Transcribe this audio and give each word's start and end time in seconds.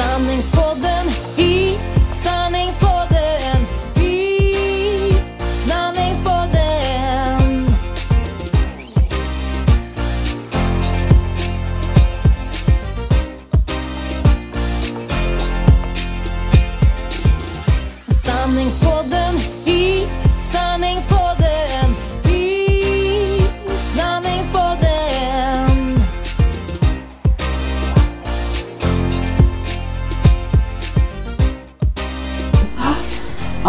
Sanningspodden 0.00 1.06
i 1.36 1.76
sanningspodden. 2.12 2.89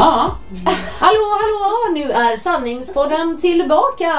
Ja, 0.01 0.31
Hallå, 0.99 1.37
hallå! 1.39 1.93
Nu 1.93 2.11
är 2.11 2.37
sanningspodden 2.37 3.37
tillbaka! 3.37 4.13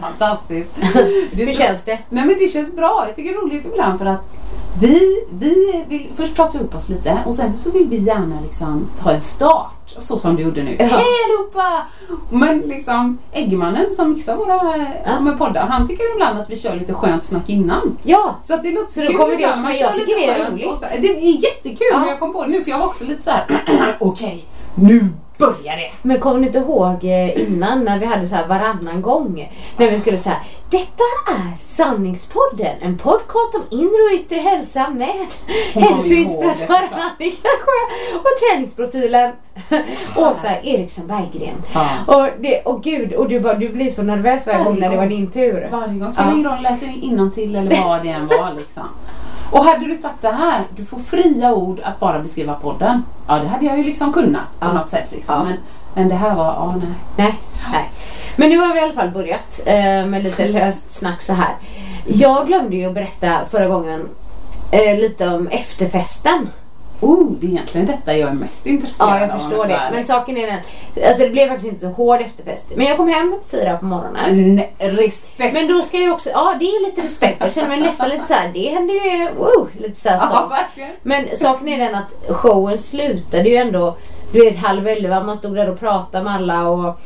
fantastiskt. 0.00 0.70
Det 1.32 1.44
Hur 1.44 1.52
så- 1.52 1.58
känns 1.62 1.84
det? 1.84 1.98
Nej 2.08 2.24
men 2.24 2.34
det 2.38 2.48
känns 2.52 2.76
bra. 2.76 3.04
Jag 3.06 3.16
tycker 3.16 3.32
det 3.32 3.36
är 3.38 3.40
roligt 3.40 3.66
ibland 3.66 3.98
för 3.98 4.06
att 4.06 4.20
vi, 4.80 5.24
vi 5.32 5.84
vill, 5.88 6.08
först 6.16 6.34
pratar 6.34 6.58
vi 6.58 6.64
upp 6.64 6.74
oss 6.74 6.88
lite 6.88 7.18
och 7.26 7.34
sen 7.34 7.56
så 7.56 7.70
vill 7.70 7.88
vi 7.88 7.96
gärna 7.98 8.40
liksom 8.42 8.88
ta 9.02 9.10
en 9.10 9.22
start. 9.22 9.72
Så 10.00 10.18
som 10.18 10.36
du 10.36 10.42
gjorde 10.42 10.62
nu. 10.62 10.76
Ja. 10.78 10.84
Hej 10.84 11.04
allihopa! 11.26 11.86
Men 12.30 12.58
liksom 12.60 13.18
Eggemannen 13.32 13.92
som 13.92 14.10
mixar 14.12 14.36
våra 14.36 14.86
Ja. 15.06 15.20
med 15.20 15.38
poddar, 15.38 15.66
han 15.66 15.88
tycker 15.88 16.14
ibland 16.14 16.38
att 16.40 16.50
vi 16.50 16.56
kör 16.58 16.76
lite 16.76 16.94
skönt 16.94 17.24
snack 17.24 17.48
innan. 17.48 17.96
Ja, 18.02 18.36
Så 18.42 18.54
att 18.54 18.62
det 18.62 18.70
låter 18.70 18.92
Så 18.92 19.12
då 19.12 19.18
kommer 19.18 19.36
det 19.36 19.48
också 19.50 19.62
kör 19.62 19.70
Jag 19.80 19.94
tycker 19.94 20.14
det 20.14 20.28
är 20.30 20.50
roligt. 20.50 20.78
Så, 20.80 20.86
det 21.00 21.08
är 21.08 21.44
jättekul 21.44 21.86
Ja. 21.92 21.98
men 21.98 22.08
jag 22.08 22.20
kom 22.20 22.32
på 22.32 22.42
det 22.44 22.50
nu 22.50 22.64
för 22.64 22.70
jag 22.70 22.78
var 22.78 22.86
också 22.86 23.04
lite 23.04 23.22
så 23.22 23.30
här. 23.30 23.96
okej, 24.00 24.44
nu 24.74 25.08
börjar 25.38 25.76
det. 25.76 25.90
men 26.02 26.20
kommer 26.20 26.40
du 26.40 26.46
inte 26.46 26.58
ihåg 26.58 27.04
eh, 27.04 27.42
innan 27.42 27.84
när 27.84 27.98
vi 27.98 28.06
hade 28.06 28.26
så 28.28 28.34
här 28.34 28.48
varannan 28.48 29.02
gång? 29.02 29.50
När 29.76 29.90
vi 29.90 30.00
skulle 30.00 30.18
säga 30.18 30.36
Detta 30.70 31.04
är 31.28 31.58
Sanningspodden, 31.60 32.76
en 32.80 32.98
podcast 32.98 33.54
om 33.54 33.62
inre 33.70 34.02
och 34.02 34.12
yttre 34.14 34.36
hälsa 34.36 34.90
med 34.90 35.08
Hon 35.74 35.82
kommer 35.82 35.96
ihåg 35.96 36.04
det 36.04 36.10
hälsoinspiratör 36.14 36.56
såklart. 36.58 36.92
Annika 36.92 37.48
Sjö 37.48 38.18
och 38.18 38.30
träningsprofilen 38.40 39.32
Åsa 40.16 40.60
Eriksson 40.62 41.06
Berggren. 41.06 41.54
Ja. 41.74 41.88
Och, 42.06 42.28
det, 42.40 42.62
och 42.62 42.82
gud, 42.82 43.12
och 43.12 43.28
du, 43.28 43.40
bara, 43.40 43.54
du 43.54 43.68
blir 43.68 43.90
så 43.90 44.02
nervös 44.02 44.46
varje 44.46 44.64
gång 44.64 44.78
när 44.78 44.90
det 44.90 44.96
var 44.96 45.06
din 45.06 45.30
tur. 45.30 45.68
Varje 45.72 45.98
gång. 45.98 46.10
Spelar 46.10 46.32
ingen 46.32 46.50
roll, 46.50 46.62
läser 46.62 47.30
till 47.30 47.56
eller 47.56 47.84
vad 47.84 48.02
det 48.02 48.08
än 48.08 48.26
var 48.26 48.54
liksom. 48.58 48.82
Och 49.52 49.64
hade 49.64 49.86
du 49.86 49.96
sagt 49.96 50.20
så 50.20 50.30
här, 50.30 50.60
du 50.76 50.84
får 50.84 50.98
fria 50.98 51.52
ord 51.54 51.80
att 51.84 52.00
bara 52.00 52.18
beskriva 52.18 52.54
podden. 52.54 53.02
Ja 53.28 53.38
det 53.38 53.48
hade 53.48 53.66
jag 53.66 53.78
ju 53.78 53.84
liksom 53.84 54.12
kunnat 54.12 54.42
på 54.60 54.66
Ja. 54.66 54.72
något 54.72 54.88
sätt 54.88 55.08
liksom. 55.10 55.34
Ja. 55.34 55.44
Men, 55.44 55.56
men 55.94 56.08
det 56.08 56.14
här 56.14 56.34
var, 56.34 56.44
ja 56.44 56.74
nej. 56.80 56.88
Nej, 57.16 57.34
nej. 57.72 57.90
Men 58.36 58.48
nu 58.50 58.58
har 58.58 58.72
vi 58.74 58.80
i 58.80 58.82
alla 58.82 58.92
fall 58.92 59.10
börjat 59.10 59.60
eh, 59.66 60.06
med 60.06 60.22
lite 60.22 60.48
löst 60.48 60.92
snack 60.92 61.22
så 61.22 61.32
här. 61.32 61.54
Jag 62.06 62.46
glömde 62.46 62.76
ju 62.76 62.86
att 62.86 62.94
berätta 62.94 63.40
förra 63.50 63.66
gången 63.68 64.08
eh, 64.70 64.96
lite 64.98 65.28
om 65.28 65.48
efterfesten. 65.48 66.48
Oh, 67.02 67.30
det 67.40 67.46
är 67.46 67.50
egentligen 67.50 67.86
detta 67.86 68.16
jag 68.16 68.28
är 68.30 68.34
mest 68.34 68.66
intresserad 68.66 69.08
Ja, 69.10 69.20
jag 69.20 69.30
av. 69.30 69.38
förstår 69.38 69.66
det. 69.66 69.80
Men 69.92 70.06
saken 70.06 70.36
är 70.36 70.46
den, 70.46 70.58
alltså 71.08 71.22
det 71.22 71.30
blev 71.30 71.48
faktiskt 71.48 71.68
inte 71.68 71.80
så 71.80 71.88
hård 71.88 72.20
efterfest. 72.20 72.66
Men 72.76 72.86
jag 72.86 72.96
kom 72.96 73.08
hem 73.08 73.38
fyra 73.50 73.76
på 73.76 73.84
morgonen. 73.84 74.54
Nej, 74.54 74.74
respekt. 74.78 75.54
Men 75.54 75.66
då 75.68 75.82
ska 75.82 75.98
jag 75.98 76.12
också, 76.14 76.30
ja 76.30 76.56
det 76.60 76.64
är 76.64 76.86
lite 76.86 77.02
respekt. 77.02 77.36
Jag 77.40 77.52
känner 77.52 77.68
mig 77.68 77.80
nästan 77.80 78.08
lite 78.08 78.26
så 78.26 78.32
här, 78.32 78.50
det 78.54 78.68
hände 78.68 78.92
ju, 78.92 79.28
wow, 79.38 79.70
lite 79.78 80.00
så 80.00 80.08
här 80.08 80.16
ja, 80.16 80.28
stolt. 80.28 80.52
verkligen. 80.52 80.90
Men 81.02 81.36
saken 81.36 81.68
är 81.68 81.78
den 81.78 81.94
att 81.94 82.36
showen 82.36 82.78
slutade 82.78 83.48
ju 83.48 83.56
ändå, 83.56 83.96
du 84.32 84.40
vet 84.40 84.56
halv 84.58 84.88
elva, 84.88 85.22
man 85.22 85.36
stod 85.36 85.54
där 85.54 85.70
och 85.70 85.80
pratade 85.80 86.24
med 86.24 86.34
alla 86.34 86.68
och 86.68 87.00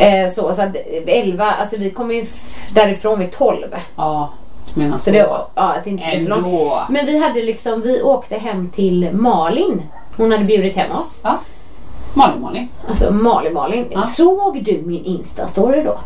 eh, 0.00 0.30
så. 0.30 0.54
Så 0.54 0.62
att 0.62 0.76
elva, 1.06 1.44
alltså 1.44 1.76
vi 1.76 1.90
kom 1.90 2.10
ju 2.10 2.26
därifrån 2.74 3.18
vid 3.18 3.30
tolv. 3.30 3.76
Ja, 3.96 4.30
menar 4.74 4.98
så. 4.98 5.04
Så 5.04 5.10
det, 5.10 5.18
ja, 5.18 5.48
att 5.54 5.84
det 5.84 5.90
inte 5.90 6.04
blev 6.10 6.24
så 6.24 6.28
långt. 6.28 6.88
Men 6.88 7.06
vi 7.06 7.22
hade 7.22 7.42
liksom, 7.42 7.80
vi 7.80 8.02
åkte 8.02 8.34
hem 8.38 8.70
till 8.70 9.08
Malin. 9.12 9.82
Hon 10.16 10.32
hade 10.32 10.44
bjudit 10.44 10.76
hem 10.76 10.92
oss. 10.92 11.20
Ja. 11.22 11.38
Malin, 12.14 12.40
Malin. 12.40 12.68
Alltså 12.88 13.12
Malin 13.12 13.54
Malin. 13.54 13.86
Ja. 13.90 14.02
Såg 14.02 14.62
du 14.64 14.82
min 14.86 15.04
Insta-story 15.04 15.84
då? 15.84 15.98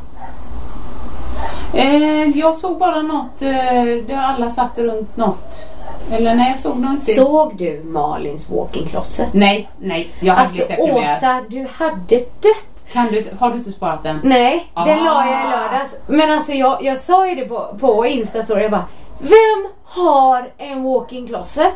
Eh, 1.75 2.39
jag 2.39 2.57
såg 2.57 2.79
bara 2.79 3.03
något, 3.03 3.43
eh, 3.43 4.29
alla 4.31 4.51
satt 4.51 4.79
runt 4.79 5.17
något. 5.17 5.67
Eller 6.11 6.35
nej, 6.35 6.51
jag 6.51 6.59
såg 6.59 6.77
nog 6.79 6.93
inte. 6.93 7.05
Såg 7.05 7.57
du 7.57 7.83
Malins 7.85 8.51
walk-in 8.51 8.87
closet? 8.87 9.29
Nej, 9.33 9.71
nej. 9.81 10.11
Jag 10.21 10.35
hade 10.35 10.49
Alltså. 10.49 10.83
Åsa, 10.83 11.41
du 11.49 11.67
hade 11.73 12.17
dött. 12.17 12.72
Kan 12.93 13.07
du, 13.07 13.25
har 13.39 13.51
du 13.51 13.57
inte 13.57 13.73
sparat 13.73 14.03
den? 14.03 14.21
Nej, 14.23 14.67
den 14.75 14.83
Ah. 14.85 15.05
la 15.05 15.27
jag 15.27 15.41
i 15.47 15.51
lördags. 15.51 15.95
Men 16.07 16.31
alltså 16.31 16.53
jag, 16.53 16.79
jag 16.85 16.99
sa 16.99 17.29
ju 17.29 17.35
det 17.35 17.45
på, 17.45 17.77
på 17.81 18.07
Insta-story. 18.07 18.63
Jag 18.63 18.71
bara, 18.71 18.85
vem 19.19 19.69
har 19.85 20.51
en 20.59 20.83
walk-in 20.85 21.27
closet? 21.27 21.73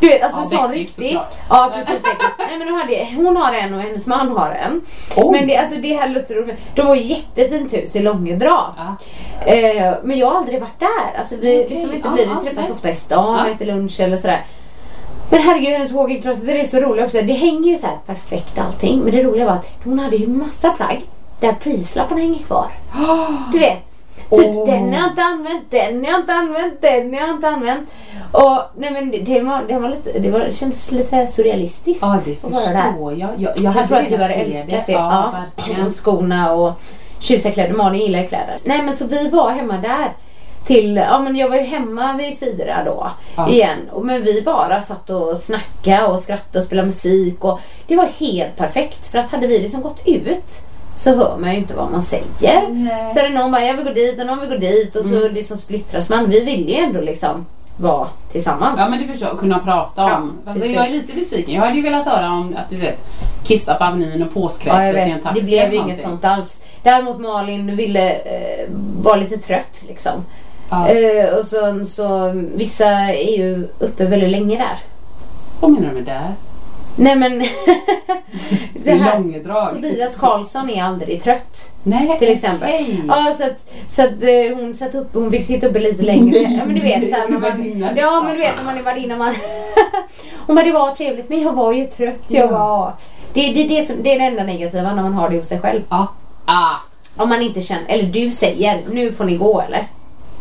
Du 0.00 0.08
vet, 0.08 0.22
alltså 0.22 0.54
Ja, 0.54 0.58
sån 0.62 0.72
riktig. 0.72 1.18
Ja, 1.48 1.72
precis. 1.74 2.02
Nej 2.38 2.58
men 2.58 2.68
hon, 2.68 2.78
hade, 2.80 3.08
hon 3.16 3.36
har 3.36 3.52
en 3.54 3.74
och 3.74 3.80
hennes 3.80 4.06
man 4.06 4.36
har 4.36 4.50
en. 4.50 4.80
Oj. 5.16 5.38
Men 5.38 5.46
det, 5.48 5.56
alltså, 5.56 5.80
det 5.80 5.92
här 5.94 6.08
låter 6.08 6.34
roligt. 6.34 6.60
De 6.74 6.86
har 6.86 6.94
ju 6.94 7.02
jättefint 7.02 7.72
hus 7.72 7.96
i 7.96 8.00
Långedrag. 8.00 8.74
Ja. 8.76 8.96
Eh, 9.52 9.94
men 10.02 10.18
jag 10.18 10.26
har 10.30 10.36
aldrig 10.36 10.60
varit 10.60 10.80
där. 10.80 11.18
Alltså 11.18 11.36
vi, 11.36 11.64
Okej, 11.64 11.68
liksom 11.76 11.94
inte 11.94 12.08
ja, 12.08 12.14
blir, 12.14 12.26
vi 12.26 12.34
träffas 12.46 12.64
nej. 12.64 12.72
ofta 12.72 12.90
i 12.90 12.94
stan 12.94 13.38
Ja. 13.46 13.52
äter 13.52 13.66
lunch 13.66 14.00
eller 14.00 14.16
sådär. 14.16 14.44
Men 15.32 15.40
herregud 15.40 15.68
hennes 15.72 15.92
walk-in 15.92 16.22
closet, 16.22 16.46
det 16.46 16.60
är 16.60 16.64
så 16.64 16.80
roligt 16.80 17.04
också. 17.04 17.22
Det 17.22 17.32
hänger 17.32 17.70
ju 17.72 17.78
så 17.78 17.86
här 17.86 17.96
perfekt 18.06 18.58
allting. 18.58 19.00
Men 19.00 19.12
det 19.12 19.22
roliga 19.22 19.44
var 19.44 19.52
att 19.52 19.66
hon 19.84 19.98
hade 19.98 20.16
ju 20.16 20.28
massa 20.28 20.70
plagg 20.70 21.02
där 21.40 21.52
prislapparna 21.52 22.20
hänger 22.20 22.38
kvar. 22.38 22.66
Du 23.52 23.58
vet. 23.58 23.78
Typ 24.30 24.46
Åh. 24.56 24.66
den 24.66 24.92
har 24.92 25.00
jag 25.00 25.10
inte 25.10 25.22
använt, 25.22 25.70
den 25.70 26.04
har 26.04 26.10
jag 26.12 26.20
inte 26.20 26.32
använt, 26.32 26.80
den 26.80 27.14
har 27.14 27.20
jag 27.20 27.30
inte 27.30 27.48
använt. 27.48 27.90
Och 28.32 28.58
nej 28.76 28.90
men 28.90 29.10
det, 29.10 29.18
det, 29.18 29.40
var, 29.40 29.62
det, 29.68 29.78
var 29.78 29.88
lite, 29.88 30.18
det, 30.18 30.30
var, 30.30 30.38
det 30.40 30.52
kändes 30.52 30.90
lite 30.90 31.26
surrealistiskt 31.26 32.02
Ja, 32.02 32.20
det 32.24 32.36
förstår 32.36 32.72
jag. 33.18 33.18
Jag, 33.18 33.30
jag, 33.36 33.76
Jag 33.76 33.88
tror 33.88 33.98
att 33.98 34.08
du 34.08 34.16
hade 34.16 34.34
älskat 34.34 34.86
det. 34.86 34.92
Ja, 34.92 35.32
Ja, 35.32 35.44
verkligen. 35.56 35.86
och 35.86 35.92
skorna 35.92 36.52
och 36.52 36.80
tjusiga 37.18 37.52
kläder. 37.52 37.74
Malin 37.74 38.00
gillar 38.02 38.18
ju 38.18 38.28
kläder. 38.28 38.56
Nej 38.64 38.82
men 38.82 38.94
så 38.94 39.06
vi 39.06 39.28
var 39.28 39.50
hemma 39.50 39.76
där. 39.76 40.12
Till, 40.66 40.96
ja 40.96 41.18
men 41.18 41.36
jag 41.36 41.48
var 41.48 41.56
ju 41.56 41.62
hemma 41.62 42.12
vid 42.16 42.38
fyra 42.38 42.82
då 42.84 43.10
Ja. 43.36 43.48
igen. 43.48 43.78
Men 44.02 44.22
vi 44.22 44.42
bara 44.42 44.80
satt 44.80 45.10
och 45.10 45.38
snackade 45.38 46.06
och 46.06 46.20
skrattade 46.20 46.58
och 46.58 46.64
spelade 46.64 46.86
musik. 46.86 47.44
Och 47.44 47.60
det 47.86 47.96
var 47.96 48.08
helt 48.20 48.56
perfekt. 48.56 49.06
För 49.10 49.18
att 49.18 49.30
hade 49.30 49.46
vi 49.46 49.58
liksom 49.58 49.82
gått 49.82 50.00
ut 50.06 50.44
så 50.96 51.16
hör 51.16 51.36
man 51.38 51.50
ju 51.52 51.58
inte 51.58 51.74
vad 51.74 51.90
man 51.90 52.02
säger. 52.02 52.68
Nej. 52.70 53.10
Så 53.14 53.18
är 53.18 53.22
det 53.28 53.38
någon 53.38 53.52
bara, 53.52 53.62
jag 53.64 53.74
vill 53.76 53.84
gå 53.86 53.92
dit 53.92 54.20
och 54.20 54.26
någon 54.26 54.40
vill 54.40 54.48
gå 54.50 54.56
dit 54.56 54.96
och 54.96 55.04
så 55.04 55.16
Mm. 55.16 55.34
liksom 55.34 55.56
splittras 55.56 56.08
man. 56.08 56.30
Vi 56.30 56.40
vill 56.40 56.68
ju 56.68 56.74
ändå 56.74 57.00
liksom 57.00 57.46
vara 57.76 58.08
tillsammans. 58.32 58.76
Ja 58.78 58.88
men 58.88 59.00
det 59.00 59.06
förstår 59.08 59.28
jag, 59.28 59.38
kunna 59.38 59.58
prata 59.58 60.02
Ja, 60.02 60.16
om. 60.16 60.38
alltså, 60.46 60.66
jag 60.66 60.86
är 60.86 60.90
lite 60.90 61.12
besviken. 61.12 61.54
Jag 61.54 61.62
hade 61.62 61.76
ju 61.76 61.82
velat 61.82 62.06
höra 62.06 62.30
om 62.30 62.56
att 62.64 62.70
du 62.70 62.76
vet 62.76 62.98
kissa 63.44 63.74
på 63.74 63.84
Avenyn 63.84 64.22
och 64.22 64.28
Ja, 64.28 64.40
påskräktes 64.40 65.06
i 65.06 65.10
en 65.10 65.20
taxi. 65.20 65.40
Det 65.40 65.46
blev 65.46 65.72
ju 65.72 65.76
inget 65.78 66.00
sånt 66.00 66.24
alls. 66.24 66.62
Däremot 66.82 67.20
Malin 67.20 67.76
ville 67.76 68.10
eh, 68.10 68.68
vara 69.02 69.16
lite 69.16 69.36
trött 69.36 69.82
liksom. 69.88 70.12
Ja. 70.72 70.88
Eh, 70.88 71.38
och 71.38 71.44
så, 71.44 71.84
så 71.84 72.32
vissa 72.54 72.86
är 73.10 73.36
ju 73.38 73.68
uppe 73.78 74.04
väldigt 74.04 74.30
länge 74.30 74.58
där. 74.58 74.76
Vad 75.60 75.70
menar 75.70 75.88
du 75.88 75.94
med 75.94 76.04
där? 76.04 76.34
Nej 76.96 77.16
men 77.16 77.38
det 78.84 78.90
här, 78.90 79.18
Långedrag. 79.18 79.70
Tobias 79.70 80.16
Karlsson 80.16 80.70
är 80.70 80.82
aldrig 80.82 81.22
trött. 81.22 81.70
Nej, 81.82 82.18
Till 82.18 82.32
exempel. 82.32 82.68
okej. 82.74 83.00
Ja, 83.08 83.34
så 83.38 83.44
att, 83.44 83.72
så 83.88 84.02
att 84.02 84.22
eh, 84.22 84.56
hon 84.56 84.74
satt 84.74 84.94
upp, 84.94 85.14
hon 85.14 85.30
fick 85.30 85.44
sitta 85.44 85.66
uppe 85.66 85.78
lite 85.78 86.02
längre. 86.02 86.38
Ja 86.38 86.64
men 86.64 86.74
du 86.74 86.80
vet 86.80 87.08
så 87.10 87.14
här, 87.14 87.28
när 87.28 87.38
man, 87.38 87.50
Värdinna, 87.50 87.86
Ja 87.86 87.92
liksom. 87.92 88.24
men 88.24 88.34
du 88.34 88.40
vet 88.40 88.56
när 88.56 88.64
man 88.64 88.78
är 88.78 88.82
värdinna 88.82 89.16
man 89.16 89.34
Hon 90.46 90.56
bara 90.56 90.64
det 90.64 90.72
var 90.72 90.94
trevligt 90.94 91.28
men 91.28 91.42
jag 91.42 91.52
var 91.52 91.72
ju 91.72 91.84
trött. 91.84 92.24
Jag 92.28 92.48
var, 92.48 92.92
det, 93.32 93.40
det, 93.40 93.64
är 93.64 93.68
det, 93.68 93.82
som, 93.86 94.02
det 94.02 94.14
är 94.14 94.18
det 94.18 94.24
enda 94.24 94.44
negativa 94.44 94.94
när 94.94 95.02
man 95.02 95.12
har 95.12 95.30
det 95.30 95.36
hos 95.36 95.46
sig 95.48 95.60
själv. 95.60 95.82
Ja. 95.88 96.06
Ah. 96.44 96.74
Om 97.16 97.28
man 97.28 97.42
inte 97.42 97.62
känner, 97.62 97.84
eller 97.88 98.04
du 98.04 98.30
säger 98.30 98.80
nu 98.90 99.12
får 99.12 99.24
ni 99.24 99.36
gå 99.36 99.60
eller? 99.60 99.86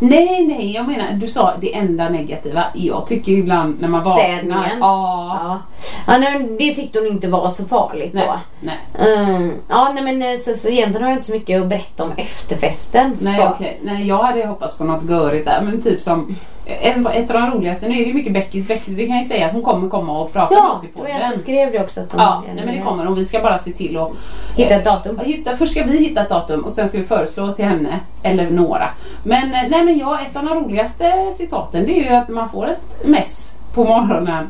Nej, 0.04 0.46
nej, 0.48 0.72
jag 0.72 0.88
menar 0.88 1.14
du 1.14 1.28
sa 1.28 1.54
det 1.62 1.76
enda 1.76 2.10
negativa. 2.10 2.66
Jag 2.74 3.08
tycker 3.08 3.32
ibland 3.32 3.82
när 3.82 3.88
man 3.88 4.04
vaknar. 4.04 4.24
Städningen. 4.24 4.80
Ja. 4.80 5.60
Ja. 6.08 6.14
ja 6.14 6.20
men 6.20 6.58
det 6.58 6.76
tyckte 6.76 7.00
hon 7.00 7.08
inte 7.08 7.28
var 7.28 7.50
så 7.50 7.66
farligt 7.66 8.14
Nej, 8.14 8.28
då. 8.28 8.40
nej. 8.60 8.78
Mm, 9.18 9.54
ja 9.70 9.92
nej 9.94 10.04
men 10.04 10.22
eh, 10.22 10.38
så, 10.38 10.54
så 10.54 10.68
egentligen 10.68 11.04
har 11.04 11.10
jag 11.10 11.18
inte 11.18 11.28
så 11.28 11.34
mycket 11.34 11.62
att 11.62 11.68
berätta 11.68 12.04
om 12.04 12.12
efterfesten. 12.18 13.18
Nej, 13.20 13.48
okej. 13.48 13.80
Nej, 13.84 14.08
jag 14.08 14.18
hade 14.18 14.46
hoppats 14.46 14.78
på 14.78 14.84
något 14.84 15.10
görigt 15.10 15.46
där. 15.46 15.62
Men 15.62 15.82
typ 15.82 16.02
som 16.02 16.36
ett, 16.66 16.98
ett 17.16 17.32
av 17.32 17.42
de 17.42 17.52
roligaste. 17.52 17.88
Nu 17.88 18.02
är 18.02 18.06
det 18.06 18.14
mycket 18.14 18.34
Beckis. 18.34 18.68
Beckis 18.68 18.88
vi 18.88 19.08
kan 19.08 19.18
ju 19.18 19.24
säga 19.24 19.46
att 19.46 19.52
hon 19.54 19.62
kommer 19.62 19.90
komma 19.90 20.20
och 20.22 20.34
prata 20.34 20.54
med 20.56 20.64
Ja, 20.64 20.72
oss 20.72 20.84
i 20.84 20.88
det 20.94 21.00
var 21.02 21.08
jag 21.08 21.18
som 21.20 21.26
podden. 21.30 21.40
skrev 21.40 21.72
det 21.72 21.80
också. 21.80 22.00
Att 22.02 22.12
hon 22.12 22.22
Ja, 22.22 22.44
nej, 22.56 22.66
men 22.66 22.76
det 22.76 22.82
kommer 22.82 23.06
hon. 23.06 23.16
Vi 23.16 23.26
ska 23.26 23.40
bara 23.40 23.58
se 23.60 23.72
till 23.72 23.98
att 23.98 24.12
Hitta 24.56 24.76
ett 24.76 24.86
datum. 24.86 25.20
eh, 25.20 25.26
Hitta, 25.26 25.58
först 25.58 25.72
ska 25.72 25.84
vi 25.84 25.98
hitta 25.98 26.22
ett 26.22 26.30
datum 26.30 26.62
och 26.64 26.72
sen 26.72 26.90
ska 26.90 26.98
vi 26.98 27.04
föreslå 27.04 27.52
till 27.52 27.66
henne, 27.66 28.00
eller 28.24 28.50
några. 28.50 28.90
Men 29.24 29.44
eh, 29.54 29.62
nej 29.70 29.86
men 29.86 29.98
jag, 29.98 30.22
ett 30.22 30.36
av 30.36 30.44
de 30.46 30.54
roligaste 30.54 31.32
citaten 31.34 31.86
det 31.86 32.00
är 32.00 32.04
ju 32.12 32.16
att 32.16 32.30
man 32.30 32.50
får 32.50 32.68
ett 32.70 33.06
mess 33.08 33.56
på 33.74 33.84
morgonen. 33.84 34.48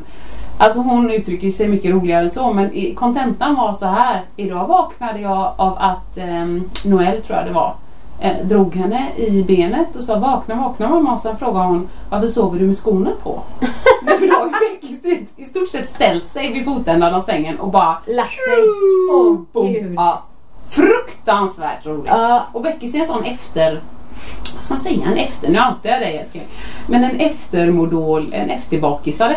Alltså 0.58 0.80
hon 0.80 1.10
uttrycker 1.10 1.50
sig 1.50 1.68
mycket 1.68 1.90
roligare 1.90 2.24
än 2.24 2.30
så 2.30 2.52
men 2.52 2.94
kontentan 2.94 3.54
var 3.54 3.72
så 3.74 3.86
här. 3.86 4.20
Idag 4.36 4.66
vaknade 4.66 5.18
jag 5.20 5.52
av 5.56 5.76
att 5.80 6.18
ehm, 6.18 6.70
Noel 6.84 7.22
tror 7.22 7.38
jag 7.38 7.46
det 7.46 7.52
var 7.52 7.74
eh, 8.20 8.36
drog 8.44 8.74
henne 8.74 9.12
i 9.16 9.42
benet 9.42 9.96
och 9.96 10.04
sa 10.04 10.18
vakna 10.18 10.54
vakna 10.54 10.88
mamma 10.88 11.12
och 11.12 11.20
sen 11.20 11.38
frågade 11.38 11.66
hon 11.66 11.88
varför 12.10 12.26
sover 12.26 12.58
du 12.58 12.66
med 12.66 12.76
skorna 12.76 13.10
på? 13.22 13.42
Nej, 14.02 14.18
för 14.18 14.26
då 14.26 14.34
har 14.34 14.50
Becky 14.50 14.92
i 15.36 15.44
stort 15.44 15.68
sett 15.68 15.88
ställt 15.88 16.28
sig 16.28 16.52
vid 16.52 16.64
fotändan 16.64 17.14
av 17.14 17.22
sängen 17.22 17.60
och 17.60 17.70
bara 17.70 17.98
Lagt 18.06 18.30
sig. 18.30 18.58
Åh 19.14 19.72
gud. 19.72 19.94
Ja, 19.96 20.22
fruktansvärt 20.68 21.86
roligt. 21.86 22.06
Ja. 22.06 22.42
Och 22.52 22.62
Beckis 22.62 22.94
är 22.94 22.98
en 22.98 23.06
sån 23.06 23.24
efter... 23.24 23.80
Vad 24.54 24.62
ska 24.62 24.74
man 24.74 24.82
säga? 24.82 25.06
En 25.06 25.16
efter... 25.16 25.48
Nu 25.50 25.58
outar 25.58 25.90
jag 25.90 26.00
dig 26.00 26.16
älskling. 26.16 26.46
Men 26.86 27.04
en 27.04 27.16
eftermodol, 27.20 28.32
en 28.32 28.50
efterbakisare. 28.50 29.36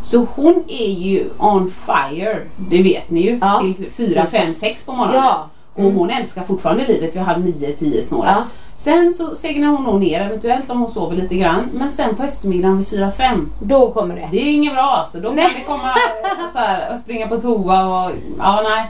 Så 0.00 0.26
hon 0.34 0.64
är 0.68 0.90
ju 0.90 1.30
on 1.38 1.72
fire. 1.86 2.38
Det 2.56 2.82
vet 2.82 3.10
ni 3.10 3.20
ju. 3.20 3.38
Ja. 3.42 3.60
Till 3.62 3.90
4, 3.90 4.26
5, 4.26 4.54
6 4.54 4.82
på 4.82 4.92
morgonen. 4.92 5.24
Ja. 5.24 5.48
Och 5.78 5.92
hon 5.92 6.10
älskar 6.10 6.42
fortfarande 6.44 6.86
livet 6.86 7.16
vid 7.16 7.22
halv 7.22 7.44
nio, 7.44 7.76
tio 7.76 8.02
snåret. 8.02 8.30
Ja. 8.30 8.42
Sen 8.76 9.12
så 9.12 9.34
segnar 9.34 9.68
hon 9.68 9.84
nog 9.84 10.00
ner 10.00 10.20
eventuellt 10.20 10.70
om 10.70 10.80
hon 10.80 10.90
sover 10.92 11.16
lite 11.16 11.34
grann. 11.34 11.68
Men 11.72 11.90
sen 11.90 12.16
på 12.16 12.22
eftermiddagen 12.22 12.78
vid 12.78 12.88
4, 12.88 13.10
5 13.12 13.52
Då 13.60 13.92
kommer 13.92 14.14
det. 14.16 14.28
det 14.30 14.36
är 14.38 14.52
inget 14.52 14.72
bra 14.72 14.82
alltså. 14.82 15.18
Då 15.20 15.28
kan 15.28 15.36
det 15.36 15.64
komma 15.66 15.88
eh, 15.88 16.52
så 16.52 16.58
här, 16.58 16.92
och 16.94 17.00
springa 17.00 17.28
på 17.28 17.40
toa 17.40 17.84
och 18.06 18.10
ja 18.38 18.60
nej. 18.62 18.86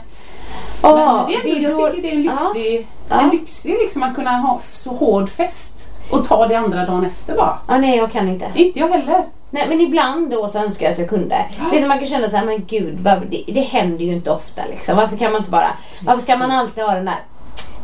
Åh, 0.83 1.15
Men 1.15 1.25
det 1.43 1.51
ändå- 1.51 1.69
jag 1.69 1.77
då- 1.77 1.89
tycker 1.89 2.01
det 2.01 2.09
är 2.11 2.15
en 2.15 2.21
lyxig, 2.23 2.87
Ja. 3.09 3.15
en 3.21 3.29
lyxig 3.29 3.71
liksom 3.81 4.03
att 4.03 4.15
kunna 4.15 4.31
ha 4.31 4.59
så 4.73 4.89
hård 4.93 5.29
fest 5.29 5.87
och 6.11 6.23
ta 6.27 6.47
det 6.47 6.55
andra 6.55 6.85
dagen 6.85 7.05
efter 7.05 7.35
bara. 7.35 7.57
Ja, 7.67 7.77
nej 7.77 7.97
jag 7.97 8.11
kan 8.11 8.27
inte. 8.29 8.51
Inte 8.55 8.79
jag 8.79 8.87
heller. 8.89 9.23
Nej 9.51 9.65
men 9.69 9.81
ibland 9.81 10.29
då 10.31 10.47
så 10.47 10.59
önskar 10.59 10.85
jag 10.85 10.93
att 10.93 10.99
jag 10.99 11.09
kunde. 11.09 11.45
Det 11.71 11.77
är 11.77 11.81
när 11.81 11.87
man 11.87 11.97
kan 11.99 12.07
känna 12.07 12.29
så 12.29 12.35
här, 12.37 12.45
men 12.45 12.65
gud 12.65 12.97
det, 13.29 13.43
det 13.53 13.61
händer 13.61 14.05
ju 14.05 14.11
inte 14.13 14.31
ofta 14.31 14.61
liksom. 14.69 14.97
Varför 14.97 15.17
kan 15.17 15.31
man 15.31 15.41
inte 15.41 15.51
bara, 15.51 15.71
varför 16.05 16.21
ska 16.21 16.37
man 16.37 16.51
alltid 16.51 16.83
ha 16.83 16.93
den 16.93 17.05
där 17.05 17.19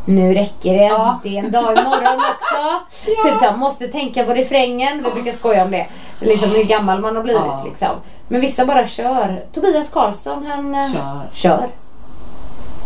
nu 0.07 0.33
räcker 0.33 0.73
det, 0.73 0.83
Ja. 0.85 1.19
det 1.23 1.37
är 1.37 1.43
en 1.43 1.51
dag 1.51 1.63
imorgon 1.63 2.19
också. 2.19 2.85
Typ 3.05 3.37
så 3.37 3.45
här, 3.45 3.57
måste 3.57 3.87
tänka 3.87 4.23
på 4.23 4.33
refrängen. 4.33 5.03
Vi 5.03 5.11
brukar 5.11 5.31
skoja 5.31 5.63
om 5.63 5.71
det. 5.71 5.87
Liksom 6.19 6.49
hur 6.49 6.63
gammal 6.63 6.99
man 7.01 7.15
har 7.15 7.23
blivit 7.23 7.41
Ja. 7.45 7.61
liksom. 7.65 7.87
Men 8.27 8.41
vissa 8.41 8.65
bara 8.65 8.87
kör. 8.87 9.43
Tobias 9.53 9.89
Karlsson 9.89 10.45
han 10.45 10.75
eh, 10.75 10.93
Kör. 10.93 11.21
kör. 11.33 11.67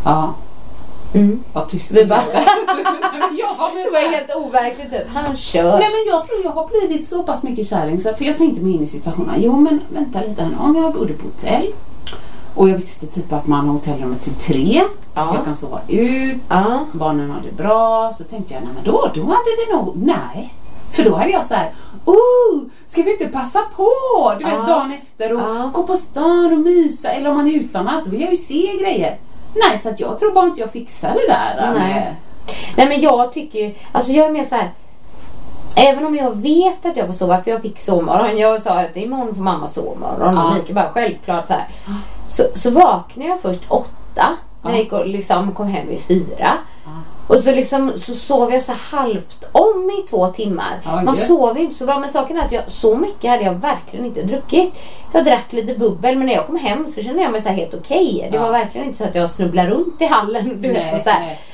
Ja, 0.05 0.33
Mm. 1.13 1.43
vad 1.53 1.69
tyst 1.69 1.91
Vi 1.91 2.05
bara- 2.05 2.23
ja, 3.37 3.71
men 3.73 3.83
Det 3.83 3.89
var 3.91 3.99
helt 4.11 4.35
overkligt 4.35 4.91
typ. 4.91 5.07
Han 5.13 5.35
kör. 5.35 5.63
Nej 5.79 5.89
men 5.91 6.13
jag 6.13 6.27
tror 6.27 6.39
jag 6.43 6.51
har 6.51 6.67
blivit 6.67 7.07
så 7.07 7.23
pass 7.23 7.43
mycket 7.43 7.67
kärring 7.67 7.99
så 8.01 8.13
för 8.13 8.25
jag 8.25 8.37
tänkte 8.37 8.61
mig 8.61 8.73
in 8.73 8.83
i 8.83 8.87
situationen. 8.87 9.35
Jo 9.37 9.55
men 9.55 9.79
vänta 9.89 10.21
lite 10.21 10.43
här. 10.43 10.51
Om 10.59 10.75
jag 10.75 10.93
bodde 10.93 11.13
på 11.13 11.25
hotell 11.25 11.73
och 12.55 12.69
jag 12.69 12.75
visste 12.75 13.07
typ 13.07 13.33
att 13.33 13.47
man 13.47 13.65
har 13.67 13.73
hotellrummet 13.73 14.21
till 14.23 14.33
tre. 14.33 14.83
Ja. 15.13 15.31
Jag 15.35 15.45
kan 15.45 15.55
sova 15.55 15.79
ut. 15.87 16.37
Ja. 16.49 16.85
barnen 16.91 17.31
har 17.31 17.41
det 17.41 17.63
bra. 17.63 18.13
Så 18.13 18.23
tänkte 18.23 18.53
jag, 18.53 18.63
nej 18.63 18.71
men 18.75 18.83
då, 18.83 19.11
då 19.15 19.21
hade 19.21 19.55
det 19.67 19.75
nog, 19.75 19.93
nej. 19.97 20.53
För 20.91 21.03
då 21.03 21.15
hade 21.15 21.29
jag 21.29 21.45
så 21.45 21.53
här, 21.53 21.73
oh, 22.05 22.61
ska 22.87 23.01
vi 23.03 23.11
inte 23.11 23.27
passa 23.27 23.59
på? 23.75 23.89
Du 24.39 24.45
vet 24.45 24.53
Ja. 24.53 24.65
dagen 24.65 24.91
efter 25.03 25.33
och 25.33 25.73
gå 25.73 25.83
på 25.83 25.97
stan 25.97 26.51
och 26.53 26.59
mysa. 26.59 27.09
Eller 27.09 27.29
om 27.29 27.35
man 27.37 27.47
är 27.47 27.51
utomlands, 27.53 28.03
då 28.05 28.11
vill 28.11 28.21
jag 28.21 28.31
ju 28.31 28.37
se 28.37 28.77
grejer. 28.81 29.17
Nej, 29.53 29.77
så 29.77 29.89
att 29.89 29.99
jag 29.99 30.19
tror 30.19 30.31
bara 30.33 30.45
inte 30.45 30.61
jag 30.61 30.71
fixar 30.71 31.13
det 31.13 31.33
där. 31.33 31.71
Nej. 31.73 31.93
Med, 31.93 32.15
Nej 32.75 32.87
men 32.87 33.01
jag 33.01 33.31
tycker 33.31 33.59
ju, 33.59 33.75
alltså 33.91 34.11
jag 34.11 34.27
är 34.27 34.31
mer 34.31 34.43
så 34.43 34.55
här. 34.55 34.71
Även 35.75 36.05
om 36.05 36.15
jag 36.15 36.37
vet 36.37 36.85
att 36.85 36.97
jag 36.97 37.07
får 37.07 37.13
sova, 37.13 37.41
för 37.41 37.51
jag 37.51 37.61
fick 37.61 37.79
sovmorgon. 37.79 38.37
Jag 38.37 38.61
sa 38.61 38.79
att 38.79 38.97
imorgon 38.97 39.35
får 39.35 39.43
mamma 39.43 39.67
sovmorgon. 39.67 40.35
Ja. 40.35 40.49
Och 40.49 40.55
lika 40.55 40.73
bara 40.73 40.89
självklart 40.89 41.47
så 41.47 41.53
här. 41.53 41.67
Så, 42.27 42.43
så 42.55 42.71
vaknade 42.71 43.29
jag 43.29 43.41
först 43.41 43.61
åtta. 43.67 44.37
När 44.61 44.71
jag 44.71 44.79
gick 44.79 44.93
och 44.93 45.07
liksom 45.07 45.51
kom 45.51 45.67
hem 45.67 45.87
vid 45.87 46.01
fyra. 46.01 46.57
Och 47.29 47.39
så, 47.39 47.51
liksom, 47.51 47.91
så 47.97 48.13
sov 48.15 48.51
jag 48.53 48.63
så 48.63 48.73
halvt 48.73 49.45
om 49.51 49.91
i 49.99 50.07
två 50.09 50.27
timmar. 50.27 50.79
Ja, 50.85 50.95
Man 50.95 51.05
gött. 51.05 51.17
sov 51.17 51.57
ju 51.57 51.63
inte 51.63 51.75
så 51.75 51.85
bra. 51.85 51.99
Men 51.99 52.09
saken 52.09 52.37
är 52.37 52.45
att 52.45 52.51
jag, 52.51 52.63
så 52.71 52.95
mycket 52.97 53.29
hade 53.31 53.43
jag 53.43 53.53
verkligen 53.53 54.05
inte 54.05 54.21
druckit. 54.23 54.73
Jag 55.13 55.25
drack 55.25 55.53
lite 55.53 55.73
bubbel 55.73 56.15
men 56.17 56.27
när 56.27 56.33
jag 56.33 56.45
kom 56.47 56.55
hem 56.55 56.87
så 56.87 57.01
kände 57.03 57.21
jag 57.21 57.31
mig 57.31 57.41
så 57.41 57.49
helt 57.49 57.73
okej. 57.73 58.27
Det 58.31 58.37
Ja. 58.37 58.43
var 58.43 58.51
verkligen 58.51 58.87
inte 58.87 58.97
så 58.97 59.03
att 59.03 59.15
jag 59.15 59.29
snubblade 59.29 59.69
runt 59.69 60.01
i 60.01 60.05
hallen. 60.05 60.61
Du 60.61 60.67
vet, 60.67 60.77
Nej, 60.85 60.93
och 60.95 61.01
så. 61.01 61.11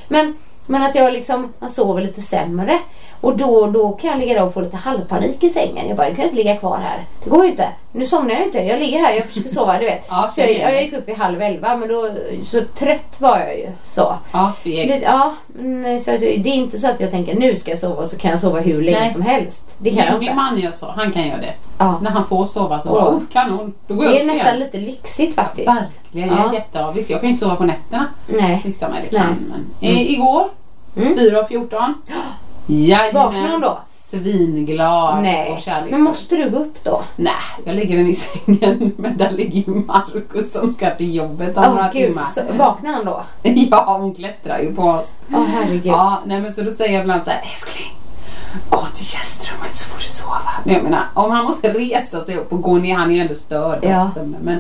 Men, 0.08 0.38
men 0.68 0.84
att 0.84 0.96
jag 0.96 1.14
liksom, 1.14 1.54
man 1.60 1.70
sover 1.70 2.02
lite 2.02 2.22
sämre. 2.22 2.80
Och 3.22 3.38
då, 3.38 3.68
då 3.68 3.90
kan 3.92 4.10
jag 4.10 4.20
ligga 4.20 4.34
där 4.34 4.46
och 4.46 4.54
få 4.54 4.62
lite 4.62 4.78
halvpanik 4.78 5.44
i 5.44 5.50
sängen. 5.50 5.88
Jag 5.88 5.98
bara, 5.98 6.08
jag 6.08 6.16
kan 6.16 6.26
inte 6.26 6.36
ligga 6.36 6.56
kvar 6.56 6.78
här. 6.84 7.06
Det 7.24 7.30
går 7.30 7.46
ju 7.46 7.52
inte. 7.52 7.68
Nu 7.92 8.06
somnar 8.06 8.34
jag 8.34 8.44
inte. 8.44 8.58
Jag 8.60 8.80
ligger 8.80 9.00
här, 9.00 9.14
jag 9.14 9.26
försöker 9.26 9.50
sova, 9.50 9.80
du 9.80 9.86
vet. 9.86 10.06
Ja, 10.10 10.30
så 10.36 10.42
jag, 10.42 10.52
jag. 10.52 10.74
jag 10.74 10.84
gick 10.84 10.94
upp 10.94 11.10
i 11.10 11.14
halv 11.14 11.42
elva, 11.42 11.76
men 11.78 11.90
då, 11.90 12.10
så 12.44 12.62
trött 12.62 13.22
var 13.22 13.40
jag 13.40 13.58
ju. 13.58 13.68
Så. 13.84 14.16
ja. 14.34 14.54
Det, 14.64 15.02
ja, 15.04 15.34
mm, 15.60 16.00
så 16.00 16.12
det 16.12 16.36
är 16.36 16.48
inte 16.48 16.78
så 16.78 16.88
att 16.90 17.00
jag 17.00 17.12
tänker 17.12 17.36
nu 17.36 17.56
ska 17.56 17.72
jag 17.72 17.80
sova 17.80 18.02
och 18.02 18.08
så 18.08 18.18
kan 18.18 18.32
jag 18.32 18.40
sova 18.40 18.60
hur 18.60 18.82
länge 18.82 19.00
Nej. 19.00 19.10
som 19.10 19.22
helst. 19.22 19.76
Det 19.78 19.90
kan 19.90 20.06
jag 20.06 20.14
Min 20.14 20.22
inte. 20.22 20.36
man 20.36 20.60
gör 20.60 20.72
så, 20.72 20.92
han 20.96 21.12
kan 21.12 21.28
göra 21.28 21.38
det. 21.42 21.54
Ja. 21.78 22.00
När 22.02 22.12
han 22.12 22.28
får 22.28 22.46
sova 22.46 22.80
så 22.80 22.90
bara, 22.90 23.10
oh, 23.16 23.20
kanon, 23.34 23.74
då 23.88 23.94
går 23.94 24.06
jag 24.06 24.14
Det 24.14 24.22
är 24.22 24.26
nästan 24.26 24.48
igen. 24.48 24.60
lite 24.60 24.78
lyxigt 24.78 25.36
faktiskt. 25.36 25.68
Verkligen, 25.68 26.30
jag 26.30 26.38
Ja. 26.40 26.54
jätteavis. 26.54 27.10
Jag 27.10 27.22
kan 27.22 27.30
inte 27.30 27.40
sova 27.42 27.56
på 27.56 27.64
nätterna. 27.64 28.06
Nej. 28.28 28.62
Vissa 28.66 28.90
med 28.90 28.98
det 29.04 29.18
Nej. 29.18 29.22
kan. 29.22 29.36
Men, 29.80 29.90
eh, 29.92 30.12
igår, 30.12 30.46
Mm. 30.98 31.18
4.14. 31.18 31.94
Vaknar 33.14 33.52
hon 33.52 33.62
då? 33.62 33.80
Svinglad 34.10 35.18
och 35.18 35.24
Nej. 35.24 35.62
kärleksfull. 35.66 35.92
Men 35.92 36.02
måste 36.02 36.36
du 36.36 36.50
gå 36.50 36.58
upp 36.58 36.84
då? 36.84 37.02
Nej, 37.16 37.34
jag 37.66 37.76
lägger 37.76 37.98
den 37.98 38.08
i 38.08 38.14
sängen. 38.14 38.92
Men 38.98 39.18
där 39.18 39.32
ligger 39.32 39.60
ju 39.60 39.76
Markus 39.76 40.52
som 40.52 40.70
ska 40.70 40.90
till 40.90 41.16
jobbet 41.16 41.58
om 41.58 41.64
Åh 41.68 41.76
några 41.76 41.92
gud, 41.92 42.08
timmar. 42.08 42.24
så, 42.24 42.42
vaknar 42.58 42.94
han 42.94 43.06
då? 43.06 43.24
Ja, 43.44 43.98
hon 44.00 44.16
klättrar 44.16 44.60
ju 44.60 44.76
på 44.76 44.82
oss. 44.82 45.14
Åh 45.34 45.44
herregud. 45.46 45.86
Ja, 45.86 46.22
nej 46.26 46.42
men 46.42 46.54
så 46.54 46.62
då 46.62 46.72
säger 46.72 46.94
jag 46.94 47.02
ibland 47.02 47.24
så 47.24 47.30
här, 47.30 47.42
älskling. 47.54 47.92
Gå 48.70 48.82
till 48.94 49.06
gästrummet 49.14 49.76
så 49.76 49.90
får 49.90 50.00
du 50.00 50.08
sova. 50.08 50.52
Men 50.64 50.74
jag 50.74 50.84
menar, 50.84 51.04
om 51.14 51.32
han 51.32 51.46
måste 51.46 51.74
resa 51.74 52.24
sig 52.24 52.38
upp 52.38 52.54
och 52.54 52.62
gå 52.62 52.74
ner, 52.78 52.96
han 52.96 53.12
är 53.12 53.16
ju 53.16 53.22
ändå 53.22 53.36
störd. 53.36 53.80
Ja. 53.82 54.10
Men, 54.42 54.60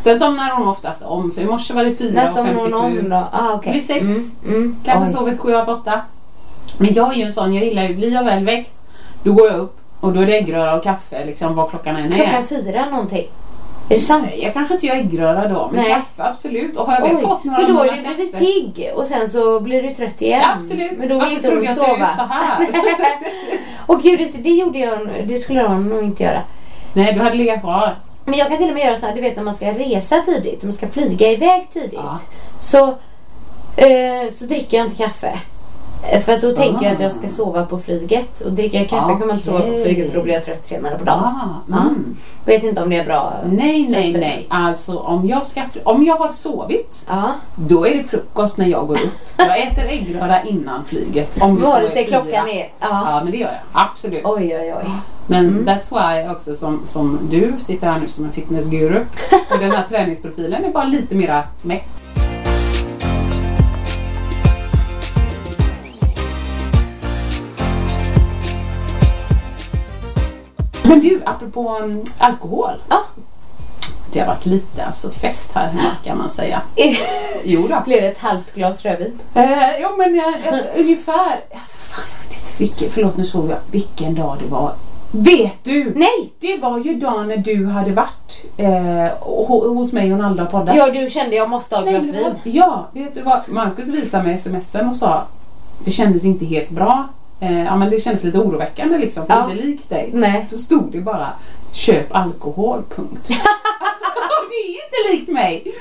sen 0.00 0.18
somnar 0.18 0.50
hon 0.50 0.68
oftast 0.68 1.02
om, 1.02 1.30
så 1.30 1.40
i 1.40 1.46
morse 1.46 1.74
var 1.74 1.84
det 1.84 1.94
4 1.94 2.12
När 2.14 2.24
och 2.24 2.46
57. 2.46 2.60
hon 2.60 2.74
om 2.74 3.08
då? 3.08 3.28
Ah, 3.32 3.54
okej. 3.54 3.72
Vid 3.72 3.84
sex. 3.84 4.00
Mm, 4.00 4.32
mm. 4.46 4.76
Kanske 4.84 5.18
sovit 5.18 5.38
7 5.40 5.54
av 5.54 5.68
8. 5.68 6.00
Men 6.78 6.94
jag 6.94 7.12
är 7.12 7.16
ju 7.16 7.22
en 7.22 7.32
sån, 7.32 7.54
jag 7.54 7.64
gillar 7.64 7.82
ju, 7.82 7.94
blir 7.94 8.12
jag 8.12 8.24
väl 8.24 8.44
väckt, 8.44 8.72
då 9.22 9.32
går 9.32 9.46
jag 9.46 9.56
upp 9.56 9.76
och 10.00 10.12
då 10.12 10.20
är 10.20 10.26
det 10.26 10.38
äggröra 10.38 10.76
och 10.76 10.82
kaffe 10.82 11.24
liksom 11.24 11.54
vad 11.54 11.70
klockan 11.70 11.96
än 11.96 12.12
är. 12.12 12.16
Klockan 12.16 12.46
fyra 12.46 12.86
någonting. 12.90 13.28
Är 13.88 13.94
det 13.94 14.00
sant? 14.00 14.26
Jag 14.36 14.52
kanske 14.52 14.74
inte 14.74 14.86
gör 14.86 14.94
äggröra 14.94 15.48
då, 15.48 15.70
men 15.72 15.82
Nej. 15.82 15.92
kaffe 15.92 16.30
absolut. 16.30 16.76
Och 16.76 16.86
har 16.86 16.94
jag 16.94 17.02
väl 17.02 17.16
Oj, 17.16 17.22
fått 17.22 17.44
några 17.44 17.58
men 17.58 17.68
då 17.68 17.74
månader 17.74 18.04
du 18.08 18.14
blivit 18.14 18.38
pigg 18.38 18.90
och 18.94 19.04
sen 19.04 19.28
så 19.28 19.60
blir 19.60 19.82
du 19.82 19.94
trött 19.94 20.22
igen. 20.22 20.40
Ja, 20.42 20.54
absolut. 20.56 20.92
Men 20.98 21.08
då 21.08 21.24
vill 21.24 21.32
inte 21.32 21.54
hon 21.54 21.66
sova. 21.66 22.06
här? 22.06 22.66
Och 23.86 24.02
gud, 24.02 24.18
det, 24.18 24.42
det 24.42 24.50
gjorde 24.50 24.78
jag, 24.78 25.08
det 25.26 25.38
skulle 25.38 25.60
jag 25.60 25.80
nog 25.80 26.04
inte 26.04 26.22
göra. 26.22 26.42
Nej, 26.92 27.12
du 27.12 27.20
hade 27.20 27.36
legat 27.36 27.60
kvar. 27.60 27.96
Men 28.24 28.38
jag 28.38 28.48
kan 28.48 28.58
till 28.58 28.68
och 28.68 28.74
med 28.74 28.84
göra 28.84 28.96
så 28.96 29.06
här, 29.06 29.14
du 29.14 29.20
vet 29.20 29.36
när 29.36 29.42
man 29.42 29.54
ska 29.54 29.66
resa 29.72 30.20
tidigt, 30.20 30.62
när 30.62 30.66
man 30.66 30.72
ska 30.72 30.88
flyga 30.88 31.30
iväg 31.30 31.66
tidigt. 31.72 31.92
Ja. 31.92 32.18
Så, 32.58 32.86
eh, 33.76 34.32
så 34.32 34.44
dricker 34.44 34.76
jag 34.76 34.86
inte 34.86 34.96
kaffe. 34.96 35.32
Eh, 36.02 36.20
För 36.20 36.32
att 36.32 36.40
då 36.40 36.54
tänker 36.54 36.84
jag 36.84 36.94
att 36.94 37.00
jag 37.00 37.06
Ah. 37.10 37.14
ska 37.14 37.28
sova 37.28 37.66
på 37.66 37.78
flyget. 37.78 38.40
Och 38.40 38.52
dricker 38.52 38.78
jag 38.78 38.88
kaffe 38.88 39.08
kan 39.18 39.26
man 39.26 39.30
inte 39.30 39.44
sova 39.44 39.60
på 39.60 39.72
flyget 39.84 40.10
för 40.10 40.18
då 40.18 40.22
blir 40.24 40.34
jag 40.34 40.44
trött 40.44 40.66
senare 40.66 40.98
på 40.98 41.04
dagen. 41.04 41.18
Ah, 41.24 41.48
Ja. 41.68 41.80
mm. 41.80 42.16
Vet 42.44 42.62
inte 42.62 42.82
om 42.82 42.90
det 42.90 42.96
är 42.96 43.04
bra. 43.04 43.32
Nej, 43.46 43.88
nej, 43.88 44.12
nej. 44.12 44.46
Alltså 44.50 44.98
om 44.98 45.28
jag, 45.28 45.46
ska, 45.46 45.62
om 45.84 46.04
jag 46.04 46.16
har 46.16 46.30
sovit, 46.32 47.04
Ja. 47.08 47.32
då 47.54 47.86
är 47.86 47.94
det 47.96 48.04
frukost 48.04 48.58
när 48.58 48.66
jag 48.66 48.86
går 48.86 48.94
upp. 48.94 49.12
Jag 49.36 49.58
äter 49.62 49.84
äggröra 49.88 50.42
innan 50.42 50.84
flyget. 50.84 51.42
Om 51.42 51.56
Vare 51.56 51.88
sig 51.90 52.06
klockan 52.06 52.48
är... 52.48 52.68
Ja. 52.80 52.88
Ja, 53.10 53.20
men 53.22 53.30
det 53.32 53.38
gör 53.38 53.48
jag. 53.48 53.60
Absolut. 53.72 54.22
Oj, 54.24 54.56
oj, 54.60 54.74
oj. 54.82 54.90
Men 55.26 55.46
Mm. 55.48 55.68
that's 55.68 55.90
why 56.22 56.28
också 56.34 56.54
som, 56.56 56.82
som 56.86 57.18
du 57.30 57.52
sitter 57.58 57.86
här 57.86 58.00
nu 58.00 58.08
som 58.08 58.24
en 58.24 58.32
fitnessguru. 58.32 58.98
Och 59.52 59.58
den 59.60 59.70
här 59.72 59.84
träningsprofilen 59.88 60.64
är 60.64 60.70
bara 60.72 60.84
lite 60.84 61.14
mera 61.14 61.42
mätt. 61.62 61.84
Men 70.88 71.00
du, 71.00 71.22
apropå 71.26 71.78
um, 71.82 72.04
alkohol. 72.18 72.70
Ja. 72.88 73.00
Det 74.12 74.20
har 74.20 74.26
varit 74.26 74.46
lite 74.46 74.84
alltså 74.84 75.10
fest 75.10 75.52
här 75.54 75.66
hemma 75.68 75.90
kan 76.04 76.18
man 76.18 76.30
säga. 76.30 76.62
Jo 77.44 77.68
då. 77.68 77.82
Blev 77.84 78.02
det 78.02 78.08
ett 78.08 78.18
halvt 78.18 78.54
glas 78.54 78.82
rödvin? 78.84 79.18
Eh, 79.34 79.80
jo 79.80 79.88
men 79.98 80.14
eh, 80.18 80.24
alltså, 80.46 80.62
ungefär, 80.80 81.40
alltså 81.54 81.78
fan 81.78 82.04
jag 82.22 82.28
vet 82.28 82.38
inte 82.40 82.52
vilken, 82.58 82.90
förlåt 82.90 83.16
nu 83.16 83.24
såg 83.24 83.50
jag 83.50 83.58
vilken 83.70 84.14
dag 84.14 84.36
det 84.42 84.48
var. 84.48 84.72
Vet 85.10 85.64
du? 85.64 85.92
Nej! 85.96 86.32
Det 86.40 86.56
var 86.58 86.78
ju 86.78 86.94
dagen 86.94 87.28
när 87.28 87.36
du 87.36 87.66
hade 87.66 87.92
varit 87.92 88.44
eh, 88.56 88.66
ho- 89.20 89.74
hos 89.74 89.92
mig 89.92 90.12
och 90.12 90.18
Nalda 90.18 90.42
och 90.42 90.50
poddat. 90.50 90.76
Ja, 90.76 90.90
du 90.90 91.10
kände 91.10 91.36
jag 91.36 91.50
måste 91.50 91.76
ha 91.76 91.82
ett 91.82 91.88
glas 91.90 92.08
vin. 92.08 92.34
Ja, 92.44 92.88
vet 92.92 93.14
du 93.14 93.22
vad? 93.22 93.40
Marcus 93.48 93.88
visade 93.88 94.24
mig 94.24 94.38
smsen 94.38 94.88
och 94.88 94.96
sa 94.96 95.24
det 95.84 95.90
kändes 95.90 96.24
inte 96.24 96.44
helt 96.44 96.70
bra. 96.70 97.08
Eh, 97.40 97.64
ja 97.64 97.76
men 97.76 97.90
det 97.90 98.00
kändes 98.00 98.24
lite 98.24 98.38
oroväckande 98.38 98.98
liksom, 98.98 99.26
för 99.26 99.34
Ja. 99.34 99.50
inte 99.50 99.66
likt 99.66 99.90
dig. 99.90 100.10
Nej. 100.12 100.46
Då 100.50 100.56
stod 100.58 100.92
det 100.92 101.00
bara 101.00 101.28
köp 101.72 102.14
alkohol, 102.16 102.82
punkt. 102.96 103.28
Det 104.48 104.54
är 104.54 104.68
inte 104.68 105.16
likt 105.16 105.28
mig. 105.32 105.74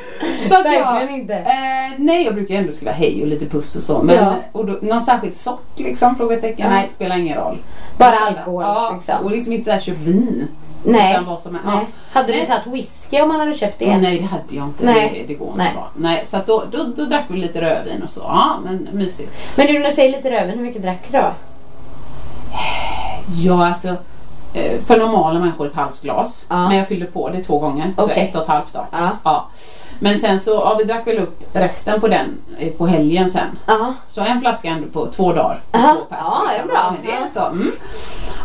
Så 0.50 0.56
att 0.60 0.66
jag, 0.74 0.94
Verkligen 0.94 1.22
inte. 1.22 1.36
Eh, 1.36 1.92
nej, 1.98 2.26
jag 2.26 2.34
brukar 2.36 2.56
ändå 2.56 2.72
skriva 2.72 2.92
hej 2.92 3.22
och 3.22 3.28
lite 3.28 3.46
puss 3.46 3.76
och 3.76 3.84
så. 3.84 4.04
Men 4.04 4.16
Ja. 4.16 4.36
och 4.52 4.66
då, 4.66 4.78
någon 4.82 5.02
särskild 5.02 5.36
sort 5.36 5.66
liksom? 5.76 6.16
Frågetecken. 6.16 6.66
Ja. 6.66 6.70
Nej, 6.70 6.88
spelar 6.88 7.18
ingen 7.18 7.38
roll. 7.38 7.58
Bara 7.98 8.16
alkohol, 8.16 8.64
Ja, 8.64 8.92
liksom. 8.96 9.26
och 9.26 9.32
liksom 9.32 9.54
inte 9.54 9.66
såhär 9.66 9.80
köp 9.80 9.98
vin. 9.98 10.48
Nej. 10.86 11.12
Utan 11.14 11.26
vad 11.26 11.40
som 11.40 11.56
är, 11.56 11.60
Nej. 11.66 11.76
Ja. 11.76 12.20
Hade 12.20 12.34
du 12.34 12.46
tagit 12.46 12.68
whisky 12.68 13.22
om 13.22 13.28
man 13.28 13.40
hade 13.40 13.54
köpt 13.54 13.80
det? 13.80 13.98
Nej, 13.98 14.20
det 14.20 14.26
hade 14.26 14.44
jag 14.56 14.66
inte. 14.66 14.86
Nej. 14.86 15.12
Det, 15.28 15.34
det 15.34 15.40
går 15.40 15.48
inte 15.48 15.58
Nej. 15.58 15.74
bra. 15.74 15.90
Nej, 15.96 16.26
så 16.26 16.38
då, 16.46 16.64
då, 16.72 16.84
då 16.96 17.06
drack 17.06 17.26
vi 17.28 17.38
lite 17.38 17.62
rödvin 17.62 18.04
och 18.04 18.10
så. 18.10 18.20
Ja, 18.24 18.58
men 18.66 18.88
mysigt. 18.92 19.32
Men 19.56 19.68
du, 19.68 19.80
när 19.80 19.90
du 19.90 19.96
säger 19.96 20.18
lite 20.18 20.32
rödvin, 20.32 20.58
hur 20.58 20.66
mycket 20.66 20.82
drack 20.82 21.08
du 21.12 21.18
då? 21.18 21.32
Ja, 23.44 23.68
alltså. 23.68 23.88
eh, 24.54 24.80
För 24.86 24.98
normala 25.00 25.40
människor 25.40 25.68
ett 25.68 25.74
halvt 25.76 26.02
glas. 26.02 26.46
Ja. 26.50 26.68
Men 26.68 26.78
jag 26.78 26.88
fyllde 26.88 27.06
på 27.06 27.30
det 27.30 27.44
två 27.44 27.60
gånger. 27.60 27.94
Så 27.98 28.04
Okej. 28.04 28.24
ett 28.30 28.36
och 28.36 28.42
ett 28.42 28.48
halvt 28.48 28.74
då. 28.74 28.86
Ja. 28.92 29.10
Ja. 29.24 29.50
Men 30.00 30.20
sen 30.20 30.40
så, 30.40 30.52
ja, 30.52 30.76
vi 30.80 30.84
drack 30.84 31.08
väl 31.08 31.18
upp 31.18 31.44
resten 31.54 32.02
på 32.02 32.08
den 32.08 32.38
eh, 32.60 32.72
på 32.74 32.88
helgen 32.88 33.30
sen. 33.30 33.48
Ja. 33.66 33.94
Så 34.08 34.22
en 34.22 34.42
flaska 34.42 34.68
ändå 34.68 34.88
på 34.88 35.06
två 35.12 35.34
dagar. 35.34 35.62
på 35.72 35.78
Aha. 35.78 35.94
Två 35.94 36.06
pers, 36.06 36.20
Ja, 36.24 36.44
det 36.50 36.62
är 36.62 36.66
bra. 36.68 36.94
Men 36.96 37.06
det 37.06 37.18
Ja. 37.34 37.42
så. 37.42 37.46
Mm. 37.46 37.72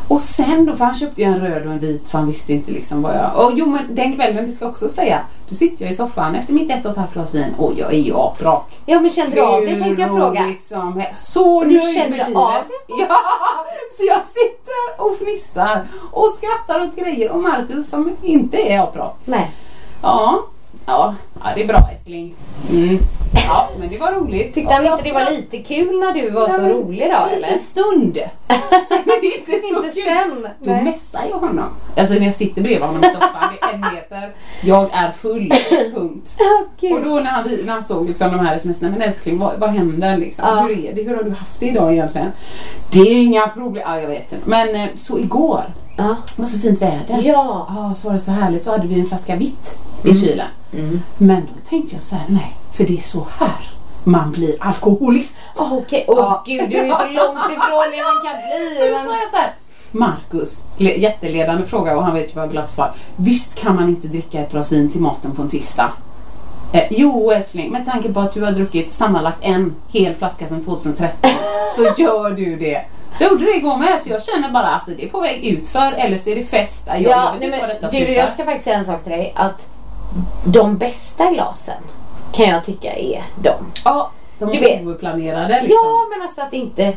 Och 0.08 0.20
sen 0.20 0.66
då, 0.66 0.76
för 0.76 0.84
han 0.84 0.94
köpte 0.94 1.20
ju 1.20 1.26
en 1.26 1.40
röd 1.40 1.66
och 1.66 1.72
en 1.72 1.78
vit 1.78 2.08
för 2.08 2.18
han 2.18 2.26
visste 2.26 2.52
inte 2.52 2.70
liksom 2.70 3.02
vad 3.02 3.14
jag... 3.16 3.44
Och 3.44 3.52
jo 3.54 3.66
men 3.66 3.94
den 3.94 4.14
kvällen, 4.14 4.44
det 4.44 4.52
ska 4.52 4.64
jag 4.64 4.70
också 4.70 4.88
säga. 4.88 5.18
Då 5.48 5.54
sitter 5.54 5.84
jag 5.84 5.92
i 5.92 5.96
soffan 5.96 6.34
efter 6.34 6.52
mitt 6.52 6.70
ett 6.70 6.84
och 6.84 6.90
ett 6.92 6.96
halvt 6.96 7.12
glas 7.12 7.34
vin 7.34 7.54
och 7.58 7.72
jag 7.76 7.92
är 7.94 7.98
ju 7.98 8.14
aprak. 8.16 8.78
Ja, 8.86 9.00
men 9.00 9.10
kände 9.10 9.36
du 9.36 9.42
av 9.42 9.60
det 9.60 9.80
tänkte 9.80 10.02
jag 10.02 10.10
fråga. 10.10 10.42
roligt 10.44 10.62
som 10.62 11.00
helst. 11.00 11.32
Så 11.32 11.64
Du 11.64 11.70
nöjd 11.78 11.94
kände 11.94 12.16
med 12.16 12.26
livet. 12.26 12.36
av 12.42 12.52
Ja, 12.88 13.16
så 13.98 14.04
jag 14.04 14.20
sitter 14.24 15.04
och 15.04 15.18
fnissar 15.18 15.86
och 16.12 16.30
skrattar 16.30 16.80
åt 16.80 16.96
grejer 16.96 17.30
och 17.30 17.42
Marcus 17.42 17.90
som 17.90 18.16
inte 18.22 18.56
är 18.72 18.80
aprak. 18.80 19.16
Nej. 19.24 19.50
Ja, 20.02 20.42
ja, 20.86 21.14
ja 21.44 21.50
det 21.54 21.62
är 21.62 21.66
bra 21.66 21.88
älskling. 21.92 22.34
Mm. 22.70 22.98
Ja, 23.46 23.68
men 23.78 23.88
det 23.88 23.98
var 23.98 24.12
roligt. 24.12 24.54
Tyckte 24.54 24.74
han 24.74 24.84
jag 24.84 24.98
inte 24.98 25.08
det 25.08 25.14
var 25.14 25.30
lite 25.30 25.56
kul 25.58 25.98
när 26.00 26.12
du 26.12 26.30
var 26.30 26.48
Nej, 26.48 26.58
så 26.58 26.66
rolig 26.76 26.98
då 27.10 27.16
En 27.16 27.28
eller? 27.28 27.46
liten 27.48 27.58
stund. 27.58 28.14
Sen 28.88 28.98
är 28.98 29.20
det 29.20 29.26
inte 29.38 29.66
så 29.68 29.76
Inte 29.76 29.90
kul. 29.94 30.02
sen, 30.04 30.48
Då 30.60 30.70
nej. 30.72 30.84
messar 30.84 31.20
jag 31.30 31.38
honom. 31.38 31.64
Alltså 31.96 32.14
när 32.14 32.24
jag 32.26 32.34
sitter 32.34 32.62
bredvid 32.62 32.82
honom 32.82 33.00
i 33.04 33.06
soffan, 33.06 33.50
det 33.60 33.66
är 33.66 33.72
en 33.74 33.80
meter. 33.80 34.32
Jag 34.62 34.88
är 34.92 35.10
full, 35.12 35.52
punkt. 35.94 36.36
Gud. 36.80 36.92
Och 36.92 37.02
då 37.04 37.14
när 37.14 37.30
han, 37.30 37.44
när 37.64 37.72
han 37.72 37.82
såg 37.82 38.08
liksom 38.08 38.30
de 38.32 38.46
här 38.46 38.54
sms 38.56 38.80
men 38.80 39.02
älskling 39.02 39.38
vad, 39.38 39.58
vad 39.58 39.70
händer 39.70 40.16
liksom? 40.16 40.44
Ja. 40.48 40.60
Hur 40.62 40.84
är 40.86 40.94
det? 40.94 41.02
Hur 41.02 41.16
har 41.16 41.22
du 41.22 41.30
haft 41.30 41.60
det 41.60 41.66
idag 41.66 41.92
egentligen? 41.92 42.32
Det 42.92 43.00
är 43.00 43.14
inga 43.22 43.48
problem. 43.48 43.84
Ja, 43.86 44.00
jag 44.00 44.08
vet 44.08 44.32
inte. 44.32 44.48
Men 44.48 44.74
eh, 44.74 44.86
så 44.94 45.18
igår, 45.18 45.62
Ja. 45.96 46.16
det 46.36 46.42
var 46.42 46.48
så 46.48 46.58
fint 46.58 46.82
väder. 46.82 47.20
Ja. 47.22 47.66
Ja, 47.76 47.94
så 47.96 48.06
var 48.08 48.14
det 48.14 48.20
så 48.20 48.30
härligt. 48.32 48.64
Så 48.64 48.70
hade 48.70 48.86
vi 48.86 49.00
en 49.00 49.06
flaska 49.06 49.36
vitt 49.36 49.76
i 50.04 50.14
kylen. 50.14 50.46
Men 51.18 51.40
då 51.40 51.68
tänkte 51.68 51.94
jag 51.94 52.02
så 52.04 52.14
här, 52.16 52.24
nej, 52.28 52.56
för 52.72 52.84
det 52.84 52.96
är 52.98 53.02
så 53.02 53.26
här 53.38 53.70
man 54.04 54.32
blir 54.32 54.56
alkoholist. 54.60 55.42
Okej, 55.58 56.04
åh 56.08 56.18
Ja. 56.18 56.42
gud 56.46 56.70
du 56.70 56.76
är 56.76 56.90
så 56.90 57.04
långt 57.06 57.38
ifrån 57.38 57.84
det 57.92 58.02
man 58.02 58.24
kan 58.24 58.36
bli. 58.42 58.78
Men... 58.78 58.88
jag 58.90 59.30
så 59.30 59.36
här, 59.36 59.54
Marcus, 59.92 60.64
le- 60.76 60.96
jätteledande 60.98 61.66
fråga 61.66 61.96
och 61.96 62.04
han 62.04 62.14
vet 62.14 62.30
ju 62.30 62.34
vad 62.34 62.44
jag 62.44 62.48
vill 62.48 62.58
ha 62.58 62.66
för 62.66 62.72
svar. 62.74 62.92
Visst 63.16 63.54
kan 63.60 63.76
man 63.76 63.88
inte 63.88 64.08
dricka 64.08 64.40
ett 64.40 64.50
glas 64.52 64.72
vin 64.72 64.90
till 64.92 65.00
maten 65.00 65.30
på 65.34 65.42
en 65.42 65.48
tisdag? 65.48 65.92
Eh, 66.72 66.82
jo 66.90 67.30
älskling, 67.32 67.70
med 67.70 67.84
tanke 67.86 68.12
på 68.12 68.20
att 68.20 68.32
du 68.32 68.42
har 68.44 68.52
druckit 68.52 68.92
sammanlagt 68.92 69.38
en 69.40 69.74
hel 69.88 70.14
flaska 70.14 70.46
sedan 70.48 70.64
2013 70.64 71.30
så 71.76 72.02
gör 72.02 72.30
du 72.30 72.56
det. 72.56 72.84
Så 73.14 73.24
jag 73.24 73.32
gjorde 73.32 73.44
det 73.44 73.56
igår 73.56 73.76
med, 73.76 73.98
så 74.04 74.10
jag 74.10 74.22
känner 74.22 74.50
bara 74.50 74.66
alltså 74.66 74.90
det 74.90 75.04
är 75.04 75.08
på 75.08 75.20
väg 75.20 75.44
ut 75.44 75.68
för 75.68 75.92
eller 75.92 76.18
så 76.18 76.30
är 76.30 76.36
det 76.36 76.44
fest. 76.44 76.84
Jag, 76.86 77.00
jag 77.02 77.10
Ja, 77.10 77.30
vet 77.32 77.40
nej, 77.40 77.48
inte 77.48 77.60
vad 77.60 77.68
detta 77.68 77.88
du, 77.88 77.96
slutar. 77.96 78.12
jag 78.12 78.30
ska 78.32 78.44
faktiskt 78.44 78.64
säga 78.64 78.76
en 78.76 78.84
sak 78.84 79.02
till 79.02 79.12
dig. 79.12 79.32
Att 79.36 79.66
de 80.44 80.76
bästa 80.78 81.30
glasen 81.30 81.82
kan 82.32 82.46
jag 82.46 82.64
tycka 82.64 82.92
är 82.96 83.22
de. 83.42 83.52
Ja, 83.84 84.10
de 84.38 84.50
Du 84.50 84.56
är 84.56 84.60
vet. 84.60 84.86
oplanerade 84.96 85.60
liksom. 85.62 85.78
Ja, 85.82 86.06
men 86.10 86.22
alltså 86.22 86.40
att 86.42 86.52
inte... 86.52 86.96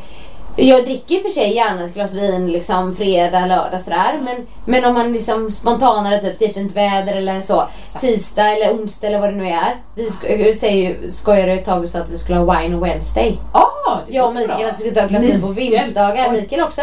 Jag 0.56 0.86
dricker 0.86 1.16
i 1.16 1.18
och 1.20 1.22
för 1.24 1.30
sig 1.30 1.54
gärna 1.56 1.86
ett 1.86 1.94
glas 1.94 2.14
vin 2.14 2.52
liksom 2.52 2.96
fredag, 2.96 3.46
lördag 3.46 3.82
sådär. 3.82 4.20
Men, 4.24 4.48
men 4.66 4.86
om 4.86 4.94
man 4.94 5.14
liksom 5.14 5.52
spontanare, 5.52 6.18
typ 6.22 6.40
det 6.40 6.46
är 6.46 6.54
fint 6.54 6.76
väder 6.76 7.16
eller 7.16 7.42
så. 7.42 7.68
Tisdag 8.02 8.52
eller 8.52 8.74
onsdag 8.74 9.08
eller 9.08 9.20
vad 9.20 9.30
det 9.30 9.36
nu 9.36 9.48
är. 9.48 9.76
Vi 9.96 10.10
sk- 10.10 10.46
jag 10.48 10.56
säger 10.58 11.10
skojade 11.10 11.52
ett 11.52 11.66
tag 11.66 11.84
och 11.84 11.90
sa 11.90 12.00
att 12.00 12.10
vi 12.10 12.18
skulle 12.18 12.38
ha 12.40 12.60
wine 12.60 12.78
Wednesday. 12.80 13.38
Ja, 13.54 14.02
det 14.08 14.14
Jag 14.14 14.28
och 14.28 14.34
Mikael 14.36 14.66
att 14.66 14.72
vi 14.74 14.76
skulle 14.78 14.96
ta 14.96 15.02
ett 15.02 15.10
glas 15.10 15.24
vin 15.24 15.42
på 15.42 15.48
vinstdagar. 15.48 16.32
Mikael 16.32 16.62
också. 16.62 16.82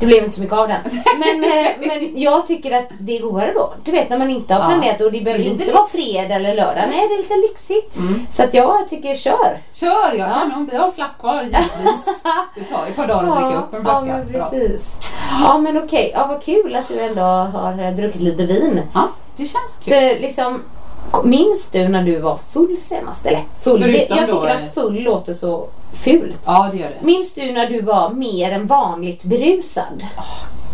Det 0.00 0.06
blev 0.06 0.24
inte 0.24 0.34
så 0.36 0.40
mycket 0.40 0.56
av 0.58 0.68
den. 0.68 0.80
Men, 1.18 1.44
eh, 1.44 1.68
men 1.80 2.20
jag 2.20 2.46
tycker 2.46 2.76
att 2.78 2.88
det 3.00 3.16
är 3.18 3.22
godare 3.22 3.52
då. 3.54 3.74
Du 3.84 3.90
vet 3.92 4.10
när 4.10 4.18
man 4.18 4.30
inte 4.30 4.54
har 4.54 4.60
Ja. 4.60 4.66
planerat 4.68 5.00
och 5.00 5.12
det 5.12 5.20
behöver 5.20 5.44
Det 5.44 5.50
inte 5.50 5.72
vara 5.72 5.82
lyx. 5.82 5.92
fredag 6.12 6.34
eller 6.34 6.54
lördag. 6.54 6.84
Nej, 6.90 7.08
det 7.08 7.14
är 7.14 7.18
lite 7.18 7.34
lyxigt. 7.36 7.98
Så 8.30 8.42
att 8.42 8.54
jag 8.54 8.88
tycker 8.88 9.14
kör. 9.14 9.58
Kör, 9.72 10.14
jag 10.18 10.32
kan 10.34 10.48
nog. 10.48 10.70
Vi 10.70 10.76
har 10.76 10.90
slatt 10.90 11.18
kvar 11.20 11.42
givetvis. 11.42 12.22
Ett 12.88 12.96
par 12.96 13.06
dagar 13.06 13.32
att 13.32 13.44
dricka 13.44 13.60
upp 13.60 13.74
en 13.74 13.78
ja, 13.78 14.00
flaska. 14.00 14.04
men 14.16 14.28
för 14.28 14.40
oss. 14.40 14.50
precis. 14.50 14.94
Ja 15.42 15.58
men 15.58 15.78
okej, 15.84 16.10
ja, 16.14 16.26
vad 16.26 16.42
kul 16.42 16.76
att 16.76 16.88
du 16.88 17.00
ändå 17.00 17.22
har 17.22 17.84
eh, 17.84 17.90
druckit 17.94 18.20
lite 18.20 18.46
vin. 18.46 18.80
Ja, 18.94 19.08
det 19.36 19.46
känns 19.46 19.78
kul. 19.84 19.94
För 19.94 20.20
liksom, 20.20 20.62
minns 21.24 21.68
du 21.70 21.88
när 21.88 22.02
du 22.04 22.20
var 22.20 22.38
full 22.52 22.76
senast? 22.78 23.26
Eller 23.26 23.42
full, 23.62 23.80
det, 23.80 24.06
jag 24.08 24.28
då, 24.28 24.34
tycker 24.40 24.48
eh, 24.56 24.64
att 24.66 24.74
full 24.74 25.02
låter 25.02 25.32
så 25.32 25.66
fult. 25.92 26.40
Ja, 26.46 26.68
det 26.72 26.78
gör 26.78 26.88
det. 26.88 27.06
Minns 27.06 27.34
du 27.34 27.52
när 27.52 27.66
du 27.70 27.80
var 27.80 28.10
mer 28.10 28.52
än 28.52 28.66
vanligt 28.66 29.22
berusad? 29.24 30.06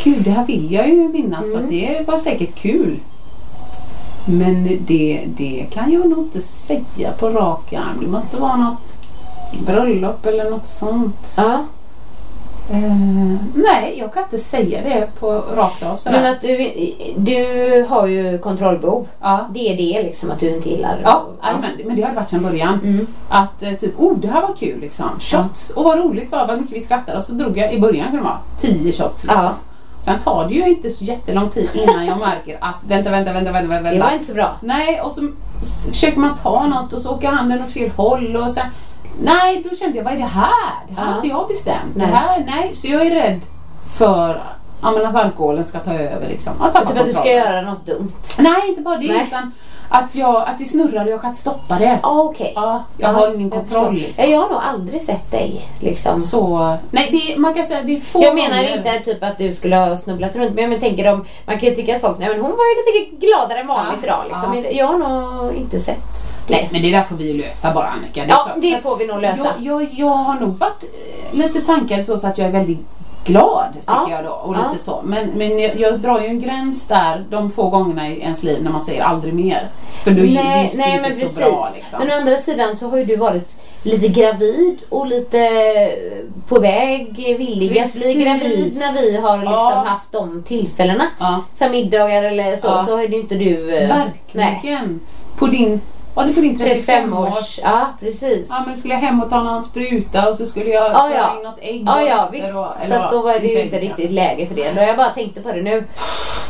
Gud, 0.05 0.23
det 0.25 0.31
här 0.31 0.45
vill 0.47 0.73
jag 0.73 0.89
ju 0.89 1.09
minnas 1.09 1.47
Mm. 1.47 1.61
för 1.61 1.73
det 1.73 2.07
var 2.07 2.19
säkert 2.19 2.55
kul. 2.55 3.01
Men 4.27 4.79
det, 4.81 5.25
det 5.27 5.67
kan 5.71 5.93
jag 5.93 6.09
nog 6.09 6.19
inte 6.19 6.43
säga 6.43 7.13
på 7.19 7.31
rak 7.31 7.73
arm. 7.73 7.99
Det 8.01 8.07
måste 8.07 8.37
vara 8.37 8.57
något 8.57 8.93
bröllop 9.67 10.27
eller 10.27 10.51
något 10.51 10.67
sånt. 10.67 11.35
Ja. 11.37 11.65
Eh, 12.71 12.95
nej, 13.55 13.95
jag 13.99 14.15
kan 14.15 14.23
inte 14.23 14.39
säga 14.39 14.81
det 14.83 15.21
på 15.21 15.31
rakt 15.33 15.83
av 15.83 15.97
sådär. 15.97 16.21
Men 16.21 16.33
att 16.33 16.41
du, 16.41 16.73
du 17.17 17.87
har 17.89 18.07
ju 18.07 18.39
kontrollbehov. 18.39 19.09
ja. 19.21 19.49
Det 19.55 19.73
är 19.73 19.77
det 19.77 20.03
liksom 20.03 20.31
att 20.31 20.41
du 20.41 20.55
inte 20.55 20.69
gillar. 20.69 21.01
Ja, 21.05 21.27
men, 21.43 21.87
men 21.87 21.97
det 21.97 22.03
har 22.03 22.11
det 22.11 22.17
varit 22.17 22.31
sedan 22.31 22.43
början. 22.43 22.81
Mm. 22.85 23.07
Att 23.29 23.63
eh, 23.63 23.73
typ, 23.73 24.01
oh 24.01 24.19
det 24.19 24.29
här 24.29 24.43
var 24.43 24.55
kul 24.55 24.81
liksom. 24.81 25.11
Shots, 25.21 25.71
och 25.71 25.85
vad 25.85 25.99
roligt 25.99 26.33
var 26.33 26.47
vad 26.47 26.59
mycket 26.59 26.77
vi 26.77 26.81
skrattade. 26.81 27.19
Och 27.19 27.25
så 27.25 27.33
drog 27.33 27.59
jag 27.59 27.75
i 27.75 27.81
början 27.81 28.05
kunde 28.05 28.19
det 28.19 28.25
vara 28.25 28.39
10 28.59 28.93
shots 28.93 29.25
liksom. 29.25 29.43
Ja. 29.43 29.55
Sen 30.01 30.19
tar 30.19 30.49
det 30.49 30.55
ju 30.55 30.69
inte 30.69 30.91
så 30.91 31.05
jättelång 31.05 31.49
tid 31.49 31.69
innan 31.75 32.07
jag 32.07 32.19
märker 32.19 32.59
att 32.61 32.75
vänta, 32.89 33.11
vänta, 33.11 33.33
vänta, 33.33 33.53
vänta, 33.53 33.69
vänta. 33.69 33.91
Det 33.91 33.99
var 33.99 34.13
inte 34.13 34.25
så 34.25 34.35
bra. 34.35 34.57
Nej, 34.63 35.01
och 35.01 35.13
så 35.13 35.29
försöker 35.91 36.19
man 36.19 36.37
ta 36.37 36.67
något 36.67 36.93
och 36.93 37.01
så 37.03 37.15
åker 37.15 37.29
handen 37.29 37.63
åt 37.63 37.71
fel 37.71 37.91
håll 37.91 38.37
och 38.37 38.51
sen 38.51 38.67
Nej, 39.23 39.67
då 39.71 39.77
kände 39.77 39.97
jag 39.97 40.05
vad 40.05 40.13
är 40.13 40.19
det 40.19 40.25
här? 40.25 40.75
Det 40.89 40.95
här 40.95 41.05
har 41.07 41.15
inte 41.17 41.29
jag 41.29 41.49
bestämt. 41.49 41.95
Nej. 41.97 42.07
Det 42.07 42.13
här, 42.17 42.45
nej. 42.47 42.75
Så 42.75 42.89
jag 42.89 43.07
är 43.07 43.11
rädd 43.11 43.41
för 43.97 44.43
ja, 44.83 44.91
men 44.91 45.07
att 45.07 45.15
alkoholen 45.25 45.67
ska 45.67 45.79
ta 45.79 45.95
över. 45.95 46.29
Liksom. 46.29 46.53
Att 46.61 46.89
Typ 46.89 46.99
att 47.01 47.07
du 47.07 47.13
ska 47.13 47.31
göra 47.33 47.63
något 47.63 47.87
dumt. 47.87 48.13
Nej, 48.39 48.69
inte 48.69 48.81
bara 48.81 48.97
det 48.97 49.13
Nej. 49.13 49.25
utan 49.27 49.53
att, 49.95 50.15
jag, 50.15 50.37
att 50.49 50.59
det 50.59 50.65
snurrar 50.65 51.05
och 51.07 51.13
jag 51.13 51.23
kan 51.23 51.35
stoppa 51.35 51.79
det. 51.79 51.99
Ja, 52.03 52.23
okej. 52.23 52.53
Ja, 52.57 52.85
jag 52.99 53.11
Ja, 53.11 53.19
har 53.19 53.27
ingen 53.35 53.41
jag 53.41 53.51
kontroll. 53.53 53.85
förstår. 53.95 54.07
Liksom. 54.07 54.25
Ja, 54.25 54.31
Jag 54.31 54.41
har 54.41 54.49
nog 54.49 54.61
aldrig 54.73 55.03
sett 55.03 55.31
dig 55.31 55.69
liksom. 55.81 56.21
Så, 56.21 56.77
nej, 56.91 57.09
det, 57.13 57.39
man 57.41 57.55
kan 57.55 57.67
säga 57.67 57.83
det 57.83 57.97
är 57.97 58.01
få 58.01 58.23
Jag 58.23 58.35
menar 58.35 58.57
gånger. 58.57 58.77
inte 58.77 58.99
typ 59.13 59.23
att 59.25 59.39
du 59.39 59.55
skulle 59.55 59.77
ha 59.77 59.97
snubblat 59.97 60.37
runt 60.37 60.55
men 60.55 60.73
jag 60.73 60.81
tänker 60.81 61.13
om, 61.13 61.25
man 61.47 61.59
kan 61.59 61.69
ju 61.69 61.75
tycka 61.75 61.95
att 61.95 62.01
folk, 62.01 62.19
nej 62.19 62.29
men 62.29 62.41
hon 62.41 62.51
var 62.51 62.65
ju 62.65 63.01
lite 63.01 63.27
gladare 63.27 63.59
än 63.61 63.67
vanligt 63.67 64.05
Ja, 64.07 64.07
idag 64.07 64.25
liksom. 64.29 64.65
ja. 64.65 64.71
Jag 64.71 64.87
har 64.87 64.99
nog 64.99 65.55
inte 65.55 65.81
sett 65.81 65.99
Nej, 66.49 66.69
men 66.73 66.83
det 66.83 66.91
där 66.91 67.03
får 67.03 67.17
vi 67.17 67.33
ju 67.33 67.43
lösa 67.43 67.75
bara 67.75 67.87
Annika. 67.87 68.21
Det 68.21 68.27
Ja, 68.29 68.45
klart. 68.45 68.57
det 68.61 68.83
får 68.83 68.97
vi 68.97 69.07
nog 69.07 69.21
lösa. 69.21 69.47
Jag, 69.61 69.83
jag, 69.83 69.89
jag 69.93 70.09
har 70.09 70.35
nog 70.41 70.59
varit 70.59 70.85
eh, 71.33 71.37
lite 71.39 71.61
tankar 71.61 72.03
så, 72.03 72.19
så 72.19 72.27
att 72.27 72.39
jag 72.39 72.47
är 72.49 72.53
väldigt 72.53 72.79
glad 73.25 73.67
tycker 73.73 73.93
Ja. 73.93 74.07
jag 74.11 74.25
då. 74.25 74.31
Och 74.31 74.57
Ja. 74.57 74.59
lite 74.71 74.85
så. 74.85 75.01
Men, 75.05 75.27
men 75.29 75.59
jag, 75.59 75.81
jag 75.81 76.01
drar 76.01 76.21
ju 76.21 76.27
en 76.27 76.41
gräns 76.41 76.89
där 76.89 77.25
de 77.31 77.51
få 77.51 77.69
gångerna 77.71 78.09
i 78.09 78.21
ens 78.21 78.43
liv 78.43 78.63
när 78.63 78.71
man 78.71 78.81
säger 78.81 79.03
aldrig 79.03 79.35
mer. 79.35 79.69
För 80.05 80.11
är 80.11 80.15
det 80.15 80.23
nej, 80.23 80.71
ju 80.73 80.79
nej 80.79 80.91
inte 80.97 81.01
men 81.03 81.15
så 81.15 81.21
precis. 81.21 81.37
bra 81.39 81.71
liksom. 81.75 81.99
Men 81.99 82.11
å 82.11 82.15
andra 82.15 82.37
sidan 82.37 82.77
så 82.77 82.89
har 82.89 82.99
ju 82.99 83.05
du 83.05 83.17
varit 83.17 83.49
lite 83.83 84.09
gravid 84.09 84.79
och 84.89 85.07
lite 85.07 85.49
på 86.49 86.59
väg 86.61 87.15
villig 87.39 87.79
att 87.79 87.93
bli 87.95 88.15
gravid 88.15 88.77
när 88.77 88.93
vi 89.03 89.17
har 89.17 89.37
liksom 89.39 89.53
Ja. 89.53 89.85
haft 89.87 90.13
de 90.13 90.43
tillfällena. 90.43 91.07
Ja. 91.21 91.43
Så 91.55 91.69
middagar 91.69 92.23
eller 92.23 92.57
så, 92.57 92.67
Ja. 92.67 92.85
så 92.87 92.97
har 92.97 93.03
ju 93.03 93.21
inte 93.21 93.35
du... 93.35 93.77
eh, 93.77 93.89
Nej. 93.89 94.07
Verkligen. 94.33 95.01
På 95.37 95.47
din, 95.47 95.81
var 96.15 96.25
det 96.27 96.33
på 96.33 96.41
din 96.41 96.59
35 96.59 96.79
35 96.79 97.13
års? 97.19 97.29
års. 97.39 97.59
Ja, 97.63 97.87
precis. 98.01 98.47
Ja 98.51 98.63
men 98.67 98.77
skulle 98.77 98.95
jag 98.95 99.01
hem 99.01 99.23
och 99.23 99.31
ta 99.31 99.43
någon 99.43 99.63
spruta 99.63 100.29
och 100.31 100.37
så 100.37 100.47
skulle 100.47 100.71
jag 100.71 100.91
Ja, 100.93 101.11
ja. 101.17 101.37
in 101.37 101.43
något 101.43 101.59
ägg 101.61 101.85
Ja, 101.87 102.03
ja 102.03 102.29
visst. 102.33 102.49
och- 102.55 102.75
så 102.89 103.09
då 103.11 103.23
var 103.23 103.33
det 103.41 103.47
ju 103.47 103.63
inte 103.63 103.79
riktigt 103.79 104.11
läge 104.11 104.47
för 104.47 104.55
det. 104.55 104.73
Då 104.73 104.81
jag 104.83 104.97
bara 104.97 105.09
tänkte 105.11 105.41
på 105.41 105.53
det 105.53 105.63
nu. 105.63 105.85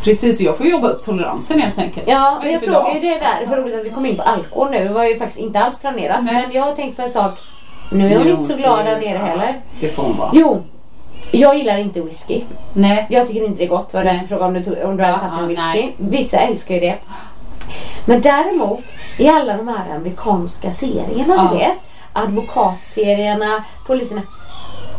Precis, 0.04 0.40
och 0.40 0.47
jag 0.47 0.56
får 0.56 0.66
jobba 0.66 0.88
upp 0.88 1.04
toleransen 1.04 1.61
helt 1.61 1.78
enkelt. 1.78 2.09
Ja, 2.09 2.30
Vad 2.35 2.42
men 2.44 2.52
jag 2.52 2.62
frågar 2.62 2.80
dag? 2.85 2.94
ju 2.94 3.00
det 3.00 3.09
där. 3.40 3.47
För 3.47 3.56
roligt 3.62 3.75
att 3.80 3.85
vi 3.87 3.90
kom 3.90 4.06
in 4.06 4.16
på 4.16 4.23
alkohol 4.23 4.71
nu. 4.71 4.78
Det 4.85 4.92
var 4.94 5.04
ju 5.04 5.18
faktiskt 5.18 5.40
inte 5.40 5.59
alls 5.61 5.78
planerat. 5.78 6.18
Nej. 6.25 6.35
Men 6.35 6.52
jag 6.52 6.62
har 6.62 6.73
tänkt 6.73 6.97
på 6.97 7.02
en 7.02 7.11
sak. 7.11 7.38
Nu 7.92 8.12
är 8.12 8.18
hon 8.18 8.28
inte 8.28 8.42
så 8.44 8.56
glad 8.56 8.87
där 8.87 9.00
nere 9.00 9.18
heller. 9.18 9.61
Det 9.80 9.88
får 9.88 10.02
hon 10.02 10.16
vara. 10.16 10.30
Jo, 10.33 10.62
jag 11.30 11.56
gillar 11.56 11.78
inte 11.78 12.00
whisky. 12.00 12.40
Nej. 12.73 13.06
Jag 13.11 13.26
tycker 13.26 13.44
inte 13.44 13.59
det 13.59 13.64
är 13.64 13.68
gott. 13.68 13.94
Var 13.94 14.04
det 14.04 14.12
jag 14.21 14.28
frågade 14.28 14.44
om 14.49 14.54
du, 14.54 14.64
tog, 14.64 14.75
om 14.85 14.97
du 14.97 15.04
hade 15.04 15.18
tagit 15.18 15.38
en 15.40 15.49
whisky. 15.49 15.62
nej. 15.62 15.94
Vissa 15.97 16.37
älskar 16.38 16.75
ju 16.75 16.80
det. 16.80 16.94
Men 18.04 18.20
däremot 18.20 18.84
i 19.18 19.28
alla 19.28 19.56
de 19.56 19.68
här 19.68 19.94
amerikanska 19.96 20.70
serierna 20.70 21.34
Ja. 21.34 21.49
du 21.52 21.58
vet. 21.58 21.78
Advokatserierna, 22.12 23.64
poliserna. 23.87 24.23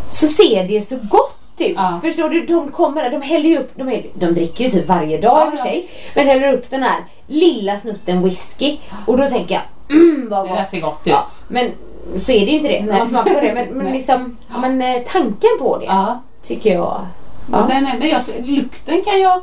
Så 0.10 0.28
ser 0.28 0.68
det 0.68 0.82
så 0.82 0.96
gott 0.96 1.38
ut. 1.60 1.74
Ja. 1.76 2.00
Förstår 2.04 2.30
du? 2.30 2.46
De 2.46 2.72
kommer 2.72 3.10
de 3.10 3.22
häller 3.22 3.50
ju 3.50 3.58
upp, 3.58 3.72
de, 3.76 3.88
häller, 3.88 4.06
de 4.14 4.26
dricker 4.26 4.64
ju 4.64 4.70
typ 4.70 4.88
varje 4.88 5.22
dag 5.22 5.48
i 5.54 5.56
och 5.56 5.60
för 5.60 5.68
Ja, 5.68 5.72
sig. 5.74 5.86
Men 6.16 6.28
häller 6.28 6.54
upp 6.54 6.70
den 6.70 6.84
här 6.84 7.04
lilla 7.28 7.78
snutten 7.78 8.24
whisky. 8.24 8.78
Och 9.08 9.18
då 9.18 9.28
tänker 9.28 9.56
jag, 9.56 9.64
mm 9.98 10.28
vad 10.30 10.46
Det 10.46 10.50
gott. 10.50 10.58
där 10.58 10.66
ser 10.66 10.82
gott 10.86 11.02
Ja, 11.04 11.26
ut. 11.28 11.44
men 11.48 11.72
så 12.20 12.32
är 12.32 12.40
det 12.46 12.52
ju 12.52 12.58
inte 12.58 12.68
det 12.70 12.82
när 12.82 12.98
man 12.98 13.08
smakar 13.08 13.34
på 13.34 13.40
det. 13.42 13.54
Men, 13.54 13.68
men 13.84 13.94
liksom, 13.94 14.38
ja, 14.54 14.58
men 14.60 14.82
eh, 14.82 15.02
tanken 15.08 15.50
på 15.60 15.78
det 15.78 15.86
Ja. 15.86 16.22
tycker 16.44 16.74
jag. 16.74 16.84
Ja. 16.84 17.06
Ja. 17.52 17.66
Den 17.70 17.88
är, 17.88 17.98
men 18.00 18.10
jag, 18.10 18.22
lukten 18.44 19.02
kan 19.04 19.20
jag... 19.22 19.42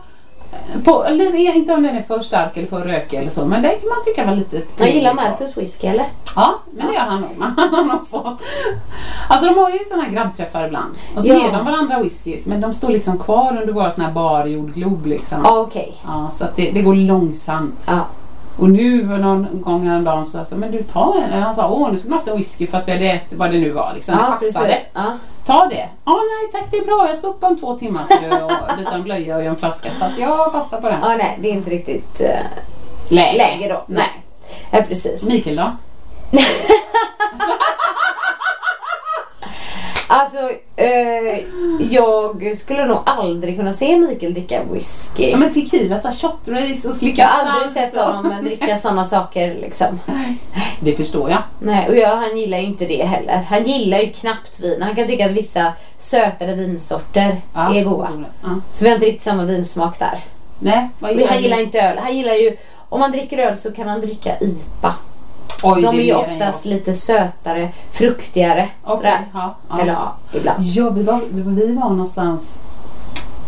På, 0.85 1.04
eller 1.04 1.35
inte 1.56 1.75
om 1.75 1.82
den 1.82 1.97
är 1.97 2.02
för 2.02 2.21
stark 2.21 2.56
eller 2.56 2.68
för 2.68 2.80
rökig 2.85 3.18
eller 3.18 3.30
så, 3.30 3.44
men 3.47 3.62
det 3.62 3.68
kan 3.68 3.88
man 3.88 4.04
tycka 4.04 4.26
var 4.26 4.35
lite 4.37 4.62
Jag 4.78 4.90
gillar. 4.94 5.14
Marcus 5.14 5.56
whisky 5.56 5.87
eller? 5.87 6.06
Ja, 6.37 6.54
men 6.73 6.87
det 6.87 6.92
gör 6.92 7.00
han 7.00 7.21
nog. 7.21 7.30
Alltså 9.28 9.47
de 9.49 9.59
har 9.59 9.71
ju 9.71 9.78
sådana 9.88 10.02
här 10.02 10.11
grabbträffar 10.12 10.66
ibland. 10.66 10.94
Och 11.16 11.23
så 11.23 11.28
Ja. 11.28 11.35
ger 11.35 11.52
de 11.52 11.64
varandra 11.64 11.99
whiskys, 12.02 12.47
men 12.47 12.61
de 12.61 12.75
står 12.75 12.88
liksom 12.88 13.18
kvar 13.18 13.59
under 13.61 13.73
våra 13.73 13.90
såna 13.90 14.06
här 14.06 14.14
barjord 14.14 14.75
glob 14.75 15.06
liksom. 15.06 15.38
Ja 15.44 15.59
okej. 15.61 15.94
Ja, 16.06 16.30
så 16.38 16.44
att 16.44 16.56
det, 16.56 16.71
det 16.71 16.82
går 16.82 16.94
långsamt. 16.94 17.85
Ja. 17.87 18.00
Och 18.59 18.71
nu 18.71 19.02
någon 19.02 19.62
gång 19.62 19.87
häromdagen 19.87 20.26
så 20.26 20.44
sa 20.44 20.56
men 20.56 20.71
du 20.73 20.82
ta 20.82 21.16
en. 21.25 21.42
Han 21.42 21.54
sa 21.54 21.68
åh 21.71 21.90
nu 21.92 21.99
skulle 21.99 22.11
man 22.11 22.18
haft 22.18 22.28
en 22.28 22.37
whisky 22.37 22.66
för 22.66 22.78
att 22.78 22.88
vi 22.88 22.92
hade 22.92 23.04
ätit 23.11 23.38
vad 23.38 23.50
det 23.50 23.59
nu 23.59 23.71
var 23.71 23.92
liksom. 23.94 24.14
Ja, 24.18 24.38
det 24.41 24.47
passade. 24.52 24.78
Ja. 24.93 25.12
Ta 25.47 25.67
det. 25.67 25.88
Ja 26.04 26.21
nej 26.30 26.52
tack 26.52 26.71
det 26.71 26.76
är 26.76 26.84
bra 26.84 27.06
jag 27.08 27.17
ska 27.17 27.26
upp 27.26 27.45
om 27.45 27.58
två 27.58 27.78
timmar 27.78 28.02
så 28.08 28.15
du 28.21 28.45
och 28.45 28.52
byta 28.78 28.95
en 28.95 29.02
blöja 29.02 29.36
och 29.36 29.43
en 29.43 29.56
flaska. 29.56 29.91
Så 29.99 30.04
att 30.04 30.19
jag 30.19 30.52
passar 30.52 30.80
på 30.80 30.88
den. 30.88 31.00
ja, 31.02 31.17
nej 31.17 31.38
det 31.43 31.49
är 31.49 31.52
inte 31.52 31.71
riktigt 31.71 32.21
uh, 32.21 32.26
Läge. 33.08 33.38
läge 33.38 33.69
då. 33.69 33.84
Nej. 33.86 34.23
Ja, 34.71 34.82
precis. 34.88 35.25
Mikael 35.28 35.56
då? 35.56 35.71
Alltså, 40.13 40.39
eh, 40.77 41.41
jag 41.91 42.57
skulle 42.57 42.87
nog 42.87 42.99
aldrig 43.07 43.57
kunna 43.57 43.73
se 43.73 43.97
Mikael 43.97 44.35
dricka 44.35 44.63
whisky. 44.73 45.31
Ja 45.31 45.37
men 45.37 45.53
tequila, 45.53 46.01
så 46.01 46.09
här 46.09 46.15
shot 46.15 46.49
race 46.49 46.89
och 46.89 46.95
slicka 46.95 47.23
jag 47.23 47.29
har 47.29 47.51
aldrig 47.51 47.73
sett 47.73 47.97
och- 47.97 48.03
honom 48.03 48.45
dricka 48.45 48.77
sådana 48.79 49.05
saker 49.05 49.55
liksom. 49.61 50.01
Det 50.81 50.97
förstår 50.97 51.31
jag. 51.31 51.43
Nej, 51.61 51.89
och 51.89 51.97
jag, 51.97 52.17
han 52.17 52.39
gillar 52.39 52.59
ju 52.59 52.65
inte 52.67 52.87
det 52.87 53.05
heller. 53.05 53.47
Han 53.49 53.65
gillar 53.65 53.99
ju 53.99 54.13
knappt 54.13 54.61
vin. 54.61 54.83
Han 54.83 54.97
kan 54.97 55.07
tycka 55.07 55.25
att 55.27 55.31
vissa 55.33 55.73
sötare 55.99 56.55
vinsorter 56.55 57.37
Ja, 57.55 57.75
är 57.75 57.85
goda. 57.85 58.09
Ja. 58.43 58.49
Så 58.73 58.85
vi 58.85 58.91
har 58.91 58.95
inte 58.95 59.07
riktigt 59.07 59.23
samma 59.23 59.45
vinsmak 59.45 59.99
där. 59.99 60.19
Nej, 60.59 60.89
vad 60.99 61.11
Men 61.11 61.19
gillar 61.19 61.29
han 61.33 61.37
du? 61.39 61.43
gillar 61.43 61.61
inte 61.61 61.81
öl. 61.81 61.99
Han 61.99 62.17
gillar 62.17 62.35
ju, 62.35 62.57
om 62.89 63.01
man 63.01 63.11
dricker 63.13 63.39
öl 63.39 63.59
så 63.59 63.73
kan 63.73 63.89
han 63.89 64.01
dricka 64.01 64.37
IPA. 64.41 64.95
Oj, 65.63 65.83
De 65.83 65.99
är 65.99 66.03
ju 66.03 66.15
oftast 66.15 66.65
lite 66.65 66.95
sötare, 66.95 67.73
fruktigare. 67.91 68.69
Sådär. 68.87 69.19
ja, 69.33 69.57
ja. 69.69 69.79
Eller 69.81 69.93
ja, 69.93 70.17
ibland. 70.33 70.65
Ja, 70.65 70.91
vi 70.91 71.03
var, 71.03 71.21
vi 71.31 71.75
var 71.75 71.91
någonstans. 71.91 72.59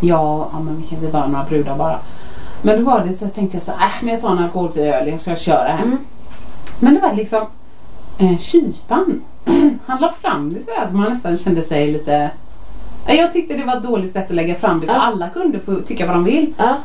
Ja, 0.00 0.48
ja 0.53 0.61
men 0.61 0.77
vi 0.77 0.83
kan 0.83 1.00
vi 1.00 1.07
var 1.11 1.27
några 1.27 1.44
brudar 1.44 1.77
bara. 1.77 1.98
Men 2.62 2.79
då 2.79 2.90
var 2.90 3.05
det 3.05 3.12
så 3.12 3.29
tänkte 3.29 3.57
jag 3.57 3.62
så 3.64 3.72
här, 3.72 3.87
äh, 3.87 3.92
men 4.00 4.12
jag 4.12 4.20
tar 4.20 4.31
en 4.31 4.38
alkoholfri 4.38 4.83
öl, 4.83 5.09
jag 5.09 5.20
ska 5.20 5.37
köra 5.37 5.68
hem. 5.68 5.87
Mm. 5.88 5.98
Men 6.81 6.94
det 6.94 7.00
var 7.00 7.12
liksom 7.14 7.46
eh, 8.18 8.37
kypan. 8.38 9.22
Han 9.87 10.00
la 10.00 10.12
fram 10.12 10.55
det 10.55 10.61
så 10.61 10.70
här 10.81 10.88
så 10.88 10.94
man 10.94 11.12
nästan 11.12 11.37
kände 11.37 11.62
sig 11.62 11.92
lite 11.92 12.31
Jag 13.07 13.33
tyckte 13.33 13.55
det 13.55 13.64
var 13.64 13.77
ett 13.77 13.83
dåligt 13.83 14.12
sätt 14.12 14.24
att 14.29 14.35
lägga 14.37 14.55
fram 14.55 14.81
det 14.81 14.87
för 14.87 14.94
Ja. 14.94 15.00
alla 15.00 15.29
kunde 15.29 15.61
få 15.61 15.81
tycka 15.81 16.07
vad 16.07 16.16
de 16.16 16.24
vill. 16.24 16.55
Ja. 16.57 16.77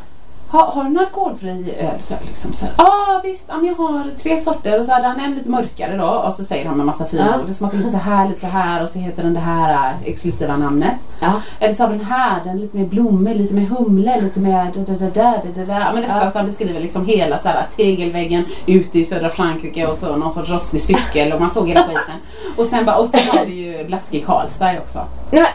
Ha, 0.52 0.72
har 0.72 0.84
du 0.84 0.90
en 0.90 1.00
alkoholfri 1.00 1.76
öl? 1.80 2.02
Så 2.02 2.14
jag 2.14 2.22
liksom 2.28 2.54
så 2.54 2.66
här, 2.66 2.74
ah, 2.78 3.20
visst, 3.24 3.46
ja, 3.48 3.56
jag 3.64 3.76
har 3.76 4.10
tre 4.24 4.40
sorter 4.40 4.80
och 4.80 4.86
så 4.86 4.92
hade 4.94 5.08
han 5.08 5.20
en 5.20 5.36
lite 5.36 5.50
mörkare 5.50 5.98
då 5.98 6.06
och 6.08 6.34
så 6.34 6.44
säger 6.46 6.66
han 6.68 6.78
med 6.78 6.86
massa 6.86 7.06
fina 7.06 7.28
Ja. 7.32 7.40
ord. 7.42 7.48
Det 7.48 7.54
smakar 7.54 7.78
lite 7.78 7.92
så 7.92 7.98
här, 7.98 8.28
lite 8.30 8.40
så 8.42 8.48
här 8.48 8.84
och 8.84 8.90
så 8.90 9.00
heter 9.00 9.24
den 9.24 9.34
det 9.34 9.40
här 9.40 9.74
äh, 9.74 10.04
exklusiva 10.10 10.58
namnet. 10.58 10.94
Ja. 11.20 11.34
Eller 11.60 11.74
så 11.76 11.84
har 11.84 11.90
den 11.90 12.06
här, 12.06 12.44
den 12.44 12.58
lite 12.62 12.78
mer 12.78 12.86
blommig, 12.86 13.36
lite 13.36 13.54
mer 13.54 13.66
humle, 13.66 14.22
lite 14.22 14.40
mer 14.40 14.72
da, 14.74 14.82
da, 14.82 14.94
da, 14.94 15.10
da, 15.10 15.42
da, 15.56 15.66
da, 15.66 15.92
Men 15.94 16.02
nästan 16.02 16.22
Ja. 16.24 16.32
så 16.32 16.38
han 16.40 16.46
beskriver 16.46 16.80
liksom 16.80 17.06
hela 17.06 17.38
så 17.38 17.48
här, 17.48 17.66
tegelväggen 17.78 18.46
ute 18.66 19.00
i 19.00 19.06
södra 19.06 19.30
Frankrike 19.30 19.88
och 19.88 19.96
så 19.96 20.16
någon 20.16 20.32
sorts 20.32 20.50
rostig 20.50 20.82
cykel 20.82 21.34
och 21.34 21.42
man 21.42 21.50
såg 21.50 21.68
hela 21.68 21.84
skiten. 21.84 22.16
Och 22.58 22.66
sen 22.66 22.86
bara, 22.86 22.96
och 22.96 23.08
så 23.08 23.18
var 23.34 23.46
det 23.46 23.52
ju 23.52 23.86
blask 23.86 24.14
i 24.14 24.22
Carlsberg 24.22 24.80
också. 24.80 25.00
Nej, 25.32 25.42
men, 25.42 25.52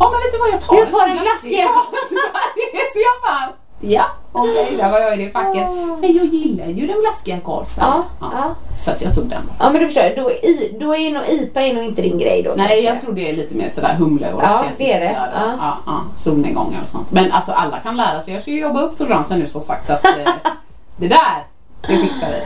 Ja 0.00 0.10
men 0.10 0.20
vet 0.20 0.32
du 0.32 0.38
vad 0.38 0.48
jag 0.48 0.60
tar? 0.60 0.74
Jag 0.76 0.90
tar 0.90 1.00
som 1.00 1.10
en 1.10 1.16
blaskig 1.16 1.50
blaskig. 1.50 1.64
Carlsberg. 1.64 2.62
Så 2.92 2.98
jag 3.08 3.16
bara, 3.26 3.44
ja 3.80 4.04
okej 4.32 4.76
där 4.76 4.90
var 4.90 4.98
jag 5.00 5.20
i 5.20 5.24
det 5.24 5.30
facket. 5.30 5.68
Men 6.00 6.16
jag 6.16 6.26
gillar 6.26 6.66
ju 6.66 6.86
den 6.86 6.96
blaskiga 7.00 7.40
Carlsberg. 7.40 7.86
ja, 7.86 8.04
ja. 8.20 8.54
Så 8.78 8.90
att 8.90 9.02
jag 9.02 9.14
tog 9.14 9.24
den. 9.26 9.42
ja, 9.58 9.70
men 9.70 9.80
du 9.80 9.86
förstår. 9.86 10.16
Då, 10.16 10.30
är 10.30 10.44
i, 10.44 10.76
då 10.80 10.96
är 10.96 11.10
nog 11.12 11.22
IPA 11.28 11.60
är 11.62 11.74
nog 11.74 11.84
inte 11.84 12.02
din 12.02 12.18
grej 12.18 12.42
då 12.42 12.54
Nej 12.56 12.68
kanske. 12.68 12.86
jag 12.86 13.00
tror 13.00 13.12
det 13.12 13.30
är 13.30 13.36
lite 13.36 13.54
mer 13.54 13.68
sådär 13.68 13.94
humle 13.94 14.32
och 14.32 14.42
Ja, 14.42 14.64
det 14.78 14.92
är 14.92 15.00
det. 15.00 15.12
Ja. 15.12 15.28
Ja, 15.58 15.78
ja, 15.86 16.00
solnedgångar 16.18 16.82
och 16.82 16.88
sånt. 16.88 17.10
Men 17.10 17.32
alltså 17.32 17.52
alla 17.52 17.78
kan 17.78 17.96
lära 17.96 18.20
sig. 18.20 18.34
Jag 18.34 18.42
ska 18.42 18.50
ju 18.50 18.60
jobba 18.60 18.80
upp 18.80 18.98
toleransen 18.98 19.38
nu 19.38 19.46
som 19.46 19.62
sagt 19.62 19.86
så 19.86 19.92
att 19.92 20.04
eh, 20.04 20.12
det 20.96 21.08
där, 21.08 21.46
det 21.80 21.98
fixar 21.98 22.28
vi. 22.28 22.42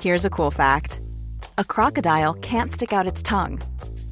Here's 0.00 0.24
a 0.24 0.30
cool 0.30 0.50
fact 0.50 1.00
a 1.58 1.64
crocodile 1.64 2.34
can't 2.34 2.70
stick 2.72 2.92
out 2.92 3.06
its 3.06 3.22
tongue. 3.22 3.58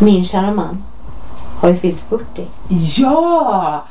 Min 0.00 0.24
kära 0.24 0.50
man 0.50 0.84
har 1.60 1.68
ju 1.68 1.74
fyllt 1.76 2.00
40. 2.08 2.46
Ja! 2.98 3.84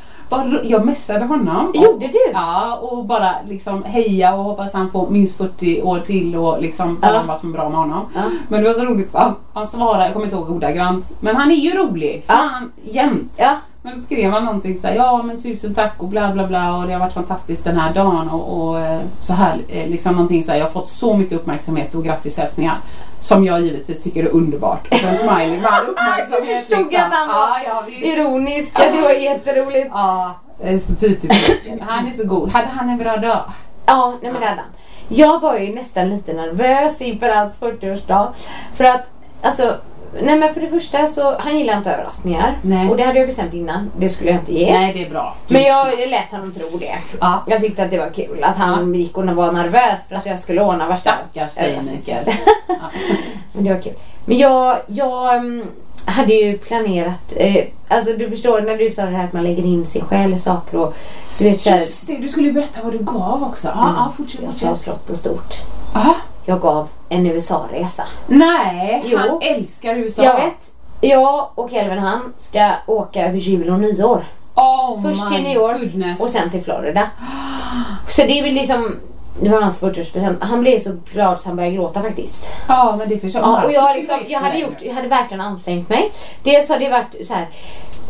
Jag 0.62 0.84
messade 0.86 1.24
honom. 1.24 1.72
Gjorde 1.74 2.06
du? 2.06 2.18
Ja, 2.32 2.76
och 2.76 3.04
bara 3.04 3.30
liksom 3.48 3.84
heja 3.84 4.34
och 4.34 4.44
hoppas 4.44 4.72
han 4.72 4.90
får 4.90 5.10
minst 5.10 5.36
40 5.36 5.82
år 5.82 6.00
till 6.00 6.36
och 6.36 6.62
liksom 6.62 6.96
tala 6.96 7.14
Ja. 7.14 7.20
om 7.20 7.26
vad 7.26 7.38
som 7.38 7.48
är 7.48 7.52
bra 7.52 7.68
med 7.68 7.78
honom. 7.78 8.02
Ja. 8.14 8.20
Men 8.48 8.62
det 8.62 8.68
var 8.68 8.74
så 8.74 8.84
roligt, 8.84 9.08
han, 9.12 9.34
han 9.54 9.66
svarade, 9.66 10.04
jag 10.04 10.12
kommer 10.12 10.26
inte 10.26 10.36
ihåg 10.36 10.50
ordagrant, 10.50 11.10
men 11.20 11.36
han 11.36 11.50
är 11.50 11.54
ju 11.54 11.70
rolig. 11.70 12.24
Fan, 12.26 12.72
jämt. 12.82 13.32
Ja. 13.36 13.56
Men 13.82 13.94
då 13.96 14.02
skrev 14.02 14.30
han 14.32 14.44
någonting 14.44 14.78
så 14.78 14.86
här, 14.86 14.94
ja 14.94 15.22
men 15.22 15.42
tusen 15.42 15.74
tack 15.74 15.94
och 15.98 16.08
bla 16.08 16.32
bla 16.32 16.46
bla 16.46 16.76
och 16.76 16.86
det 16.86 16.92
har 16.92 17.00
varit 17.00 17.12
fantastiskt 17.12 17.64
den 17.64 17.76
här 17.76 17.94
dagen 17.94 18.28
och, 18.30 18.68
och 18.68 18.80
eh, 18.80 19.00
så 19.18 19.32
här, 19.34 19.58
eh, 19.68 19.88
liksom 19.88 20.12
någonting 20.12 20.42
så 20.44 20.50
här, 20.52 20.58
jag 20.58 20.64
har 20.66 20.72
fått 20.72 20.88
så 20.88 21.16
mycket 21.16 21.38
uppmärksamhet 21.38 21.94
och 21.94 22.04
grattishälsningar. 22.04 22.78
Som 23.20 23.44
jag 23.44 23.60
givetvis 23.60 24.02
tycker 24.02 24.24
är 24.24 24.28
underbart. 24.28 24.88
Och 24.88 24.94
sen 24.94 25.16
smiley 25.16 25.60
all 25.64 25.86
uppmärksamhet. 25.88 26.48
Jag 26.48 26.58
förstod 26.58 26.78
liksom. 26.78 27.06
att 27.06 27.14
han 27.14 27.28
var 27.28 27.58
ja, 27.66 27.84
ja, 27.88 28.06
ironisk. 28.06 28.72
Ja, 28.74 28.92
det 28.92 29.02
var 29.02 29.10
jätteroligt. 29.10 29.88
Ja, 29.92 30.34
det 30.62 30.68
är 30.68 30.78
så 30.78 30.94
typiskt. 30.94 31.50
Han 31.80 32.06
är 32.06 32.10
så 32.10 32.26
god. 32.26 32.50
Hade 32.50 32.66
han 32.66 32.88
en 32.88 32.98
bra 32.98 33.16
dag? 33.16 33.42
Ja, 33.86 34.14
nej 34.22 34.32
men 34.32 34.40
det 34.40 34.46
hade 34.46 34.60
han. 34.60 34.70
Jag 35.08 35.40
var 35.40 35.56
ju 35.56 35.74
nästan 35.74 36.08
lite 36.08 36.32
nervös 36.32 37.00
inför 37.00 37.28
hans 37.28 37.58
40-årsdag. 37.58 38.28
För 38.74 38.84
att, 38.84 39.06
alltså, 39.42 39.76
nej 40.22 40.38
men 40.38 40.54
för 40.54 40.60
det 40.60 40.68
första 40.68 41.06
så, 41.06 41.38
han 41.38 41.58
gillar 41.58 41.76
inte 41.76 41.90
överraskningar. 41.90 42.58
Nej. 42.62 42.88
Och 42.88 42.96
det 42.96 43.02
hade 43.02 43.18
jag 43.18 43.28
bestämt 43.28 43.54
innan. 43.54 43.90
Det 43.96 44.08
skulle 44.08 44.30
jag 44.30 44.40
inte 44.40 44.54
ge. 44.54 44.72
Nej, 44.72 44.92
det 44.94 45.04
är 45.06 45.10
bra. 45.10 45.36
Du 45.48 45.54
Men 45.54 45.62
jag, 45.62 46.00
jag 46.00 46.10
lät 46.10 46.32
honom 46.32 46.52
tro 46.54 46.78
det. 46.78 47.18
Ja. 47.20 47.42
Jag 47.46 47.60
tyckte 47.60 47.82
att 47.82 47.90
det 47.90 47.98
var 47.98 48.10
kul 48.10 48.44
att 48.44 48.56
han 48.56 48.94
gick 48.94 49.16
och 49.16 49.24
var 49.24 49.52
nervös 49.52 50.08
för 50.08 50.14
att 50.14 50.26
jag 50.26 50.40
skulle 50.40 50.62
ordna 50.62 50.88
värsta 50.88 51.14
Stackars 51.32 51.54
dig. 51.54 51.78
Ja. 52.68 52.74
Men 53.52 53.64
det 53.64 53.74
var 53.74 53.80
kul. 53.80 53.94
Men 54.24 54.38
jag, 54.38 54.78
jag 54.86 55.34
mm, 55.36 55.66
hade 56.04 56.34
ju 56.34 56.58
planerat, 56.58 57.32
eh, 57.36 57.64
alltså 57.88 58.12
du 58.16 58.30
förstår 58.30 58.60
när 58.62 58.76
du 58.76 58.90
sa 58.90 59.02
det 59.02 59.16
här 59.16 59.24
att 59.24 59.32
man 59.32 59.42
lägger 59.42 59.64
in 59.64 59.86
sig 59.86 60.02
själv 60.02 60.34
i 60.34 60.38
saker 60.38 60.78
och 60.78 60.96
du 61.38 61.44
vet 61.44 61.62
såhär. 61.62 61.76
Just 61.76 62.06
det, 62.06 62.16
du 62.16 62.28
skulle 62.28 62.46
ju 62.46 62.52
berätta 62.52 62.80
vad 62.82 62.92
du 62.92 62.98
gav 62.98 63.42
också. 63.42 63.68
Ja, 63.68 63.82
Mm. 63.82 63.94
ja 63.96 64.12
fortsätt. 64.16 64.40
Jag 64.44 64.54
fortsätt. 64.54 64.78
slått 64.78 65.06
på 65.06 65.16
stort. 65.16 65.54
Aha. 65.94 66.14
Jag 66.44 66.60
gav 66.60 66.88
en 67.08 67.26
USA-resa. 67.26 68.04
Nej, 68.26 69.02
Jo. 69.06 69.18
han 69.18 69.38
älskar 69.42 69.94
USA. 69.96 70.22
Jag 70.22 70.34
vet. 70.34 70.70
Jag 71.00 71.50
och 71.54 71.70
Kelvin 71.70 71.98
han 71.98 72.32
ska 72.36 72.72
åka 72.86 73.26
över 73.26 73.38
jul 73.38 73.70
och 73.70 73.80
nyår. 73.80 74.24
Oh 74.54 75.02
Först 75.02 75.28
till 75.28 75.42
New 75.42 75.56
York 75.56 75.80
goodness. 75.80 76.20
och 76.20 76.28
sen 76.28 76.50
till 76.50 76.62
Florida. 76.64 77.10
Så 78.08 78.22
det 78.22 78.38
är 78.38 78.42
väl 78.42 78.54
liksom, 78.54 78.96
det 79.40 79.48
var 79.48 79.60
hans 79.60 79.80
40-årspresent. 79.82 80.36
Han 80.40 80.60
blev 80.60 80.80
så 80.80 80.96
glad 81.12 81.40
så 81.40 81.48
han 81.48 81.56
började 81.56 81.76
gråta 81.76 82.02
faktiskt. 82.02 82.52
Ja, 82.68 82.96
men 82.98 83.08
det 83.08 83.18
förstår 83.18 83.42
Ja, 83.42 83.64
och 83.64 83.72
jag, 83.72 83.96
liksom, 83.96 84.18
jag, 84.26 84.40
hade 84.40 84.58
gjort, 84.58 84.82
jag 84.82 84.94
hade 84.94 85.08
verkligen 85.08 85.40
ansträngt 85.40 85.88
mig. 85.88 86.12
Dels 86.42 86.68
har 86.68 86.78
det 86.78 86.88
varit 86.90 87.26
så 87.26 87.34
här, 87.34 87.48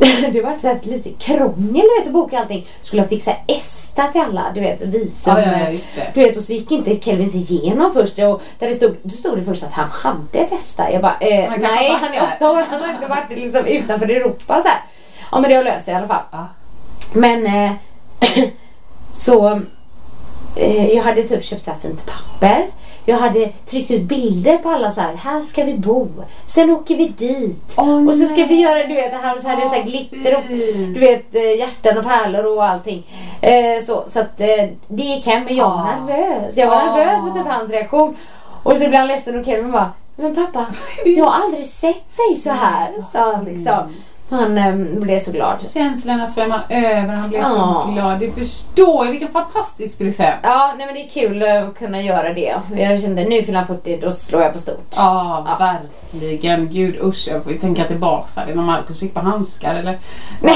det 0.33 0.41
varit 0.41 0.61
så 0.61 0.69
här 0.69 0.79
lite 0.83 1.11
krångel 1.11 1.73
du 1.73 2.01
vet 2.01 2.07
att 2.07 2.13
boka 2.13 2.39
allting. 2.39 2.67
Skulle 2.83 3.03
jag 3.03 3.09
fixa 3.09 3.33
ESTA 3.47 4.07
till 4.07 4.21
alla, 4.21 4.53
du 4.55 4.61
vet 4.61 4.83
visum. 4.83 5.37
Ja, 5.37 5.43
ja, 5.43 5.71
ja. 5.97 6.03
Du 6.15 6.21
vet 6.21 6.37
och 6.37 6.45
så 6.45 6.53
gick 6.53 6.71
inte 6.71 7.01
Kelvin 7.01 7.31
sig 7.31 7.41
igenom 7.41 7.93
först 7.93 8.19
och 8.19 8.43
där 8.59 8.69
det 8.69 8.75
stod, 8.75 8.97
då 9.03 9.11
stod 9.11 9.39
det 9.39 9.45
först 9.45 9.63
att 9.63 9.73
han 9.73 9.89
hade 9.89 10.39
ett 10.39 10.53
ESTA. 10.53 10.93
Jag 10.93 11.03
bara, 11.03 11.17
eh, 11.21 11.51
nej 11.59 11.91
han 12.01 12.15
är 12.15 12.23
åtta 12.23 12.51
år, 12.51 12.65
han 12.71 12.83
har 12.83 12.95
inte 12.95 13.07
varit 13.07 13.31
liksom 13.31 13.67
utanför 13.67 14.11
Europa 14.11 14.63
så 14.63 14.69
här. 14.69 14.81
Ja 15.33 15.41
men 15.41 15.51
det 15.51 15.57
har 15.57 15.65
löst 15.65 15.85
sig 15.85 15.95
i 15.95 15.97
alla 15.97 16.09
fall. 16.09 16.47
Men 17.13 17.47
eh, 17.47 17.73
så 19.13 19.61
eh, 20.57 20.87
jag 20.87 21.03
hade 21.03 21.23
typ 21.23 21.45
köpt 21.45 21.65
så 21.65 21.71
här 21.71 21.79
fint 21.79 22.07
papper. 22.07 22.67
Jag 23.05 23.17
hade 23.17 23.47
tryckt 23.67 23.91
ut 23.91 24.03
bilder 24.03 24.59
på 24.59 24.69
alla 24.71 24.91
så 24.91 25.01
här. 25.01 25.15
Här 25.15 25.41
ska 25.41 25.65
vi 25.65 25.75
bo. 25.75 26.09
Sen 26.47 26.71
åker 26.71 26.97
vi 26.97 27.09
dit. 27.09 27.75
Åh, 27.77 28.09
och 28.09 28.15
så 28.15 28.25
ska 28.27 28.35
nej. 28.37 28.49
vi 28.49 28.55
göra 28.61 28.87
du 28.87 28.95
vet 28.95 29.13
det 29.13 29.19
här 29.23 29.35
och 29.35 29.41
så 29.41 29.49
hade 29.49 29.61
jag 29.63 29.71
så 29.71 29.77
här 29.77 29.83
glitter 29.85 30.37
och 30.37 30.43
du 30.95 31.01
vet 31.01 31.35
eh, 31.35 31.43
hjärtan 31.59 31.99
och 31.99 32.05
pärlor 32.05 32.45
och 32.47 32.65
allting. 32.65 33.07
Eh, 33.41 33.83
så 33.87 34.05
så 34.07 34.21
att 34.21 34.41
eh, 34.41 34.47
det 34.89 35.03
gick 35.03 35.27
hem 35.27 35.45
men 35.45 35.57
jag 35.57 35.65
var 35.71 35.77
Ah. 35.77 35.97
nervös. 36.07 36.57
Jag 36.57 36.67
var 36.67 36.77
Ah. 36.77 36.97
nervös 36.97 37.21
för 37.33 37.39
typ 37.41 37.53
hans 37.53 37.71
reaktion. 37.71 38.17
Och 38.63 38.73
så 38.73 38.79
blev 38.79 38.95
han 38.95 39.07
ledsen 39.07 39.39
och 39.41 39.45
Kelvin 39.47 39.73
bara 39.73 39.93
Men 40.17 40.35
pappa, 40.35 40.67
jag 41.05 41.25
har 41.25 41.45
aldrig 41.45 41.67
sett 41.67 42.17
dig 42.17 42.37
så 42.41 42.51
här. 42.51 43.05
han 43.13 43.45
liksom. 43.45 43.75
Han 44.31 44.59
eh, 44.59 44.75
blev 45.01 45.19
så 45.19 45.31
glad. 45.33 45.65
Känslorna 45.75 46.27
svämmar 46.27 46.65
över, 46.69 47.15
han 47.15 47.29
blev 47.29 47.41
Ja. 47.41 47.49
så 47.87 47.93
glad. 47.93 48.19
Det 48.19 48.33
förstår 48.33 49.05
jag, 49.05 49.11
vilken 49.11 49.29
fantastisk 49.33 49.99
present. 49.99 50.35
Ja, 50.43 50.75
nej 50.79 50.87
men 50.87 50.95
det 50.95 51.05
är 51.05 51.09
kul 51.09 51.43
att 51.43 51.75
kunna 51.79 52.03
göra 52.03 52.33
det. 52.33 52.55
Jag 52.77 53.01
kände 53.01 53.25
nu 53.25 53.43
fyller 53.43 53.59
han 53.59 53.67
40, 53.67 53.97
då 54.03 54.13
slår 54.13 54.43
jag 54.43 54.53
på 54.53 54.59
stort. 54.59 54.95
Ja, 54.97 55.45
Ja. 55.61 55.77
verkligen. 56.13 56.69
Gud 56.71 56.97
usch, 57.03 57.29
jag 57.31 57.43
får 57.45 57.53
ju 57.53 57.59
tänka 57.59 57.85
tillbaka. 57.85 58.45
Vet 58.47 58.55
du, 58.55 58.61
Marcus 58.61 58.99
fick 59.01 59.15
på 59.15 59.21
handskar 59.21 59.75
eller? 59.75 59.99
Nej. 60.43 60.55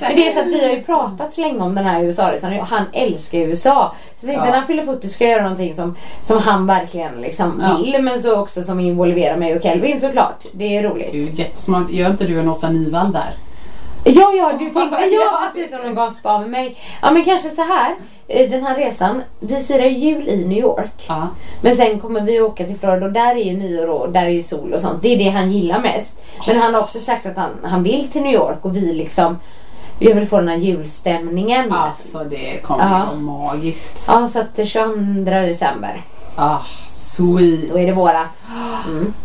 Men 0.00 0.16
det 0.16 0.26
är 0.26 0.30
så 0.30 0.40
att 0.40 0.46
vi 0.46 0.64
har 0.68 0.74
ju 0.76 0.82
pratat 0.82 1.32
så 1.32 1.40
länge 1.40 1.60
om 1.60 1.74
den 1.74 1.84
här 1.84 2.04
USA-resan 2.04 2.60
och 2.60 2.66
han 2.66 2.84
älskar 2.92 3.38
USA. 3.38 3.94
Så 4.20 4.26
jag 4.26 4.30
tänkte 4.34 4.46
Ja. 4.46 4.50
när 4.52 4.58
han 4.58 4.66
fyller 4.66 4.84
40 4.84 5.08
ska 5.08 5.24
jag 5.24 5.30
göra 5.32 5.42
någonting 5.42 5.74
som, 5.74 5.96
som 6.22 6.38
han 6.38 6.66
verkligen 6.66 7.14
liksom 7.20 7.62
Ja. 7.64 7.76
vill 7.76 8.02
men 8.02 8.20
så 8.22 8.40
också 8.40 8.62
som 8.62 8.80
involverar 8.80 9.36
mig 9.36 9.56
och 9.56 9.62
Kelvin 9.62 10.00
såklart. 10.00 10.44
Det 10.52 10.76
är 10.76 10.82
roligt. 10.82 11.12
Du 11.12 11.18
är 11.18 11.30
jättesmart. 11.38 11.90
Gör 11.90 12.10
inte 12.10 12.24
du 12.26 12.40
en 12.40 12.48
Åsa 12.48 12.68
Nyvall 12.68 13.12
där? 13.12 13.34
Ja, 14.04 14.32
ja, 14.32 14.52
du 14.58 14.64
tänkte 14.70 15.04
ja, 15.12 15.40
precis 15.54 15.70
som 15.70 15.82
de 15.82 15.94
gav 15.94 16.40
med 16.40 16.50
mig. 16.50 16.76
Ja, 17.02 17.10
men 17.10 17.24
kanske 17.24 17.48
så 17.48 17.62
här. 17.62 17.94
eh, 18.28 18.50
Den 18.50 18.62
här 18.66 18.76
resan, 18.76 19.22
vi 19.40 19.60
firar 19.60 19.86
jul 19.86 20.28
i 20.28 20.44
New 20.44 20.58
York. 20.58 21.04
Ja. 21.08 21.28
Men 21.62 21.76
sen 21.76 22.00
kommer 22.00 22.20
vi 22.20 22.40
åka 22.40 22.64
till 22.64 22.76
Florida 22.76 23.06
och 23.06 23.12
där 23.12 23.30
är 23.36 23.44
ju 23.44 23.56
nyår 23.56 23.90
och 23.90 24.12
där 24.12 24.22
är 24.24 24.28
ju 24.28 24.42
sol 24.42 24.72
och 24.72 24.80
sånt. 24.80 25.02
Det 25.02 25.08
är 25.14 25.18
det 25.18 25.30
han 25.30 25.52
gillar 25.52 25.80
mest. 25.80 26.20
Men 26.46 26.56
han 26.60 26.74
har 26.74 26.80
också 26.80 26.98
sagt 26.98 27.26
att 27.26 27.36
han, 27.36 27.50
han 27.62 27.82
vill 27.82 28.08
till 28.10 28.22
New 28.22 28.32
York 28.34 28.58
och 28.64 28.76
vi 28.76 28.94
liksom 28.94 29.38
vi 30.00 30.12
vill 30.12 30.28
få 30.28 30.36
den 30.36 30.48
här 30.48 30.56
julstämningen. 30.56 31.72
Alltså 31.72 32.24
det 32.24 32.62
kommer 32.62 32.84
Ja. 32.98 33.04
vara 33.06 33.16
magiskt. 33.16 34.04
Ja, 34.08 34.28
så 34.28 34.38
att 34.40 34.56
det 34.56 34.66
22 34.66 35.30
december. 35.30 36.00
Ah, 36.36 36.58
sweet. 36.90 37.70
Då 37.72 37.78
är 37.78 37.86
det 37.86 37.92
vårat. 37.92 38.26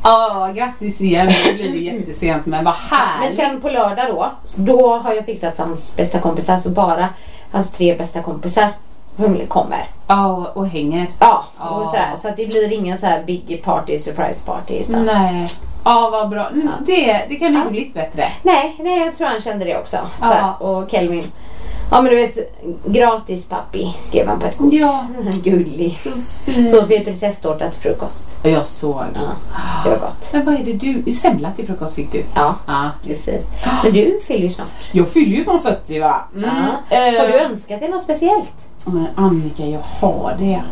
Ja, 0.03 0.49
grattis 0.55 1.01
igen. 1.01 1.29
Nu 1.47 1.53
blir 1.53 1.71
det 1.71 1.77
jättesent 1.77 2.45
men 2.45 2.63
vad 2.65 2.73
Men 2.89 2.99
härligt. 2.99 3.35
sen 3.37 3.61
på 3.61 3.69
lördag 3.69 4.07
då, 4.07 4.31
då 4.55 4.95
har 4.97 5.13
jag 5.13 5.25
fixat 5.25 5.57
hans 5.57 5.95
bästa 5.95 6.19
kompisar. 6.19 6.57
Så 6.57 6.69
bara 6.69 7.09
hans 7.51 7.69
tre 7.71 7.95
bästa 7.95 8.21
kompisar 8.21 8.67
kommer. 9.47 9.89
Ja, 10.07 10.51
och 10.53 10.67
hänger. 10.67 11.07
Ja, 11.19 11.43
Ja. 11.59 11.69
och 11.69 11.87
sådär. 11.87 12.11
Så 12.17 12.27
att 12.27 12.37
det 12.37 12.45
blir 12.45 12.73
ingen 12.73 12.97
så 12.97 13.05
här 13.05 13.23
big 13.23 13.61
party, 13.63 13.97
surprise 13.97 14.43
party. 14.45 14.73
Utan 14.89 15.05
Nej. 15.05 15.47
Ja, 15.85 16.09
vad 16.09 16.29
bra. 16.29 16.47
Mm, 16.49 16.69
Det, 16.85 17.25
det 17.29 17.35
kan 17.35 17.51
ju 17.53 17.57
inte 17.57 17.69
blivit 17.71 17.93
bättre. 17.93 18.23
Nej, 18.43 18.75
nej, 18.79 18.99
jag 19.05 19.15
tror 19.17 19.27
han 19.27 19.41
kände 19.41 19.65
det 19.65 19.77
också. 19.77 19.97
Så 20.19 20.25
Ja. 20.25 20.53
Och 20.59 20.91
Kelvin. 20.91 21.21
Ja 21.91 22.01
men 22.01 22.11
du 22.11 22.15
vet, 22.17 22.37
gratis 22.85 23.45
pappi 23.45 23.95
skrev 23.99 24.27
han 24.27 24.39
på 24.39 24.45
ett 24.47 24.57
kort. 24.57 24.73
Ja. 24.73 25.05
Gullig. 25.43 25.91
Så 25.97 26.09
fint. 26.45 26.69
Så 26.69 26.85
fick 26.85 27.05
prinsesstårta 27.05 27.69
till 27.69 27.81
frukost. 27.81 28.25
Jag 28.43 28.65
såg. 28.67 29.03
Ja, 29.13 29.21
det 29.83 29.89
var 29.89 29.97
gott. 29.97 30.33
Men 30.33 30.45
vad 30.45 30.55
är 30.55 30.63
det 30.63 30.73
du... 30.73 31.11
Semla 31.11 31.51
till 31.51 31.65
frukost 31.67 31.95
fick 31.95 32.11
du? 32.11 32.23
Ja, 32.35 32.55
Ja. 32.67 32.89
precis. 33.07 33.43
Men 33.83 33.93
du 33.93 34.19
fyller 34.27 34.43
ju 34.43 34.49
snart. 34.49 34.67
Jag 34.91 35.07
fyller 35.09 35.35
ju 35.35 35.43
snart 35.43 35.61
40 35.61 35.99
va? 35.99 36.15
Mm. 36.35 36.49
Ja. 36.89 36.97
Har 36.97 37.27
du 37.27 37.33
Eh, 37.39 37.45
önskat 37.51 37.79
dig 37.79 37.89
något 37.89 38.01
speciellt? 38.01 38.51
Men 38.85 39.07
Annika, 39.15 39.65
jag 39.65 39.81
har 40.01 40.35
det. 40.39 40.63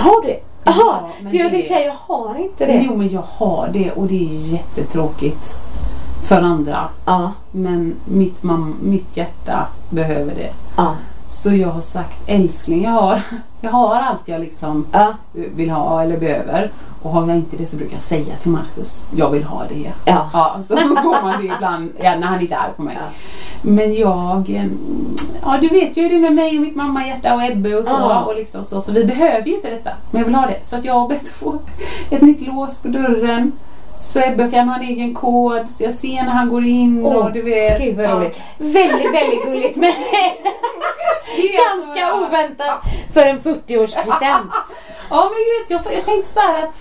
Har 0.00 0.22
du? 0.22 0.40
Jaha, 0.78 1.00
för 1.30 1.36
jag 1.36 1.50
tänkte 1.50 1.68
säga 1.74 1.86
jag 1.86 2.14
har 2.14 2.34
inte 2.34 2.66
det. 2.66 2.82
Jo, 2.86 2.96
men 2.96 3.08
jag 3.08 3.22
har 3.28 3.70
det 3.72 3.92
och 3.92 4.06
det 4.06 4.14
är 4.26 4.52
jättetråkigt 4.52 5.56
för 6.24 6.42
andra. 6.42 6.88
Ja, 7.04 7.32
Men 7.50 7.94
mitt, 8.04 8.42
mam- 8.42 8.74
mitt 8.82 9.16
hjärta 9.16 9.66
behöver 9.90 10.34
det. 10.34 10.50
ja, 10.76 10.94
Så 11.28 11.54
jag 11.54 11.68
har 11.68 11.80
sagt 11.80 12.16
älskling, 12.26 12.82
jag 12.84 12.90
har, 12.90 13.20
jag 13.60 13.70
har 13.70 13.94
allt 13.94 14.28
jag 14.28 14.40
liksom 14.40 14.86
ja, 14.92 15.14
vill 15.32 15.70
ha 15.70 16.02
eller 16.02 16.16
behöver. 16.16 16.70
Och 17.02 17.12
har 17.12 17.28
jag 17.28 17.36
inte 17.36 17.56
det 17.56 17.66
så 17.66 17.76
brukar 17.76 17.94
jag 17.94 18.02
säga 18.02 18.36
till 18.42 18.50
Marcus, 18.50 19.06
jag 19.16 19.30
vill 19.30 19.44
ha 19.44 19.64
det. 19.68 19.92
ja. 20.04 20.30
Ja, 20.32 20.62
så 20.62 20.76
får 20.76 21.22
man 21.22 21.40
det 21.46 21.54
ibland 21.54 21.92
ja, 22.02 22.18
när 22.18 22.26
han 22.26 22.40
inte 22.40 22.54
är 22.54 22.58
arg 22.58 22.72
på 22.76 22.82
mig. 22.82 22.96
Ja. 23.00 23.06
Men 23.62 23.94
jag, 23.94 24.68
ja 25.42 25.58
du 25.60 25.68
vet 25.68 25.96
ju 25.96 26.02
hur 26.02 26.08
det 26.08 26.14
är 26.16 26.20
med 26.20 26.34
mig 26.34 26.56
och 26.56 26.62
mitt 26.62 26.76
mamma 26.76 27.06
hjärta 27.06 27.34
och 27.34 27.42
Ebbe 27.44 27.74
och 27.74 27.84
så. 27.84 27.92
Ja. 27.92 28.24
Och 28.24 28.36
liksom 28.36 28.64
så, 28.64 28.80
så 28.80 28.92
vi 28.92 29.04
behöver 29.04 29.46
ju 29.46 29.54
inte 29.54 29.70
detta. 29.70 29.90
Men 30.10 30.20
jag 30.20 30.26
vill 30.26 30.34
ha 30.34 30.46
det. 30.46 30.58
Så 30.62 30.76
att 30.76 30.84
jag 30.84 30.94
har 30.94 31.08
bett 31.08 31.22
att 31.22 31.28
få 31.28 31.58
ett 32.10 32.22
nytt 32.22 32.46
lås 32.46 32.78
på 32.78 32.88
dörren. 32.88 33.52
Så 34.00 34.20
Ebbe 34.20 34.50
kan 34.50 34.68
ha 34.68 34.76
en 34.76 34.82
egen 34.82 35.14
kod, 35.14 35.70
så 35.70 35.82
jag 35.84 35.92
ser 35.92 36.22
när 36.22 36.30
han 36.30 36.48
går 36.48 36.64
in 36.64 37.06
och 37.06 37.16
Åh, 37.16 37.32
du 37.32 37.42
vet. 37.42 37.80
Gud 37.80 37.96
vad 37.96 38.10
roligt. 38.10 38.40
Väldigt, 38.58 39.14
väldigt 39.14 39.44
gulligt 39.44 39.76
men 39.76 39.90
ganska 41.56 42.14
oväntat 42.14 42.80
för 43.12 43.20
en 43.20 43.40
40-årspresent. 43.40 44.50
Ja 45.10 45.30
men 45.30 45.38
vet, 45.58 45.70
jag, 45.86 45.96
jag 45.96 46.04
tänkte 46.04 46.32
så 46.32 46.40
här 46.40 46.64
att 46.64 46.74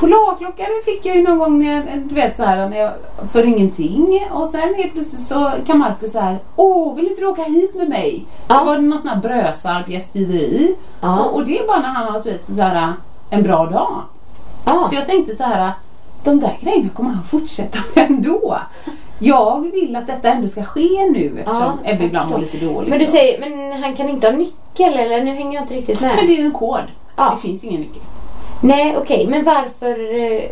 Polarklocka 0.00 0.62
det 0.62 0.92
fick 0.92 1.06
jag 1.06 1.16
ju 1.16 1.22
någon 1.22 1.38
gång 1.38 1.58
när 1.58 1.74
jag, 1.74 2.08
du 2.08 2.14
vet 2.14 2.36
så 2.36 2.42
här, 2.42 2.68
när 2.68 2.76
jag, 2.76 2.92
för 3.32 3.44
ingenting. 3.44 4.26
Och 4.30 4.48
sen 4.48 4.74
helt 4.74 4.92
plötsligt 4.92 5.22
så 5.22 5.50
kan 5.66 5.78
Markus 5.78 6.12
så 6.12 6.20
här, 6.20 6.38
åh 6.56 6.94
vill 6.94 7.08
inte 7.08 7.20
du 7.20 7.26
åka 7.26 7.42
hit 7.42 7.74
med 7.74 7.88
mig? 7.88 8.24
Ja. 8.48 8.58
Det 8.58 8.64
var 8.64 8.78
någon 8.78 8.98
sån 8.98 9.08
här 9.08 9.16
brösarp 9.16 9.88
gästgiveri. 9.88 10.76
Ja. 11.00 11.20
Och, 11.20 11.34
och 11.34 11.44
det 11.44 11.58
är 11.58 11.66
bara 11.66 11.80
när 11.80 11.88
han 11.88 12.12
har 12.12 12.22
vet, 12.22 12.44
så 12.44 12.62
här, 12.62 12.92
en 13.30 13.42
bra 13.42 13.66
dag. 13.66 14.02
Ja. 14.64 14.86
Så 14.88 14.94
jag 14.94 15.06
tänkte 15.06 15.34
så 15.34 15.44
här, 15.44 15.72
de 16.24 16.40
där 16.40 16.58
grejerna 16.60 16.88
kommer 16.88 17.10
han 17.10 17.24
fortsätta 17.24 17.78
med 17.94 18.06
ändå. 18.10 18.58
Jag 19.22 19.60
vill 19.72 19.96
att 19.96 20.06
detta 20.06 20.32
ändå 20.32 20.48
ska 20.48 20.62
ske 20.62 21.08
nu 21.10 21.32
eftersom 21.38 21.62
Ja, 21.84 21.90
Ebbe 21.90 22.04
ibland 22.04 22.30
mår 22.30 22.38
lite 22.38 22.64
dåligt. 22.66 22.90
Men 22.90 22.98
du 22.98 23.04
då. 23.04 23.10
säger, 23.10 23.40
men 23.40 23.82
han 23.82 23.94
kan 23.96 24.08
inte 24.08 24.26
ha 24.26 24.36
nyckel 24.36 24.94
eller? 24.94 25.24
Nu 25.24 25.30
hänger 25.34 25.54
jag 25.54 25.64
inte 25.64 25.74
riktigt 25.74 26.00
med. 26.00 26.16
Men 26.16 26.26
det 26.26 26.40
är 26.40 26.44
en 26.44 26.52
kod. 26.52 26.78
Ja. 27.16 27.32
Det 27.36 27.48
finns 27.48 27.64
ingen 27.64 27.80
nyckel. 27.80 28.02
Nej 28.60 28.96
okej, 28.96 29.26
men 29.30 29.44
varför? 29.44 30.14
eh, 30.20 30.50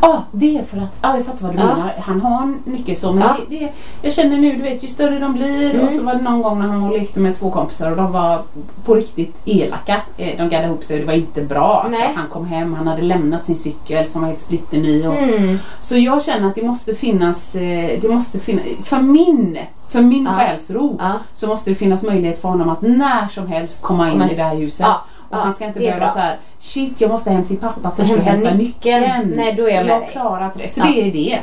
Ja, 0.00 0.22
det 0.32 0.58
är 0.58 0.62
för 0.64 0.76
att, 0.78 0.98
ja 1.02 1.16
jag 1.16 1.26
fattar 1.26 1.46
vad 1.46 1.56
du 1.56 1.58
Ja. 1.60 1.66
menar. 1.66 1.94
Han 1.98 2.20
har 2.20 2.42
en 2.42 2.58
nyckel 2.64 2.96
så 2.96 3.12
men 3.12 3.22
Ja. 3.22 3.36
det, 3.48 3.58
det, 3.58 3.72
jag 4.02 4.12
känner 4.12 4.36
nu, 4.36 4.52
du 4.56 4.62
vet 4.62 4.84
ju 4.84 4.88
större 4.88 5.18
de 5.18 5.32
blir 5.32 5.70
Mm. 5.74 5.86
och 5.86 5.92
så 5.92 6.02
var 6.02 6.14
det 6.14 6.22
någon 6.22 6.42
gång 6.42 6.58
när 6.58 6.66
han 6.68 6.80
var 6.82 6.90
och 6.90 6.98
lekte 6.98 7.20
med 7.20 7.34
två 7.38 7.50
kompisar 7.50 7.90
och 7.90 7.96
de 7.96 8.12
var 8.12 8.42
på 8.84 8.94
riktigt 8.94 9.36
elaka. 9.44 10.00
Eh, 10.16 10.36
De 10.36 10.48
gaddade 10.48 10.64
ihop 10.66 10.84
sig 10.84 10.96
och 10.96 11.00
det 11.00 11.06
var 11.06 11.12
inte 11.18 11.42
bra. 11.42 11.82
Alltså, 11.84 12.00
han 12.14 12.28
kom 12.28 12.46
hem, 12.46 12.74
han 12.74 12.86
hade 12.86 13.02
lämnat 13.02 13.46
sin 13.46 13.56
cykel 13.56 14.08
som 14.08 14.20
var 14.22 14.28
helt 14.28 14.40
splitterny. 14.40 15.06
Och, 15.06 15.14
Mm. 15.14 15.58
Så 15.80 15.96
jag 15.96 16.22
känner 16.24 16.48
att 16.48 16.54
det 16.54 16.62
måste 16.62 16.94
finnas, 16.94 17.54
eh, 17.54 18.00
det 18.00 18.08
måste 18.08 18.38
finnas, 18.40 18.64
för 18.84 18.98
min, 18.98 19.58
för 19.88 20.00
min 20.02 20.24
Ja. 20.24 20.30
själsro 20.38 20.96
Ja. 21.00 21.12
så 21.34 21.46
måste 21.46 21.70
det 21.70 21.74
finnas 21.76 22.02
möjlighet 22.02 22.40
för 22.40 22.48
honom 22.48 22.68
att 22.68 22.82
när 22.82 23.28
som 23.28 23.46
helst 23.46 23.82
komma 23.82 24.06
in 24.06 24.12
Komma- 24.12 24.30
i 24.32 24.34
det 24.36 24.42
här 24.42 24.56
huset. 24.56 24.86
Och 25.32 25.38
Ja, 25.38 25.42
han 25.42 25.52
ska 25.52 25.64
inte 25.64 25.80
behöva 25.80 26.12
så 26.12 26.18
här, 26.18 26.36
shit 26.58 27.00
jag 27.00 27.10
måste 27.10 27.30
hem 27.30 27.44
till 27.44 27.56
pappa 27.56 27.92
först 27.96 28.12
och 28.12 28.18
Hämta 28.18 28.30
hämta 28.30 28.50
nyckeln. 28.54 29.02
nyckeln. 29.02 29.32
Nej, 29.36 29.54
då 29.56 29.68
är 29.68 29.74
jag 29.74 29.86
med 29.86 29.94
Jag 30.02 30.10
klarar 30.10 30.46
inte 30.46 30.58
det. 30.58 30.68
Så 30.68 30.80
Ja. 30.80 30.84
det 30.86 31.00
är 31.08 31.12
det. 31.12 31.38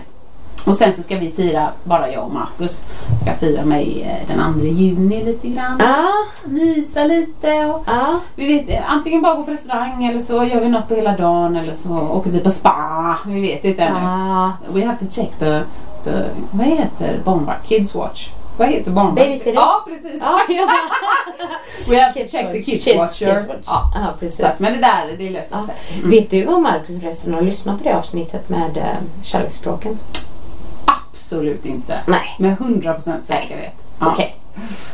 Och 0.65 0.75
sen 0.75 0.93
så 0.93 1.04
ska 1.04 1.17
vi 1.17 1.32
fira, 1.32 1.67
bara 1.84 2.12
jag 2.12 2.23
och 2.23 2.32
Marcus 2.34 2.86
ska 3.21 3.34
fira 3.34 3.65
mig 3.65 4.04
eh, 4.30 4.36
den 4.38 4.54
2 4.60 4.65
juni 4.67 5.23
lite 5.23 5.47
grann. 5.47 5.78
Ja, 5.80 6.08
Mysa 6.45 7.04
lite 7.04 7.65
och 7.65 7.84
ja. 7.88 8.19
vi 8.36 8.47
vet 8.54 8.69
eh, 8.69 8.91
antingen 8.93 9.21
bara 9.21 9.36
gå 9.36 9.43
på 9.43 9.52
restaurang 9.52 10.06
eller 10.06 10.19
så 10.19 10.43
gör 10.43 10.60
vi 10.60 10.69
något 10.69 10.88
på 10.88 10.95
hela 10.95 11.17
dagen 11.17 11.56
eller 11.56 11.73
så 11.73 11.99
åker 11.99 12.32
vi 12.32 12.39
på 12.39 12.52
spa. 12.52 13.17
Vi 13.25 13.41
vet 13.41 13.65
inte 13.65 13.84
ännu. 13.84 13.99
ja. 13.99 14.54
We 14.73 14.86
have 14.86 14.97
to 14.99 15.06
check 15.10 15.30
the, 15.39 15.62
the 16.04 16.23
vad 16.52 16.67
heter 16.67 17.19
barnvakt? 17.23 17.67
Kids 17.67 17.95
watch. 17.95 18.30
Vad 18.60 18.67
heter 18.67 18.91
barnvakt? 18.91 19.15
Babysitter. 19.28 19.54
Ja 19.54 19.86
precis. 19.88 20.22
Ja, 20.24 20.39
ja. 20.50 20.67
We 21.89 22.02
have 22.02 22.13
to 22.13 22.19
check 22.32 22.52
the 22.54 22.63
kids, 22.63 22.88
Kids- 22.88 22.98
watcher. 22.98 23.36
kids 23.36 23.48
watch. 23.48 23.65
Ja. 23.65 23.91
Ja, 23.95 24.13
precis. 24.19 24.39
Att, 24.45 24.60
men 24.60 24.74
det 24.74 24.80
där 24.80 25.15
det 25.17 25.30
löser 25.30 25.56
Ja. 25.56 25.65
sig. 25.65 25.76
Vet 26.04 26.30
du 26.30 26.45
om 26.48 26.63
Marcus 26.63 27.00
förresten 27.02 27.34
har 27.34 27.41
lyssnat 27.41 27.78
på 27.78 27.84
det 27.84 27.93
avsnittet 27.98 28.50
med 28.50 28.78
äh, 28.78 28.84
kärleksspråken? 29.24 30.00
Absolut 30.86 31.65
inte. 31.65 32.00
Nej. 32.08 32.36
Med 32.39 32.58
100% 32.58 33.22
säkerhet. 33.28 33.74
Ja. 34.00 34.12
Okej. 34.12 34.36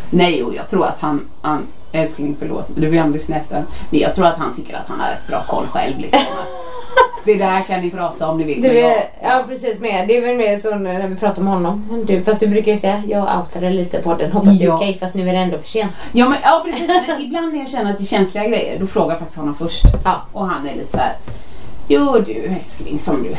Nej, 0.10 0.44
och 0.44 0.56
jag 0.56 0.70
tror 0.70 0.86
att 0.86 0.98
han, 1.00 1.28
han 1.42 1.68
älskling 1.92 2.36
förlåt, 2.40 2.68
du 2.76 2.88
vill 2.88 3.00
ändå 3.00 3.14
lyssna 3.14 3.36
efter. 3.36 3.64
Nej, 3.90 4.02
jag 4.02 4.16
tror 4.16 4.26
att 4.26 4.38
han 4.38 4.56
tycker 4.56 4.76
att 4.76 4.88
han 4.88 5.00
har 5.00 5.08
rätt 5.10 5.28
bra 5.28 5.44
koll 5.48 5.68
själv. 5.68 6.00
Liksom. 6.00 6.22
Det 7.26 7.36
där 7.38 7.62
kan 7.62 7.82
ni 7.82 7.92
prata 7.92 8.28
om 8.30 8.38
ni 8.38 8.44
vill. 8.44 8.62
Du 8.62 8.74
jag- 8.80 9.08
ja 9.24 9.44
precis 9.48 9.80
med. 9.80 10.08
Det 10.08 10.18
är 10.18 10.22
väl 10.22 10.38
mer 10.38 10.58
så 10.58 10.76
när 10.76 11.08
vi 11.08 11.16
pratar 11.16 11.42
om 11.42 11.48
honom. 11.48 12.04
Du, 12.08 12.24
fast 12.24 12.40
du 12.40 12.48
brukar 12.48 12.72
ju 12.72 12.78
säga 12.78 13.04
jag 13.08 13.40
outade 13.40 13.70
lite 13.70 14.02
på 14.02 14.16
den. 14.16 14.32
Hoppas 14.32 14.58
det 14.60 14.64
är 14.64 14.68
Ja. 14.68 14.76
okej 14.76 14.98
fast 15.00 15.14
nu 15.16 15.30
är 15.30 15.34
det 15.34 15.40
ändå 15.40 15.58
för 15.58 15.68
sent. 15.68 15.92
Ja, 16.14 16.30
men, 16.30 16.38
ja 16.44 16.62
precis. 16.66 16.88
Men 17.08 17.22
ibland 17.22 17.54
när 17.54 17.60
jag 17.60 17.70
känner 17.70 17.92
att 17.92 17.98
det 17.98 18.04
är 18.04 18.06
känsliga 18.06 18.48
grejer 18.48 18.80
då 18.80 18.88
frågar 18.88 19.10
jag 19.10 19.20
faktiskt 19.20 19.40
honom 19.40 19.56
först. 19.56 19.84
Ja. 20.04 20.22
Och 20.34 20.48
han 20.48 20.68
är 20.68 20.74
lite 20.76 20.92
så 20.92 20.98
här. 20.98 21.14
Jo 21.88 22.20
du 22.26 22.34
älskling 22.60 23.00
som 23.00 23.24
du. 23.24 23.30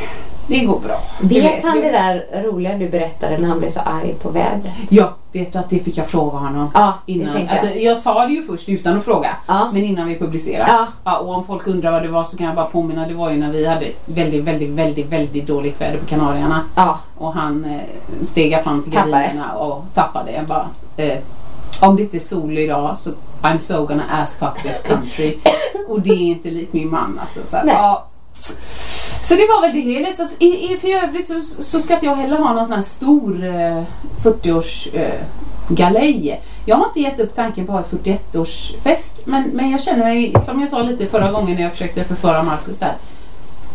Det 0.46 0.60
går 0.60 0.80
bra. 0.80 1.00
Du 1.20 1.40
Vet 1.40 1.64
han 1.64 1.80
det 1.80 1.90
där 1.90 2.42
roliga 2.42 2.78
du 2.78 2.88
berättade 2.88 3.38
när 3.38 3.48
han 3.48 3.58
blev 3.58 3.68
så 3.68 3.80
arg 3.80 4.14
på 4.22 4.30
vädret? 4.30 4.74
Ja, 4.88 5.14
vet 5.32 5.52
du 5.52 5.58
att 5.58 5.70
det 5.70 5.78
fick 5.78 5.98
jag 5.98 6.06
fråga 6.06 6.38
honom. 6.38 6.70
Ja, 6.74 6.94
det 7.06 7.12
innan. 7.12 7.34
tänkte 7.34 7.54
jag. 7.54 7.64
Alltså, 7.64 7.78
jag 7.78 7.98
sa 7.98 8.26
det 8.26 8.32
ju 8.32 8.42
först 8.42 8.68
utan 8.68 8.96
att 8.96 9.04
fråga. 9.04 9.36
Ja. 9.46 9.70
Men 9.72 9.84
innan 9.84 10.06
vi 10.06 10.18
publicerade. 10.18 10.86
Ja. 11.04 11.18
och 11.18 11.34
om 11.34 11.46
folk 11.46 11.66
undrar 11.66 11.92
vad 11.92 12.02
det 12.02 12.08
var 12.08 12.24
så 12.24 12.36
kan 12.36 12.46
jag 12.46 12.56
bara 12.56 12.66
påminna. 12.66 13.08
Det 13.08 13.14
var 13.14 13.30
ju 13.30 13.36
när 13.36 13.52
vi 13.52 13.66
hade 13.66 13.86
väldigt, 14.04 14.44
väldigt, 14.44 14.70
väldigt, 14.70 15.06
väldigt 15.06 15.46
dåligt 15.46 15.80
väder 15.80 15.98
på 15.98 16.06
Kanarierna. 16.06 16.60
Ja. 16.74 16.98
Och 17.18 17.32
han 17.32 17.64
eh, 17.64 17.80
steg 18.22 18.62
fram 18.62 18.82
till 18.82 18.92
gardinerna 18.92 19.52
och 19.52 19.84
tappade. 19.94 20.32
Jag 20.32 20.46
bara, 20.46 20.68
eh, 20.96 21.18
om 21.80 21.96
det 21.96 22.02
inte 22.02 22.16
är 22.16 22.20
sol 22.20 22.58
idag 22.58 22.98
så 22.98 23.10
I'm 23.42 23.58
so 23.58 23.86
gonna 23.86 24.04
ask 24.10 24.38
fuck 24.38 24.62
this 24.62 24.82
country. 24.82 25.36
och 25.88 26.00
det 26.00 26.10
är 26.10 26.26
inte 26.26 26.50
likt 26.50 26.72
min 26.72 26.90
man 26.90 27.18
alltså. 27.20 27.40
Så, 27.44 27.56
att, 27.56 27.64
Nej. 27.64 27.74
ja. 27.74 28.06
Så 29.20 29.34
det 29.34 29.46
var 29.46 29.60
väl 29.60 29.72
det 29.72 29.80
hela. 29.80 30.12
Så 30.12 30.22
att, 30.24 30.34
i, 30.38 30.46
i, 30.72 30.78
för 30.80 30.88
övrigt 31.04 31.28
så, 31.28 31.40
så 31.62 31.80
ska 31.80 31.94
inte 31.94 32.06
jag 32.06 32.16
heller 32.16 32.36
ha 32.36 32.52
någon 32.52 32.66
sån 32.66 32.74
här 32.74 32.82
stor 32.82 33.44
eh, 33.44 33.82
40-års 34.22 34.88
eh, 34.92 35.20
galej. 35.68 36.40
Jag 36.66 36.76
har 36.76 36.86
inte 36.86 37.00
gett 37.00 37.20
upp 37.20 37.34
tanken 37.34 37.66
på 37.66 37.72
att 37.72 37.90
ha 37.90 37.98
ett 37.98 38.04
41-årsfest 38.32 39.22
men, 39.24 39.42
men 39.52 39.70
jag 39.70 39.82
känner 39.82 40.04
mig, 40.04 40.34
som 40.46 40.60
jag 40.60 40.70
sa 40.70 40.82
lite 40.82 41.06
förra 41.06 41.32
gången 41.32 41.54
när 41.56 41.62
jag 41.62 41.72
försökte 41.72 42.04
förföra 42.04 42.42
Markus 42.42 42.78
där. 42.78 42.94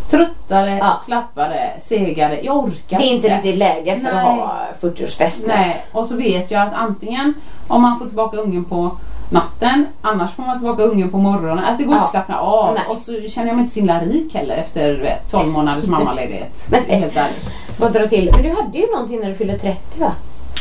Tröttare, 0.09 0.77
Ja. 0.77 0.99
slappare, 1.05 1.69
segare. 1.81 2.39
Jag 2.43 2.57
orkar 2.57 2.97
Det 2.97 3.03
är 3.03 3.15
inte 3.15 3.35
riktigt 3.35 3.57
läge 3.57 3.95
för 3.95 4.03
Nej. 4.13 4.13
att 4.13 4.25
ha 4.25 4.57
40-årsfest 4.81 5.47
nu. 5.47 5.53
Nej, 5.53 5.85
och 5.91 6.05
så 6.05 6.15
vet 6.17 6.51
jag 6.51 6.61
att 6.61 6.73
antingen 6.73 7.33
om 7.67 7.81
man 7.81 7.99
får 7.99 8.05
tillbaka 8.05 8.37
ungen 8.37 8.65
på 8.65 8.91
natten, 9.31 9.85
annars 10.01 10.31
får 10.35 10.43
man 10.43 10.57
tillbaka 10.59 10.83
ungen 10.83 11.09
på 11.11 11.17
morgonen. 11.17 11.59
Alltså 11.65 11.77
det 11.77 11.83
går 11.87 11.95
inte 11.95 12.05
att 12.05 12.13
Ja. 12.13 12.19
slappna 12.19 12.39
av. 12.39 12.73
Nej. 12.73 12.83
Och 12.89 12.97
så 12.97 13.11
känner 13.27 13.47
jag 13.47 13.55
mig 13.55 13.61
inte 13.61 13.73
så 13.73 13.79
himla 13.79 13.99
rik 14.01 14.35
heller 14.35 14.55
efter 14.55 14.97
vet, 14.97 15.31
12 15.31 15.47
månaders 15.47 15.87
mammaledighet. 15.87 16.69
Helt 16.87 17.17
ärligt. 17.17 17.93
Dra 17.93 18.07
till. 18.07 18.31
Men 18.33 18.43
du 18.43 18.49
hade 18.55 18.77
ju 18.77 18.91
någonting 18.91 19.19
när 19.19 19.29
du 19.29 19.35
fyllde 19.35 19.59
30 19.59 19.99
va? 19.99 20.11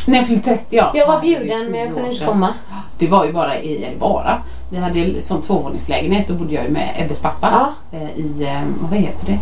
När 0.06 0.16
jag 0.18 0.26
fyllde 0.26 0.42
30 0.44 0.64
ja. 0.76 0.90
Jag 0.94 1.06
var 1.06 1.20
bjuden 1.20 1.70
men 1.70 1.80
jag 1.80 1.94
kunde 1.94 2.12
inte 2.12 2.24
komma. 2.24 2.48
Det 2.98 3.06
var 3.08 3.24
ju 3.24 3.32
bara 3.32 3.58
i, 3.58 3.84
eller 3.84 3.96
bara, 3.98 4.42
vi 4.70 4.78
hade 4.78 5.20
sån 5.22 5.42
tvåvåningslägenhet. 5.42 6.28
Då 6.28 6.34
bodde 6.34 6.54
jag 6.54 6.64
ju 6.64 6.70
med 6.70 6.88
Ebbes 6.96 7.20
pappa 7.20 7.48
Ja. 7.52 7.98
eh, 7.98 8.18
i, 8.18 8.42
eh, 8.48 8.62
vad 8.90 8.98
heter 8.98 9.26
det? 9.26 9.38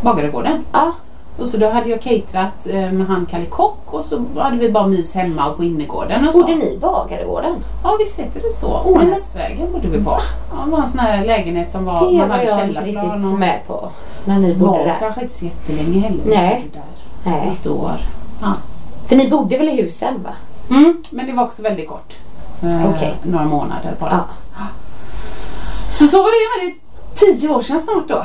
Bagaregården. 0.00 0.64
Ja. 0.72 0.92
Och 1.38 1.48
så 1.48 1.56
då 1.56 1.68
hade 1.70 1.88
jag 1.88 2.02
caterat 2.02 2.66
eh, 2.66 2.92
med 2.92 3.06
han 3.06 3.26
Kalle 3.30 3.46
Kock 3.46 3.78
och 3.86 4.04
så 4.04 4.24
hade 4.36 4.56
vi 4.56 4.70
bara 4.72 4.86
mys 4.86 5.14
hemma 5.14 5.50
och 5.50 5.56
på 5.56 5.64
innergården 5.64 6.26
och 6.28 6.32
så. 6.32 6.40
Bodde 6.40 6.54
ni 6.54 6.78
Bagaregården? 6.80 7.64
Ja 7.84 7.96
visst 7.98 8.18
heter 8.18 8.40
det 8.40 8.50
så. 8.50 8.80
Ånäsvägen 8.84 9.72
bodde 9.72 9.88
vi 9.88 10.04
på. 10.04 10.18
Ja, 10.50 10.64
det 10.64 10.70
var 10.70 10.78
en 10.78 10.88
sån 10.88 10.98
här 11.00 11.24
lägenhet 11.24 11.70
som 11.70 11.84
var, 11.84 12.10
Det 12.10 12.18
man 12.18 12.28
var 12.28 12.36
hade 12.36 12.48
jag 12.48 12.68
inte 12.68 12.84
riktigt 12.84 13.12
och 13.12 13.38
med 13.38 13.60
på. 13.66 13.90
När 14.24 14.38
ni 14.38 14.54
bodde 14.54 14.78
var 14.78 14.84
där. 14.84 14.96
kanske 15.00 15.20
inte 15.22 15.34
så 15.34 15.44
jättelänge 15.44 16.00
heller. 16.00 16.22
Nej. 16.24 16.70
Där. 16.72 16.82
Nej. 17.24 17.52
Ett 17.60 17.66
år. 17.66 17.96
Ja. 18.40 18.52
För 19.06 19.16
ni 19.16 19.30
bodde 19.30 19.58
väl 19.58 19.68
i 19.68 19.82
husen 19.82 20.22
va? 20.22 20.30
Mm, 20.70 21.02
men 21.10 21.26
det 21.26 21.32
var 21.32 21.44
också 21.44 21.62
väldigt 21.62 21.88
kort. 21.88 22.14
Eh. 22.62 23.08
Några 23.22 23.44
månader 23.44 23.94
bara. 24.00 24.10
Ja. 24.10 24.66
Så 25.90 26.06
så 26.06 26.16
var 26.22 26.30
det 26.30 26.60
väldigt 26.60 26.82
tio 27.14 27.48
år 27.48 27.62
sedan 27.62 27.80
snart 27.80 28.08
då. 28.08 28.24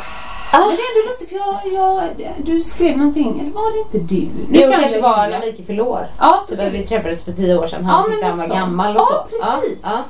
Ah. 0.52 0.60
Men 0.60 0.68
det 0.70 0.82
är 0.82 0.98
ändå 0.98 1.08
lustigt 1.08 1.30
för 1.30 1.36
jag, 1.36 2.12
jag, 2.20 2.34
du 2.46 2.62
skrev 2.62 2.98
någonting, 2.98 3.40
eller 3.40 3.52
var 3.52 3.72
det 3.72 3.80
inte 3.98 4.14
du? 4.16 4.22
Nu 4.22 4.30
Jo, 4.50 4.62
kan 4.62 4.70
det 4.72 4.78
kanske 4.78 5.02
var 5.02 5.28
när 5.28 5.42
vi 5.42 5.46
gick 5.48 5.60
i 5.60 5.64
förlor. 5.64 6.00
Ja, 6.20 6.42
så 6.50 6.56
vi 6.72 6.88
träffades 6.88 7.24
för 7.26 7.32
tio 7.32 7.58
år 7.58 7.68
sedan. 7.68 7.86
Han 7.86 8.04
Ja, 8.08 8.12
tyckte 8.12 8.28
han 8.28 8.38
var 8.38 8.44
också. 8.46 8.56
gammal 8.56 8.96
och 8.96 9.02
Ja, 9.02 9.28
så. 9.42 9.60
precis. 9.62 9.80
Ja, 9.84 10.04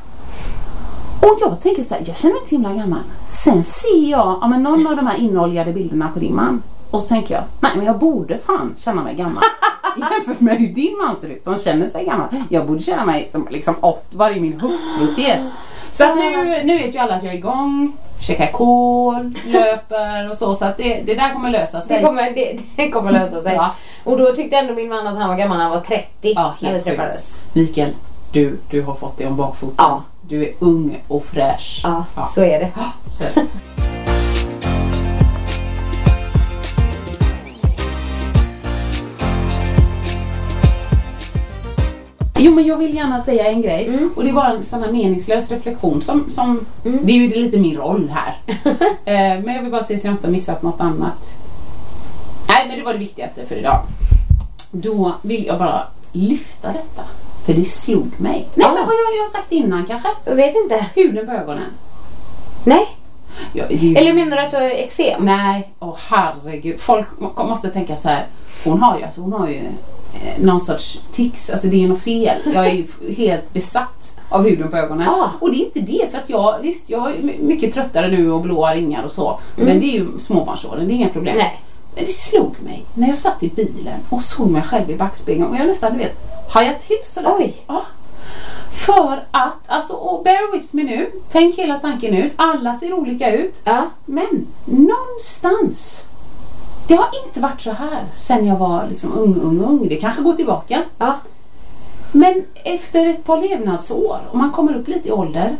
Och 1.30 1.38
jag 1.42 1.62
tänker 1.62 1.84
så 1.84 1.94
här, 1.94 2.04
jag 2.06 2.18
känner 2.18 2.34
mig 2.34 2.40
inte 2.40 2.50
så 2.50 2.56
himla 2.56 2.74
gammal. 2.74 3.00
Sen 3.28 3.64
ser 3.64 4.10
jag 4.10 4.38
ja, 4.42 4.48
men 4.48 4.64
någon 4.64 4.88
av 4.88 4.96
de 4.96 5.08
här 5.08 5.18
inoljade 5.18 5.74
bilderna 5.74 6.10
på 6.14 6.20
din 6.20 6.36
man. 6.36 6.64
Och 6.92 7.02
så 7.02 7.08
tänker 7.08 7.34
jag, 7.36 7.44
nej 7.60 7.72
men 7.76 7.86
jag 7.86 7.98
borde 8.00 8.38
fan 8.38 8.76
känna 8.78 9.04
mig 9.04 9.16
gammal. 9.16 9.44
Jämfört 10.12 10.40
med 10.40 10.58
hur 10.58 10.68
din 10.68 10.98
man 10.98 11.16
ser 11.22 11.28
ut 11.30 11.44
som 11.44 11.58
känner 11.60 11.90
sig 11.90 12.06
gammal. 12.06 12.28
Jag 12.50 12.68
borde 12.68 12.82
känna 12.82 13.06
mig 13.06 13.28
som 13.32 13.48
liksom 13.52 13.76
80, 13.82 14.06
var 14.18 14.32
i 14.32 14.40
min 14.40 14.60
höftprotes. 14.60 15.40
Så 15.92 16.04
att 16.04 16.18
nu, 16.18 16.64
nu 16.64 16.78
vet 16.78 16.96
ju 16.96 17.00
alla 17.00 17.16
att 17.16 17.24
jag 17.24 17.34
är 17.34 17.38
igång, 17.38 17.98
käkar 18.20 18.52
kol, 18.52 19.34
löper 19.46 20.30
och 20.30 20.38
så. 20.38 20.56
Så 20.56 20.66
att 20.66 20.78
det, 20.78 21.02
det 21.06 21.14
där 21.14 21.34
kommer 21.34 21.50
lösa 21.50 21.82
sig. 21.82 21.98
Det 21.98 22.06
kommer, 22.06 22.32
det, 22.32 22.60
det 22.76 22.90
kommer 22.90 23.12
lösa 23.12 23.44
sig. 23.44 23.54
Ja. 23.56 23.72
Och 24.04 24.18
då 24.18 24.36
tyckte 24.36 24.58
ändå 24.58 24.74
min 24.74 24.90
man 24.90 25.08
att 25.08 25.18
han 25.18 25.30
var 25.30 25.36
gammal 25.36 25.58
han 25.58 25.72
var 25.72 25.82
30. 25.82 26.06
Ja, 26.22 26.56
när 26.60 26.74
vi 26.74 26.80
träffades. 26.80 27.40
Mikael, 27.54 27.94
du, 28.32 28.60
du 28.70 28.82
har 28.82 28.96
fått 28.96 29.18
det 29.18 29.28
om 29.28 29.38
bakfoten. 29.38 29.76
Ja. 29.78 30.04
Du 30.22 30.44
är 30.44 30.54
ung 30.60 31.02
och 31.08 31.26
fräsch. 31.26 31.82
Ja, 31.84 32.06
så 32.36 32.42
är 32.42 32.60
det. 32.60 32.70
Så 33.12 33.24
är 33.24 33.30
det. 33.36 33.46
Jo 42.40 42.52
men 42.56 42.66
jag 42.66 42.78
vill 42.78 42.96
gärna 42.96 43.24
säga 43.24 43.46
en 43.52 43.62
grej 43.62 43.86
Mm. 43.88 44.14
och 44.16 44.24
det 44.24 44.32
bara 44.34 44.48
en 44.52 44.64
sån 44.64 44.84
här 44.84 44.92
meningslös 44.92 45.52
reflektion 45.52 46.02
som, 46.02 46.30
som 46.32 46.66
det 46.84 47.12
är 47.12 47.18
ju 47.18 47.28
lite 47.30 47.58
min 47.60 47.78
roll 47.78 48.10
här. 48.14 48.38
eh, 49.06 49.44
men 49.44 49.56
jag 49.56 49.62
vill 49.62 49.72
bara 49.72 49.84
se 49.84 50.00
så 50.00 50.08
jag 50.08 50.14
inte 50.14 50.28
har 50.28 50.32
missat 50.32 50.62
något 50.64 50.82
annat. 50.82 51.34
Nej 52.50 52.66
men 52.68 52.78
det 52.80 52.84
var 52.86 52.94
det 52.94 53.00
viktigaste 53.00 53.46
för 53.46 53.56
idag. 53.56 53.80
Då 54.72 55.12
vill 55.22 55.46
jag 55.46 55.58
bara 55.60 55.84
lyfta 56.12 56.68
detta. 56.68 57.02
För 57.46 57.54
det 57.54 57.66
slog 57.66 58.20
mig. 58.20 58.48
Nej 58.56 58.68
Ah. 58.68 58.74
men 58.74 58.86
vad 58.86 58.94
jag, 58.96 59.16
jag 59.18 59.24
har 59.24 59.30
sagt 59.30 59.52
innan 59.52 59.86
kanske? 59.86 60.08
Jag 60.26 60.36
vet 60.36 60.56
inte. 60.56 60.86
Huden 60.96 61.26
på 61.26 61.32
ögonen. 61.32 61.70
Nej. 62.64 62.88
Ja, 63.54 63.64
ju- 63.70 63.96
Eller 63.96 64.14
menar 64.14 64.38
du 64.38 64.44
att 64.44 64.52
du 64.52 64.58
har 64.58 64.64
eksem? 64.64 65.26
Nej, 65.26 65.72
åh 65.80 65.96
herregud. 66.10 66.80
Folk 66.80 67.08
må- 67.20 67.44
måste 67.48 67.70
tänka 67.70 67.96
så 67.96 68.08
här. 68.10 68.26
Hon 68.66 68.82
har 68.82 68.98
ju, 69.00 69.04
alltså, 69.06 69.22
hon 69.22 69.34
har 69.34 69.48
ju 69.48 69.62
någon 70.40 70.62
sorts 70.62 71.00
tics. 71.12 71.50
Alltså 71.50 71.68
det 71.68 71.84
är 71.84 71.88
något 71.88 72.02
fel. 72.02 72.38
Jag 72.54 72.68
är 72.68 72.72
ju 72.74 73.14
helt 73.14 73.54
besatt 73.54 74.16
av 74.30 74.44
huden 74.44 74.72
på 74.72 74.78
ögonen. 74.78 75.08
Ah. 75.10 75.30
Och 75.40 75.52
det 75.52 75.58
är 75.58 75.66
inte 75.66 75.80
det 75.80 76.12
för 76.12 76.18
att 76.18 76.30
jag, 76.30 76.60
visst 76.62 76.90
jag 76.90 77.16
är 77.16 77.24
my- 77.24 77.38
mycket 77.40 77.74
tröttare 77.74 78.08
nu 78.08 78.32
och 78.32 78.42
blåa 78.42 78.76
ringar 78.76 79.04
och 79.04 79.12
så. 79.12 79.40
Men 79.56 79.80
det 79.80 79.86
är 79.86 79.94
ju 80.00 80.08
småbarnsåren, 80.20 80.88
det 80.88 80.94
är 80.94 80.96
inga 80.96 81.10
problem. 81.10 81.36
Mm. 81.36 81.46
Nej. 81.48 81.62
Men 81.96 82.06
det 82.06 82.12
slog 82.12 82.56
mig 82.64 82.86
när 82.94 83.08
jag 83.08 83.18
satt 83.18 83.44
i 83.44 83.50
bilen 83.50 84.00
och 84.10 84.24
såg 84.24 84.50
mig 84.50 84.62
själv 84.62 84.90
i 84.92 84.96
backspegeln 84.96 85.48
och 85.48 85.56
jag 85.58 85.68
nästan 85.68 85.92
du 85.94 85.98
vet 85.98 86.16
hajade 86.50 86.80
till 86.80 86.98
sådär. 87.06 87.34
Oj. 87.38 87.56
Ja. 87.68 87.82
För 88.72 89.24
att, 89.32 89.54
alltså 89.68 89.94
och 89.94 90.24
bear 90.24 90.52
with 90.54 90.66
me 90.72 90.84
nu. 90.84 91.12
Tänk 91.32 91.56
hela 91.56 91.80
tanken 91.80 92.14
ut. 92.14 92.34
Alla 92.36 92.76
ser 92.76 92.94
olika 92.94 93.32
ut. 93.36 93.56
Ja. 93.64 93.86
Men 94.06 94.48
någonstans. 94.66 96.06
Det 96.88 96.96
har 96.96 97.10
inte 97.26 97.40
varit 97.40 97.62
så 97.62 97.72
här 97.72 98.06
sen 98.16 98.48
jag 98.48 98.56
var 98.56 98.88
liksom 98.90 99.14
ung, 99.14 99.40
ung, 99.42 99.62
ung. 99.66 99.88
Det 99.90 99.96
kanske 99.96 100.22
går 100.22 100.34
tillbaka. 100.34 100.84
Ja. 100.98 101.16
Men 102.12 102.46
efter 102.64 103.08
ett 103.08 103.24
par 103.24 103.42
levnadsår 103.42 104.20
och 104.32 104.38
man 104.38 104.52
kommer 104.52 104.76
upp 104.78 104.88
lite 104.88 105.08
i 105.08 105.12
ålder. 105.12 105.58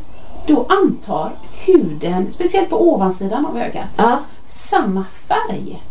Då 0.48 0.66
antar 0.70 1.32
huden, 1.66 2.32
speciellt 2.32 2.70
på 2.70 2.90
ovansidan 2.94 3.46
av 3.46 3.58
ögat, 3.58 3.86
Ja. 3.98 4.20
samma 4.48 5.06
färg. 5.28 5.84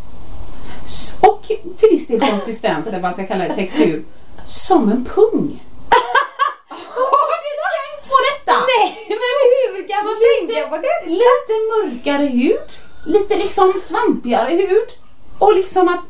Och 1.20 1.42
till 1.76 1.88
viss 1.90 2.06
del 2.06 2.20
konsistens, 2.20 2.86
eller 2.86 3.00
vad 3.00 3.08
jag 3.08 3.14
ska 3.14 3.26
kalla 3.26 3.48
det, 3.48 3.54
textur. 3.54 4.04
Som 4.44 4.82
en 4.92 5.04
pung. 5.04 5.62
Har 6.78 7.36
du 7.44 7.52
tänkt 7.76 8.08
på 8.08 8.16
detta? 8.30 8.58
Nej, 8.78 9.06
men 9.08 9.18
hur 9.76 9.88
kan 9.88 10.04
man 10.04 10.14
tänka 10.28 10.68
på 10.68 10.76
det? 10.76 11.10
Lite 11.10 11.54
mörkare 11.72 12.26
hud, 12.26 12.70
lite 13.06 13.36
liksom 13.36 13.72
svampigare 13.80 14.50
hud 14.50 14.88
och 15.38 15.54
liksom 15.54 15.88
att 15.88 16.00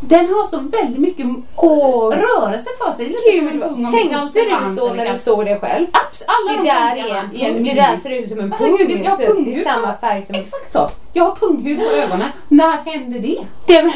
den 0.00 0.28
har 0.28 0.44
så 0.44 0.58
väldigt 0.60 1.00
mycket 1.00 1.26
Åh, 1.56 2.10
rörelse 2.14 2.68
för 2.84 2.92
sig. 2.92 3.06
Lite 3.08 3.38
som 3.38 3.46
en 3.48 3.52
gud. 3.52 3.62
pung 3.62 3.84
om 3.86 3.92
det 3.92 4.00
är 4.00 4.10
kallt 4.10 4.34
Tänkte 4.34 4.64
du 4.68 4.74
så 4.76 4.94
när 4.94 5.10
du 5.12 5.18
såg 5.18 5.44
det 5.44 5.58
själv? 5.60 5.86
Abs- 5.86 6.22
alla 6.26 6.52
Det 6.52 6.58
de 6.58 6.68
där 6.68 6.96
är 6.96 7.18
en 7.44 7.56
en, 7.56 7.64
det 7.64 7.74
där 7.74 7.96
ser 7.96 8.10
ut 8.20 8.28
som 8.28 8.40
en 8.40 8.52
Herregud, 8.52 8.88
pung. 8.88 9.04
jag 9.04 9.18
typ. 9.18 9.44
Det 9.44 9.54
är 9.60 9.64
samma 9.64 9.94
färg 9.94 10.22
som... 10.22 10.34
Exakt 10.34 10.72
så. 10.72 10.88
Jag 11.12 11.24
har 11.24 11.34
punghud 11.36 11.78
på 11.78 11.84
ögonen. 11.96 12.28
När 12.48 12.76
hände 12.92 13.18
det? 13.18 13.38
Det, 13.66 13.92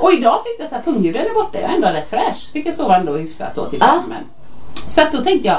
Och 0.00 0.12
idag 0.12 0.44
tyckte 0.44 0.62
jag 0.62 0.68
så 0.70 0.74
här, 0.76 0.82
punghuden 0.82 1.26
är 1.26 1.34
borta. 1.34 1.60
Jag 1.60 1.70
är 1.70 1.74
ändå 1.74 1.88
rätt 1.88 2.08
fräsch. 2.10 2.50
Fick 2.52 2.66
jag 2.66 2.74
sova 2.74 2.96
ändå 2.96 3.12
hyfsat 3.12 3.54
då 3.54 3.64
till. 3.68 3.78
Men. 4.08 4.24
Så 4.88 5.02
att 5.02 5.12
då 5.12 5.22
tänkte 5.24 5.48
jag, 5.48 5.58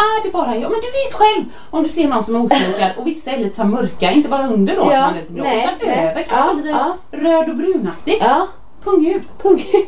är 0.00 0.22
det 0.24 0.30
bara 0.30 0.54
jag? 0.56 0.70
Men 0.70 0.80
du 0.80 0.86
vet 0.86 1.12
själv 1.14 1.44
om 1.70 1.82
du 1.82 1.88
ser 1.88 2.08
någon 2.08 2.24
som 2.24 2.34
är 2.36 2.44
osminkad 2.44 2.90
och 2.96 3.06
vissa 3.06 3.30
är 3.30 3.38
lite 3.38 3.56
så 3.56 3.64
mörka, 3.64 4.10
inte 4.12 4.28
bara 4.28 4.46
under 4.48 4.76
då 4.76 4.82
Ja, 4.82 4.90
som 5.08 5.16
är 5.16 5.20
lite 5.20 5.32
blå, 5.32 5.44
nej, 5.44 5.64
utan 5.76 5.88
nej. 5.88 6.08
över 6.10 6.22
kan 6.22 6.66
Ja, 6.66 6.96
ja. 7.12 7.18
röd 7.18 7.48
och 7.48 7.56
brunaktig. 7.56 8.18
ja, 8.20 8.46
Punghud. 8.84 9.22
punghud. 9.42 9.86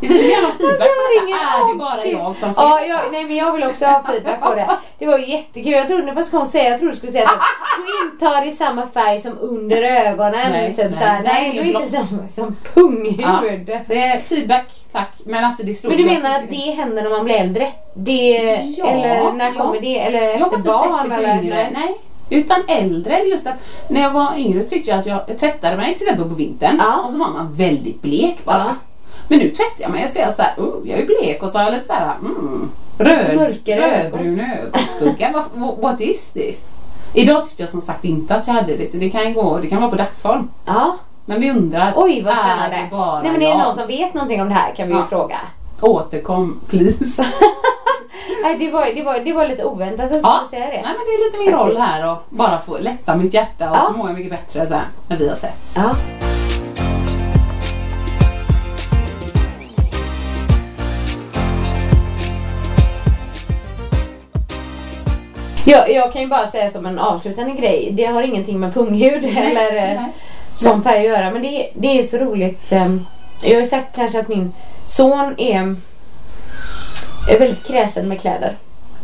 Det 0.00 0.06
vill 0.08 0.28
gärna 0.30 0.46
ha 0.46 0.52
feedback 0.54 0.80
Alltså, 0.80 1.18
på 1.20 1.26
ingen 1.26 1.38
detta. 1.38 1.64
Är 1.64 1.72
det 1.72 1.78
bara 1.78 2.06
jag 2.06 2.36
som 2.36 2.52
ser 2.54 2.62
Ja, 2.62 2.80
jag, 2.84 3.00
nej 3.12 3.24
men 3.24 3.36
jag 3.36 3.52
vill 3.52 3.64
också 3.64 3.84
ha 3.86 4.02
feedback 4.02 4.40
på 4.40 4.54
det. 4.54 4.68
Det 4.98 5.06
var 5.06 5.18
ju 5.18 5.26
jättekul. 5.30 5.72
Jag 5.72 5.86
trodde, 5.88 6.12
vad 6.12 6.24
ska 6.24 6.36
hon 6.38 6.46
säga? 6.46 6.70
Jag 6.70 6.78
trodde 6.78 6.92
du 6.92 6.96
skulle 6.96 7.12
säga 7.12 7.24
att 7.24 7.40
du 7.76 8.06
intar 8.06 8.48
i 8.48 8.50
samma 8.52 8.86
färg 8.86 9.18
som 9.18 9.38
under 9.40 9.82
ögonen. 9.82 10.50
Nej, 10.52 10.74
typ 10.74 10.84
nej, 10.84 10.94
såhär. 10.98 11.22
nej, 11.22 11.32
Nej, 11.32 11.52
det 11.52 11.58
är 11.58 11.62
du 11.72 11.78
är 11.78 11.82
inte 11.82 12.06
samma 12.06 12.28
som 12.28 12.56
punghud. 12.74 13.20
Ja, 13.20 13.40
det 13.86 13.98
är 13.98 14.18
feedback, 14.18 14.66
tack. 14.92 15.12
Men 15.24 15.44
alltså 15.44 15.62
det 15.62 15.74
slog 15.74 15.92
Men 15.92 16.02
du 16.02 16.08
menar 16.14 16.38
att 16.38 16.50
det 16.50 16.56
händer 16.70 17.02
när 17.02 17.10
man 17.10 17.24
blir 17.24 17.34
äldre? 17.34 17.72
Det, 17.94 18.30
Ja, 18.76 18.86
eller 18.86 19.32
när 19.32 19.52
ja. 19.56 19.62
kommer 19.64 19.80
det? 19.80 19.98
Eller 20.00 20.22
Jag 20.22 20.38
har 20.38 20.46
efter 20.46 20.56
inte 20.56 20.68
barn? 20.68 21.02
sett 21.02 21.10
det 21.10 21.16
på 21.16 21.22
eller? 21.22 21.70
Nej. 21.72 21.98
Utan 22.30 22.62
äldre. 22.68 23.22
Just 23.24 23.46
att 23.46 23.54
när 23.88 24.00
jag 24.00 24.10
var 24.10 24.28
yngre 24.36 24.62
så 24.62 24.68
tyckte 24.68 24.90
jag 24.90 24.98
att 25.00 25.06
jag, 25.06 25.38
tvättade 25.38 25.76
mig 25.76 25.94
till 25.94 26.06
exempel 26.06 26.28
på 26.28 26.34
vintern 26.34 26.76
Ja. 26.78 27.02
och 27.04 27.10
så 27.12 27.18
var 27.18 27.28
man 27.30 27.52
väldigt 27.54 28.02
blek 28.02 28.44
bara. 28.44 28.58
Ja. 28.58 28.74
Men 29.28 29.38
nu 29.38 29.48
tvättar 29.48 29.82
jag 29.82 29.90
mig 29.90 30.04
och 30.04 30.10
ser 30.10 30.30
såhär, 30.30 30.52
oh, 30.56 30.88
jag 30.88 30.98
är 31.00 31.06
blek 31.06 31.42
och 31.42 31.50
så 31.50 31.58
har 31.58 31.64
jag 31.64 31.72
lite 31.74 31.86
såhär, 31.86 32.12
mm, 32.20 32.70
röd, 32.98 33.56
rödbrun 33.66 34.40
ögonskugga. 34.40 35.32
What- 35.54 35.80
What 35.80 36.00
is 36.00 36.30
this? 36.32 36.68
Idag 37.14 37.44
tyckte 37.48 37.62
jag 37.62 37.70
som 37.70 37.80
sagt 37.80 38.04
inte 38.04 38.34
att 38.34 38.46
jag 38.46 38.54
hade 38.54 38.76
det 38.76 38.86
så 38.90 38.96
det 38.96 39.10
kan 39.10 39.28
ju 39.28 39.34
gå, 39.34 39.58
det 39.58 39.66
kan 39.68 39.80
vara 39.80 39.90
på 39.90 39.96
dagsform. 39.96 40.48
Ja. 40.64 40.96
Men 41.26 41.40
vi 41.40 41.50
undrar, 41.50 41.92
Oj 41.96 42.22
vad 42.22 42.32
är 42.32 42.36
spännande. 42.36 42.76
det 42.76 42.88
bara 42.96 43.22
Nej 43.22 43.32
men 43.32 43.42
är 43.42 43.46
det 43.46 43.50
jag? 43.50 43.58
någon 43.58 43.74
som 43.74 43.86
vet 43.86 44.14
någonting 44.14 44.42
om 44.42 44.48
det 44.48 44.54
här 44.54 44.74
kan 44.74 44.88
vi 44.88 44.94
ju 44.94 45.00
Ja. 45.00 45.06
fråga. 45.06 45.38
Återkom 45.80 46.60
please. 46.68 47.24
Nej, 48.42 48.56
det, 48.58 48.70
var, 48.70 48.86
det, 48.94 49.02
var, 49.02 49.18
det 49.20 49.32
var 49.32 49.46
lite 49.48 49.64
oväntat 49.64 50.04
att 50.06 50.12
du 50.12 50.18
Ja. 50.22 50.42
skulle 50.46 50.62
säga 50.62 50.70
Nej 50.72 50.82
det. 50.82 50.88
men 50.88 51.06
det 51.06 51.12
är 51.12 51.26
lite 51.26 51.50
min 51.50 51.58
roll 51.60 51.76
här 51.76 52.12
och 52.12 52.18
bara 52.30 52.58
få 52.58 52.78
lätta 52.78 53.16
mitt 53.16 53.34
hjärta 53.34 53.70
och 53.70 53.76
Ja. 53.76 53.84
så 53.92 53.98
mår 53.98 54.08
jag 54.08 54.16
mycket 54.18 54.30
bättre 54.32 54.66
sen 54.66 54.80
när 55.08 55.16
vi 55.16 55.28
har 55.28 55.36
setts. 55.36 55.74
Ja. 55.76 55.94
Jag, 65.64 65.90
jag 65.92 66.12
kan 66.12 66.22
ju 66.22 66.28
bara 66.28 66.46
säga 66.46 66.70
som 66.70 66.86
en 66.86 66.98
avslutande 66.98 67.50
grej. 67.52 67.90
Det 67.92 68.04
har 68.04 68.22
ingenting 68.22 68.60
med 68.60 68.74
punghud 68.74 69.24
eller 69.24 69.76
eh, 69.76 69.82
nej. 70.02 70.12
sån 70.54 70.82
färg 70.82 70.98
att 70.98 71.04
göra. 71.18 71.30
Men 71.30 71.42
det, 71.42 71.70
det 71.74 71.98
är 71.98 72.02
så 72.02 72.16
roligt. 72.16 72.72
eh, 72.72 72.96
Jag 73.42 73.54
har 73.54 73.60
ju 73.60 73.66
sagt 73.66 73.96
kanske 73.96 74.20
att 74.20 74.28
min 74.28 74.52
son 74.86 75.34
är, 75.38 75.74
är 77.34 77.38
väldigt 77.38 77.66
kräsen 77.66 78.08
med 78.08 78.20
kläder. 78.20 78.52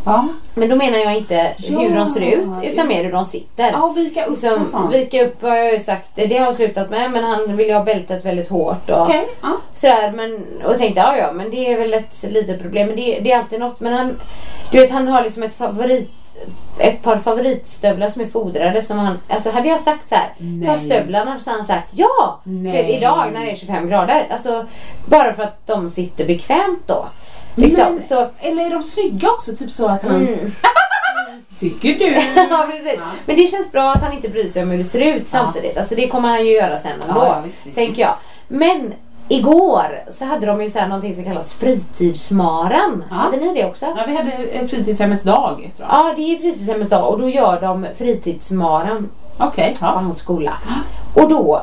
Ja. 0.05 0.27
Men 0.53 0.69
då 0.69 0.75
menar 0.75 0.97
jag 0.97 1.17
inte 1.17 1.53
hur 1.57 1.89
Ja, 1.89 1.95
de 1.95 2.07
ser 2.07 2.21
ut 2.21 2.47
utan 2.63 2.87
mer 2.87 3.03
hur 3.03 3.11
de 3.11 3.25
sitter. 3.25 3.71
Ja, 3.71 3.83
och 3.83 3.97
vika 3.97 4.21
upp 4.25 4.27
och 4.27 4.31
Liksom, 4.31 4.65
sånt. 4.65 4.95
vika 4.95 5.25
upp 5.25 5.41
har 5.41 5.55
jag 5.55 5.73
ju 5.73 5.79
sagt, 5.79 6.09
det 6.15 6.37
har 6.37 6.45
han 6.45 6.53
slutat 6.53 6.89
med 6.89 7.11
men 7.11 7.23
han 7.23 7.57
vill 7.57 7.73
ha 7.73 7.83
bältet 7.83 8.25
väldigt 8.25 8.47
hårt 8.49 8.89
och 8.89 9.01
Okej, 9.01 9.27
ja. 9.41 9.51
sådär. 9.73 10.11
Men, 10.15 10.45
och 10.65 10.77
tänkte 10.77 10.99
ja 11.01 11.17
ja 11.17 11.31
men 11.31 11.49
det 11.51 11.71
är 11.73 11.77
väl 11.79 11.93
ett 11.93 12.23
litet 12.29 12.61
problem 12.61 12.87
men 12.87 12.95
det, 12.95 13.19
det 13.19 13.31
är 13.31 13.37
alltid 13.37 13.59
något. 13.59 13.79
Men 13.79 13.93
han, 13.93 14.19
du 14.71 14.77
vet 14.81 14.91
han 14.91 15.07
har 15.07 15.21
liksom 15.23 15.43
ett 15.43 15.53
favorit 15.53 16.11
ett 16.79 17.03
par 17.03 17.17
favoritstövlar 17.17 18.09
som 18.09 18.21
är 18.21 18.27
fodrade 18.27 18.81
som 18.81 18.99
han, 18.99 19.19
alltså 19.27 19.49
hade 19.49 19.67
jag 19.67 19.79
sagt 19.79 20.09
så 20.09 20.15
här, 20.15 20.27
ta 20.65 20.71
Nej. 20.71 20.79
stövlarna 20.79 21.39
så 21.39 21.49
hade 21.49 21.59
han 21.61 21.67
sagt 21.67 21.89
ja! 21.93 22.39
Nej. 22.43 22.97
Idag 22.97 23.29
när 23.33 23.45
det 23.45 23.51
är 23.51 23.55
25 23.55 23.89
grader, 23.89 24.27
alltså 24.31 24.65
bara 25.05 25.33
för 25.33 25.43
att 25.43 25.67
de 25.67 25.89
sitter 25.89 26.25
bekvämt 26.25 26.83
då. 26.85 27.07
Liksom, 27.55 27.93
Men, 27.93 28.01
så, 28.01 28.29
Eller 28.39 28.65
är 28.65 28.69
de 28.69 28.83
snygga 28.83 29.27
också? 29.29 29.55
Typ 29.55 29.71
så 29.71 29.87
att 29.87 30.03
han... 30.03 30.15
mm. 30.15 30.51
Tycker 31.59 31.99
du? 31.99 32.05
ja, 32.49 32.67
precis. 32.71 32.99
Men 33.25 33.35
det 33.35 33.47
känns 33.47 33.71
bra 33.71 33.91
att 33.91 34.03
han 34.03 34.13
inte 34.13 34.29
bryr 34.29 34.47
sig 34.47 34.63
om 34.63 34.69
hur 34.69 34.77
det 34.77 34.83
ser 34.83 35.15
ut 35.15 35.27
samtidigt. 35.27 35.77
Alltså 35.77 35.95
det 35.95 36.07
kommer 36.07 36.29
han 36.29 36.45
ju 36.45 36.51
göra 36.51 36.79
sen 36.79 36.91
ändå. 36.91 37.05
Ja, 37.07 37.25
ja, 37.25 37.41
visst, 37.45 37.65
visst, 37.65 37.77
tänker 37.77 38.01
jag. 38.01 38.15
Men 38.47 38.93
igår 39.27 40.03
så 40.09 40.25
hade 40.25 40.45
de 40.45 40.61
ju 40.61 40.69
så 40.69 40.79
här 40.79 40.87
någonting 40.87 41.15
som 41.15 41.23
kallas 41.23 41.53
fritidsmaran. 41.53 43.03
Ja. 43.09 43.15
Hade 43.15 43.37
ni 43.37 43.53
det 43.53 43.65
också? 43.65 43.85
Ja, 43.85 44.03
vi 44.07 44.15
hade 44.15 44.31
eh, 44.31 44.67
fritidshemmets 44.67 45.23
dag 45.23 45.71
tror 45.77 45.87
jag. 45.89 45.99
Ja, 45.99 46.13
det 46.15 46.21
är 46.21 46.37
fritidshemmets 46.37 46.89
dag 46.89 47.13
och 47.13 47.19
då 47.19 47.29
gör 47.29 47.61
de 47.61 47.87
fritidsmaran 47.97 49.09
på 49.37 49.51
ja. 49.55 49.87
hans 49.87 50.17
skola. 50.17 50.53
Och 51.15 51.29
då 51.29 51.61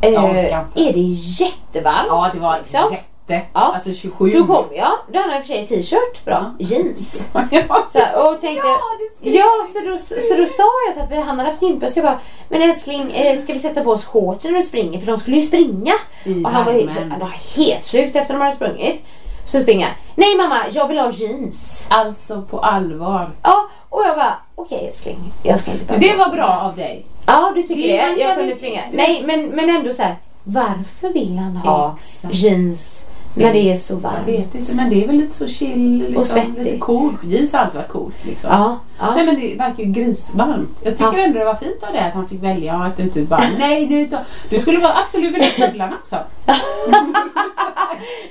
eh, 0.00 0.54
är 0.74 0.92
det 0.92 1.00
jättevarmt. 1.40 2.06
Ja, 2.08 2.30
det 2.34 2.40
var 2.40 2.58
liksom. 2.58 2.80
jätte. 2.92 3.15
Ja. 3.28 3.44
Alltså 3.52 3.92
27. 3.94 4.30
Då 4.30 4.46
kom 4.46 4.64
jag. 4.74 4.92
Då 5.12 5.18
hade 5.18 5.30
han 5.32 5.36
i 5.40 5.42
och 5.42 5.46
för 5.46 5.54
sig 5.54 5.66
t-shirt, 5.66 6.24
bra, 6.24 6.54
jeans. 6.58 7.28
Så 7.92 7.98
här, 7.98 8.28
och 8.30 8.40
tänkte, 8.40 8.66
Ja, 8.66 8.78
ja 9.20 9.66
så, 9.72 9.90
då, 9.90 9.98
så 9.98 10.34
då 10.36 10.46
sa 10.46 10.62
jag 10.86 10.94
så 10.94 11.00
här, 11.00 11.06
för 11.08 11.16
han 11.26 11.38
hade 11.38 11.50
haft 11.50 11.62
gympa 11.62 11.90
så 11.90 11.98
jag 11.98 12.06
bara, 12.06 12.18
men 12.48 12.62
älskling 12.62 13.12
eh, 13.12 13.38
ska 13.38 13.52
vi 13.52 13.58
sätta 13.58 13.84
på 13.84 13.90
oss 13.90 14.04
shorts 14.04 14.44
när 14.44 14.52
du 14.52 14.62
springer? 14.62 14.98
För 15.00 15.06
de 15.06 15.18
skulle 15.20 15.36
ju 15.36 15.42
springa. 15.42 15.92
I 16.24 16.44
och 16.44 16.50
han 16.50 16.64
var, 16.64 16.72
han 17.10 17.20
var 17.20 17.34
helt 17.56 17.84
slut 17.84 18.16
efter 18.16 18.34
de 18.34 18.40
hade 18.40 18.54
sprungit. 18.56 19.04
Så 19.46 19.58
springer 19.60 19.86
jag, 19.86 19.94
nej 20.14 20.36
mamma 20.36 20.56
jag 20.72 20.88
vill 20.88 20.98
ha 20.98 21.10
jeans. 21.10 21.86
Alltså 21.90 22.42
på 22.42 22.58
allvar. 22.60 23.30
Ja, 23.42 23.68
och 23.88 24.02
jag 24.06 24.16
bara, 24.16 24.34
okej 24.54 24.86
älskling, 24.88 25.32
jag 25.42 25.60
ska 25.60 25.70
inte 25.70 25.84
behöva- 25.84 26.06
det 26.06 26.16
var 26.16 26.28
bra 26.28 26.60
av 26.62 26.76
dig. 26.76 27.06
Ja 27.26 27.52
du 27.54 27.62
tycker 27.62 27.88
Det- 27.88 28.14
det? 28.14 28.20
Jag 28.20 28.36
kunde 28.36 28.50
inte- 28.52 28.60
tvinga. 28.64 28.82
det- 28.90 28.96
Nej 28.96 29.22
men, 29.26 29.46
men 29.46 29.70
ändå 29.70 29.92
så 29.92 30.02
här, 30.02 30.16
varför 30.44 31.08
vill 31.12 31.38
han 31.38 31.56
ha 31.56 31.96
Exakt. 31.98 32.34
jeans 32.34 33.05
när 33.44 33.52
det 33.52 33.72
är 33.72 33.76
så 33.76 33.92
Jag 33.94 34.00
varmt? 34.00 34.26
vet 34.28 34.54
inte 34.54 34.74
men 34.74 34.90
det 34.90 35.02
är 35.04 35.06
väl 35.06 35.16
lite 35.16 35.34
så 35.34 35.48
chill. 35.48 35.98
Liksom, 35.98 36.16
Och 36.16 36.26
svettigt. 36.26 36.58
Lite 36.58 36.78
coolt. 36.78 37.24
Jeans 37.24 37.52
har 37.52 37.60
alltid 37.60 37.76
varit 37.80 37.88
coolt 37.90 38.24
liksom. 38.24 38.50
Ja, 38.52 38.78
ja. 38.98 39.14
Nej 39.14 39.26
men 39.26 39.40
det 39.40 39.54
verkar 39.54 39.82
ju 39.84 39.90
grisvarmt. 39.92 40.78
Jag 40.82 40.92
tycker 40.96 41.18
Ja. 41.18 41.24
ändå 41.24 41.38
det 41.38 41.44
var 41.44 41.54
fint 41.54 41.82
av 41.82 41.92
det 41.92 42.00
att 42.00 42.14
han 42.14 42.28
fick 42.28 42.42
välja 42.42 42.76
och 42.78 42.84
att 42.84 42.96
du 42.96 43.02
inte 43.02 43.22
bara 43.22 43.40
nej 43.58 43.86
nu 43.86 44.06
tar... 44.06 44.20
Du 44.48 44.58
skulle 44.58 44.78
vara 44.78 44.92
absolut 45.04 45.34
vilja 45.34 45.46
stövlarna 45.48 45.96
också. 46.02 46.16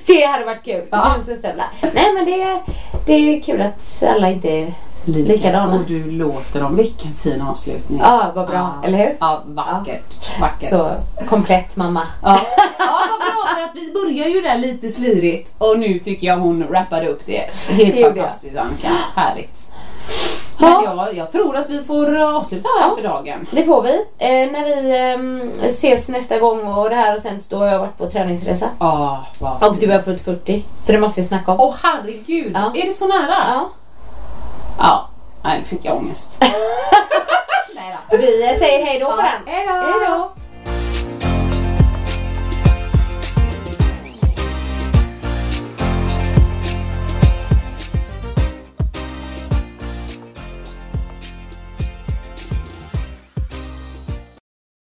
Det 0.06 0.24
hade 0.24 0.44
varit 0.44 0.62
kul. 0.64 0.84
Ja. 0.90 1.12
Jeans 1.14 1.28
och 1.28 1.36
stövlar. 1.38 1.66
Nej 1.94 2.12
men 2.14 2.24
det, 2.24 2.60
det 3.06 3.12
är 3.12 3.40
kul 3.42 3.60
att 3.60 4.02
alla 4.02 4.30
inte 4.30 4.72
Lika. 5.06 5.32
Likadana. 5.32 5.74
Och 5.74 5.80
du 5.80 6.10
låter 6.10 6.60
dem. 6.60 6.76
Vilken 6.76 7.12
fin 7.14 7.42
avslutning. 7.42 8.00
Ja, 8.02 8.32
vad 8.34 8.46
bra. 8.48 8.82
Eller 8.84 8.98
hur? 8.98 9.16
Ja, 9.20 9.42
vackert. 9.46 10.40
vackert. 10.40 10.68
Så 10.68 10.90
komplett 11.28 11.76
mamma. 11.76 12.02
Ja. 12.22 12.38
ja, 12.78 12.86
vad 13.10 13.18
bra 13.18 13.54
för 13.54 13.62
att 13.62 13.70
vi 13.74 13.92
börjar 13.92 14.28
ju 14.28 14.40
där 14.40 14.58
lite 14.58 14.90
slirigt 14.90 15.54
och 15.58 15.78
nu 15.78 15.98
tycker 15.98 16.26
jag 16.26 16.36
hon 16.36 16.66
rappade 16.70 17.08
upp 17.08 17.22
det. 17.26 17.50
Helt 17.70 17.96
Det 17.96 18.02
fantastiskt 18.02 18.56
Annika. 18.56 18.88
Härligt. 19.14 19.70
Men 20.58 20.70
jag, 20.84 21.14
jag 21.16 21.32
tror 21.32 21.56
att 21.56 21.70
vi 21.70 21.84
får 21.84 22.16
avsluta 22.36 22.68
här 22.80 22.94
för 22.96 23.02
dagen. 23.02 23.46
Det 23.50 23.64
får 23.64 23.82
vi. 23.82 23.94
Eh, 24.18 24.52
när 24.52 24.64
vi 24.64 24.98
ehm, 24.98 25.50
ses 25.62 26.08
nästa 26.08 26.38
gång 26.38 26.68
och 26.68 26.90
det 26.90 26.96
här 26.96 27.12
har 27.12 27.18
sänds 27.18 27.48
då 27.48 27.56
har 27.56 27.66
jag 27.66 27.78
varit 27.78 27.98
på 27.98 28.06
träningsresa. 28.10 28.68
Ja, 28.80 29.26
vad 29.38 29.62
Och 29.70 29.76
du 29.76 29.90
har 29.92 30.00
fyllt 30.00 30.22
40. 30.24 30.64
Så 30.80 30.92
det 30.92 30.98
måste 30.98 31.20
vi 31.20 31.26
snacka 31.26 31.52
om. 31.52 31.60
Åh 31.60 31.74
herregud, 31.82 32.52
Ja. 32.54 32.72
är 32.74 32.86
det 32.86 32.92
så 32.92 33.06
nära? 33.06 33.36
Ja. 33.48 33.70
Ja, 34.78 35.08
nej 35.42 35.58
nu 35.58 35.64
fick 35.64 35.84
jag 35.84 35.96
ångest. 35.96 36.44
Vi 38.10 38.56
säger 38.58 38.86
hej 38.86 38.98
då 39.00 39.06
på 39.06 39.12
Ja, 39.12 39.22
den. 39.22 39.54
Hej 39.54 39.66
då. 39.66 40.30